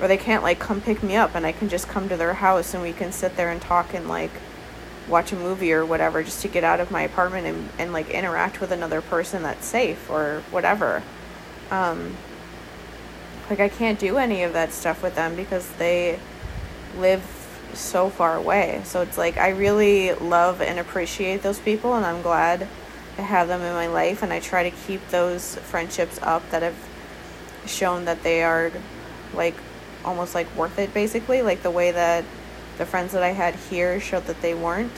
or 0.00 0.08
they 0.08 0.16
can't 0.16 0.42
like 0.42 0.58
come 0.58 0.80
pick 0.80 1.02
me 1.02 1.14
up 1.14 1.34
and 1.34 1.46
i 1.46 1.52
can 1.52 1.68
just 1.68 1.88
come 1.88 2.08
to 2.08 2.16
their 2.16 2.34
house 2.34 2.74
and 2.74 2.82
we 2.82 2.92
can 2.92 3.12
sit 3.12 3.36
there 3.36 3.50
and 3.50 3.62
talk 3.62 3.94
and 3.94 4.08
like 4.08 4.32
watch 5.08 5.32
a 5.32 5.36
movie 5.36 5.72
or 5.72 5.84
whatever 5.84 6.22
just 6.22 6.42
to 6.42 6.48
get 6.48 6.64
out 6.64 6.80
of 6.80 6.90
my 6.90 7.02
apartment 7.02 7.46
and, 7.46 7.68
and 7.78 7.92
like 7.92 8.10
interact 8.10 8.60
with 8.60 8.70
another 8.70 9.00
person 9.00 9.42
that's 9.42 9.66
safe 9.66 10.08
or 10.10 10.42
whatever. 10.50 11.02
Um, 11.70 12.16
like 13.50 13.60
I 13.60 13.68
can't 13.68 13.98
do 13.98 14.16
any 14.16 14.42
of 14.42 14.52
that 14.54 14.72
stuff 14.72 15.02
with 15.02 15.14
them 15.14 15.36
because 15.36 15.68
they 15.74 16.18
live 16.96 17.22
so 17.74 18.08
far 18.08 18.36
away. 18.36 18.80
So 18.84 19.02
it's 19.02 19.18
like 19.18 19.36
I 19.36 19.50
really 19.50 20.14
love 20.14 20.62
and 20.62 20.78
appreciate 20.78 21.42
those 21.42 21.58
people 21.58 21.94
and 21.94 22.06
I'm 22.06 22.22
glad 22.22 22.66
to 23.16 23.22
have 23.22 23.48
them 23.48 23.60
in 23.60 23.72
my 23.74 23.86
life 23.86 24.22
and 24.22 24.32
I 24.32 24.40
try 24.40 24.68
to 24.68 24.76
keep 24.86 25.06
those 25.08 25.56
friendships 25.56 26.18
up 26.22 26.48
that 26.50 26.62
have 26.62 26.76
shown 27.66 28.06
that 28.06 28.22
they 28.22 28.42
are 28.42 28.72
like 29.34 29.54
almost 30.04 30.34
like 30.34 30.54
worth 30.54 30.78
it 30.78 30.92
basically 30.92 31.40
like 31.40 31.62
the 31.62 31.70
way 31.70 31.90
that 31.90 32.24
the 32.78 32.86
friends 32.86 33.12
that 33.12 33.22
I 33.22 33.30
had 33.30 33.54
here 33.54 34.00
showed 34.00 34.26
that 34.26 34.40
they 34.42 34.54
weren't. 34.54 34.92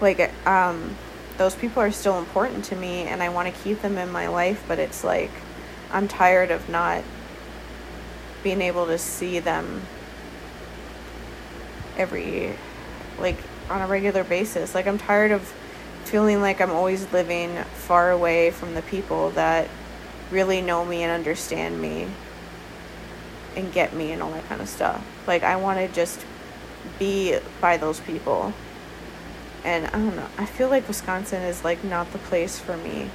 Like, 0.00 0.30
um, 0.46 0.96
those 1.38 1.54
people 1.54 1.82
are 1.82 1.90
still 1.90 2.18
important 2.18 2.64
to 2.66 2.76
me 2.76 3.02
and 3.02 3.22
I 3.22 3.28
want 3.28 3.52
to 3.52 3.62
keep 3.62 3.82
them 3.82 3.98
in 3.98 4.10
my 4.10 4.28
life, 4.28 4.64
but 4.68 4.78
it's 4.78 5.04
like 5.04 5.30
I'm 5.90 6.08
tired 6.08 6.50
of 6.50 6.68
not 6.68 7.02
being 8.42 8.60
able 8.60 8.86
to 8.86 8.98
see 8.98 9.38
them 9.38 9.82
every, 11.96 12.54
like, 13.18 13.36
on 13.70 13.80
a 13.80 13.86
regular 13.86 14.24
basis. 14.24 14.74
Like, 14.74 14.86
I'm 14.86 14.98
tired 14.98 15.30
of 15.30 15.42
feeling 16.04 16.40
like 16.40 16.60
I'm 16.60 16.70
always 16.70 17.10
living 17.12 17.56
far 17.74 18.10
away 18.10 18.50
from 18.50 18.74
the 18.74 18.82
people 18.82 19.30
that 19.30 19.68
really 20.30 20.60
know 20.60 20.84
me 20.84 21.02
and 21.02 21.10
understand 21.10 21.80
me 21.80 22.08
and 23.56 23.72
get 23.72 23.94
me 23.94 24.12
and 24.12 24.22
all 24.22 24.32
that 24.32 24.46
kind 24.48 24.60
of 24.60 24.68
stuff. 24.68 25.04
Like, 25.26 25.42
I 25.42 25.56
want 25.56 25.78
to 25.78 25.88
just 25.88 26.24
be 26.98 27.38
by 27.60 27.76
those 27.76 28.00
people. 28.00 28.52
And 29.64 29.86
I 29.86 29.90
don't 29.90 30.16
know. 30.16 30.28
I 30.36 30.44
feel 30.44 30.68
like 30.68 30.86
Wisconsin 30.86 31.42
is 31.42 31.64
like 31.64 31.82
not 31.84 32.12
the 32.12 32.18
place 32.18 32.58
for 32.58 32.76
me. 32.76 33.10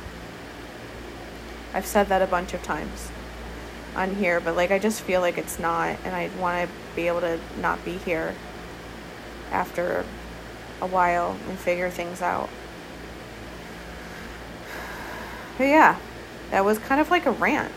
I've 1.73 1.85
said 1.85 2.07
that 2.07 2.21
a 2.21 2.27
bunch 2.27 2.53
of 2.53 2.63
times 2.63 3.11
on 3.95 4.15
here, 4.15 4.39
but 4.39 4.55
like 4.55 4.71
I 4.71 4.79
just 4.79 5.01
feel 5.01 5.21
like 5.21 5.37
it's 5.37 5.59
not 5.59 5.97
and 6.03 6.15
I 6.15 6.29
want 6.39 6.67
to 6.67 6.75
be 6.95 7.07
able 7.07 7.21
to 7.21 7.39
not 7.59 7.83
be 7.85 7.97
here 7.97 8.35
after 9.51 10.05
a 10.81 10.87
while 10.87 11.37
and 11.47 11.57
figure 11.57 11.89
things 11.89 12.21
out. 12.21 12.49
But 15.57 15.65
yeah, 15.65 15.99
that 16.51 16.63
was 16.63 16.79
kind 16.79 17.01
of 17.01 17.11
like 17.11 17.25
a 17.25 17.31
rant. 17.31 17.71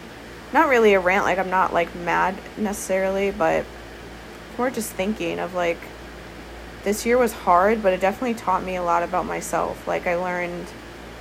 Not 0.53 0.68
really 0.68 0.95
a 0.95 1.01
rant, 1.01 1.24
like 1.24 1.38
I'm 1.38 1.51
not 1.51 1.72
like 1.72 1.95
mad 1.95 2.36
necessarily, 2.57 3.30
but 3.30 3.64
more 4.59 4.70
just 4.70 4.92
thinking 4.92 5.38
of 5.38 5.55
like 5.55 5.78
this 6.84 7.07
year 7.07 7.16
was 7.16 7.32
hard, 7.32 7.82
but 7.82 7.92
it 7.92 8.00
definitely 8.00 8.34
taught 8.34 8.64
me 8.64 8.76
a 8.76 8.82
lot 8.82 9.03
about 9.03 9.24
myself. 9.24 9.86
Like 9.86 10.07
I 10.07 10.16
learned 10.16 10.66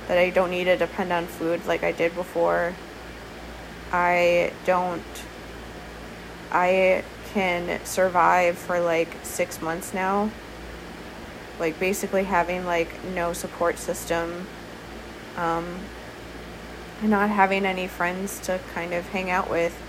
that 0.08 0.18
I 0.18 0.30
don't 0.30 0.50
need 0.50 0.64
to 0.64 0.76
depend 0.76 1.12
on 1.12 1.26
food 1.26 1.64
like 1.66 1.82
I 1.84 1.92
did 1.92 2.14
before. 2.14 2.74
I 3.92 4.52
don't 4.64 5.02
I 6.50 7.04
can 7.32 7.84
survive 7.84 8.58
for 8.58 8.80
like 8.80 9.16
6 9.22 9.62
months 9.62 9.94
now. 9.94 10.30
Like 11.60 11.78
basically 11.78 12.24
having 12.24 12.66
like 12.66 13.04
no 13.04 13.32
support 13.32 13.78
system 13.78 14.46
um 15.36 15.78
and 17.00 17.10
not 17.10 17.30
having 17.30 17.64
any 17.64 17.86
friends 17.86 18.38
to 18.40 18.60
kind 18.74 18.92
of 18.92 19.08
hang 19.08 19.30
out 19.30 19.48
with. 19.48 19.80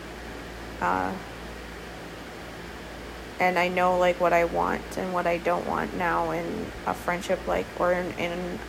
Uh 0.79 1.13
and 3.43 3.59
I 3.59 3.67
know 3.67 3.97
like 3.97 4.21
what 4.21 4.31
I 4.31 4.45
want 4.45 4.97
and 4.97 5.13
what 5.13 5.27
I 5.27 5.37
don't 5.37 5.67
want 5.67 5.95
now 5.97 6.31
in 6.31 6.67
a 6.85 6.93
friendship 6.93 7.45
like 7.45 7.65
or 7.77 7.91
in, 7.91 8.11
in 8.13 8.59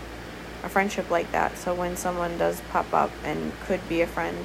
a 0.65 0.69
friendship 0.69 1.11
like 1.11 1.31
that. 1.31 1.57
So 1.57 1.73
when 1.75 1.97
someone 1.97 2.37
does 2.39 2.61
pop 2.71 2.93
up 2.93 3.13
and 3.23 3.53
could 3.61 3.89
be 3.89 4.01
a 4.01 4.07
friend, 4.07 4.45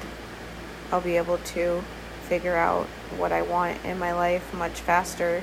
I'll 0.92 1.00
be 1.00 1.16
able 1.16 1.38
to 1.38 1.82
figure 2.22 2.54
out 2.54 2.86
what 3.16 3.32
I 3.32 3.42
want 3.42 3.84
in 3.84 3.98
my 3.98 4.12
life 4.12 4.54
much 4.54 4.80
faster 4.80 5.42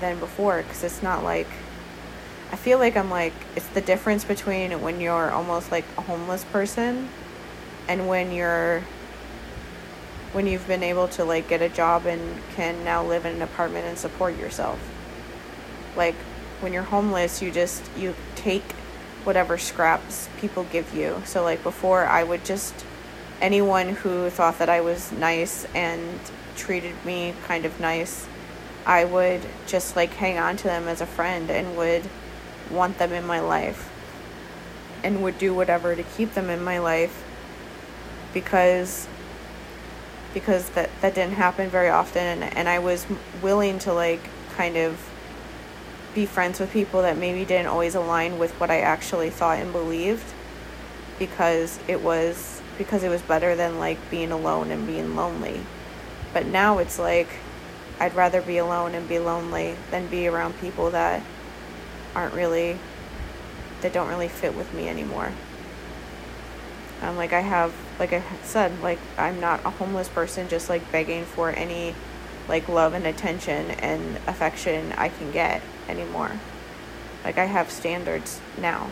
than 0.00 0.18
before 0.18 0.62
because 0.62 0.82
it's 0.82 1.02
not 1.02 1.22
like 1.22 1.46
I 2.50 2.56
feel 2.56 2.78
like 2.78 2.96
I'm 2.96 3.10
like 3.10 3.34
it's 3.54 3.68
the 3.68 3.80
difference 3.80 4.24
between 4.24 4.82
when 4.82 5.00
you're 5.00 5.30
almost 5.30 5.70
like 5.70 5.84
a 5.96 6.00
homeless 6.00 6.42
person 6.44 7.08
and 7.86 8.08
when 8.08 8.32
you're 8.32 8.82
when 10.32 10.46
you've 10.46 10.66
been 10.66 10.82
able 10.82 11.08
to 11.08 11.24
like 11.24 11.48
get 11.48 11.60
a 11.60 11.68
job 11.68 12.06
and 12.06 12.40
can 12.54 12.84
now 12.84 13.04
live 13.04 13.26
in 13.26 13.36
an 13.36 13.42
apartment 13.42 13.86
and 13.86 13.98
support 13.98 14.36
yourself. 14.38 14.78
Like 15.96 16.14
when 16.60 16.72
you're 16.72 16.84
homeless, 16.84 17.42
you 17.42 17.50
just 17.50 17.82
you 17.96 18.14
take 18.36 18.72
whatever 19.24 19.58
scraps 19.58 20.28
people 20.38 20.64
give 20.64 20.94
you. 20.94 21.22
So 21.24 21.42
like 21.42 21.62
before 21.62 22.06
I 22.06 22.22
would 22.22 22.44
just 22.44 22.74
anyone 23.40 23.88
who 23.88 24.30
thought 24.30 24.58
that 24.58 24.68
I 24.68 24.80
was 24.80 25.10
nice 25.12 25.66
and 25.74 26.20
treated 26.56 26.94
me 27.04 27.34
kind 27.46 27.64
of 27.64 27.80
nice, 27.80 28.26
I 28.86 29.04
would 29.04 29.40
just 29.66 29.96
like 29.96 30.14
hang 30.14 30.38
on 30.38 30.56
to 30.58 30.64
them 30.64 30.86
as 30.88 31.00
a 31.00 31.06
friend 31.06 31.50
and 31.50 31.76
would 31.76 32.08
want 32.70 32.98
them 32.98 33.12
in 33.12 33.26
my 33.26 33.40
life 33.40 33.90
and 35.02 35.22
would 35.22 35.38
do 35.38 35.54
whatever 35.54 35.96
to 35.96 36.02
keep 36.02 36.34
them 36.34 36.50
in 36.50 36.62
my 36.62 36.78
life 36.78 37.24
because 38.32 39.08
because 40.34 40.70
that 40.70 40.90
that 41.00 41.14
didn't 41.14 41.34
happen 41.34 41.68
very 41.68 41.88
often 41.88 42.42
and, 42.42 42.68
I 42.68 42.78
was 42.78 43.06
willing 43.42 43.78
to 43.80 43.92
like 43.92 44.20
kind 44.56 44.76
of 44.76 45.08
be 46.14 46.26
friends 46.26 46.60
with 46.60 46.72
people 46.72 47.02
that 47.02 47.16
maybe 47.16 47.44
didn't 47.44 47.66
always 47.66 47.94
align 47.94 48.38
with 48.38 48.52
what 48.60 48.70
I 48.70 48.80
actually 48.80 49.30
thought 49.30 49.58
and 49.58 49.72
believed 49.72 50.24
because 51.18 51.78
it 51.88 52.00
was 52.02 52.60
because 52.78 53.02
it 53.02 53.08
was 53.08 53.22
better 53.22 53.54
than 53.54 53.78
like 53.78 53.98
being 54.10 54.32
alone 54.32 54.70
and 54.70 54.86
being 54.86 55.14
lonely. 55.14 55.60
But 56.32 56.46
now 56.46 56.78
it's 56.78 56.98
like 56.98 57.28
I'd 58.00 58.14
rather 58.14 58.40
be 58.40 58.58
alone 58.58 58.94
and 58.94 59.08
be 59.08 59.18
lonely 59.18 59.76
than 59.90 60.06
be 60.06 60.26
around 60.26 60.58
people 60.60 60.90
that 60.90 61.22
aren't 62.14 62.34
really 62.34 62.78
that 63.82 63.92
don't 63.92 64.08
really 64.08 64.28
fit 64.28 64.56
with 64.56 64.72
me 64.74 64.88
anymore. 64.88 65.32
Um, 67.02 67.16
like 67.16 67.32
I 67.32 67.40
have, 67.40 67.72
like 68.00 68.14
I 68.14 68.22
said, 68.42 68.80
like 68.80 68.98
I'm 69.18 69.38
not 69.38 69.64
a 69.66 69.70
homeless 69.70 70.08
person 70.08 70.48
just 70.48 70.70
like 70.70 70.90
begging 70.90 71.24
for 71.26 71.50
any 71.50 71.94
like 72.48 72.66
love 72.68 72.94
and 72.94 73.06
attention 73.06 73.70
and 73.72 74.16
affection 74.26 74.92
I 74.96 75.10
can 75.10 75.30
get 75.30 75.62
anymore. 75.86 76.32
Like 77.22 77.36
I 77.36 77.44
have 77.44 77.70
standards 77.70 78.40
now. 78.58 78.88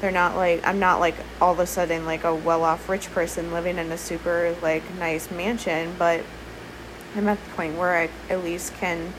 They're 0.00 0.10
not 0.10 0.34
like 0.34 0.66
I'm 0.66 0.78
not 0.78 0.98
like 0.98 1.14
all 1.42 1.52
of 1.52 1.58
a 1.58 1.66
sudden 1.66 2.06
like 2.06 2.24
a 2.24 2.34
well-off 2.34 2.88
rich 2.88 3.12
person 3.12 3.52
living 3.52 3.76
in 3.76 3.92
a 3.92 3.98
super 3.98 4.56
like 4.62 4.82
nice 4.94 5.30
mansion, 5.30 5.94
but 5.98 6.22
I'm 7.14 7.28
at 7.28 7.42
the 7.44 7.50
point 7.50 7.76
where 7.76 7.96
I 7.96 8.08
at 8.30 8.42
least 8.42 8.74
can 8.74 9.12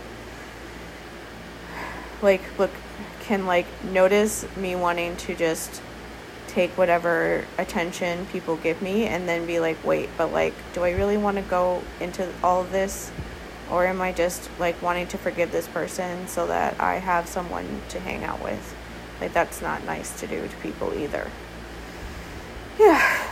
like 2.24 2.42
look 2.58 2.72
can 3.20 3.46
like 3.46 3.68
notice 3.84 4.46
me 4.58 4.76
wanting 4.76 5.16
to 5.18 5.36
just 5.36 5.84
take 6.58 6.76
whatever 6.76 7.46
attention 7.60 8.26
people 8.32 8.56
give 8.56 8.82
me 8.82 9.06
and 9.06 9.30
then 9.30 9.46
be 9.46 9.60
like, 9.60 9.78
wait, 9.86 10.10
but 10.18 10.32
like, 10.32 10.56
do 10.74 10.84
I 10.84 10.90
really 10.90 11.16
want 11.16 11.38
to 11.38 11.44
go 11.44 11.84
into 12.00 12.28
all 12.44 12.62
of 12.62 12.72
this? 12.72 13.12
Or 13.70 13.86
am 13.86 14.02
I 14.02 14.12
just 14.12 14.50
like 14.58 14.82
wanting 14.82 15.06
to 15.10 15.20
forgive 15.20 15.52
this 15.52 15.68
person 15.68 16.28
so 16.28 16.48
that 16.48 16.80
I 16.80 16.96
have 16.96 17.28
someone 17.28 17.82
to 17.90 18.00
hang 18.00 18.24
out 18.24 18.44
with? 18.44 18.76
Like, 19.22 19.34
that's 19.34 19.62
not 19.62 19.84
nice 19.86 20.20
to 20.20 20.26
do 20.26 20.48
to 20.48 20.56
people 20.58 20.96
either. 20.96 21.30
Yeah. 22.80 23.30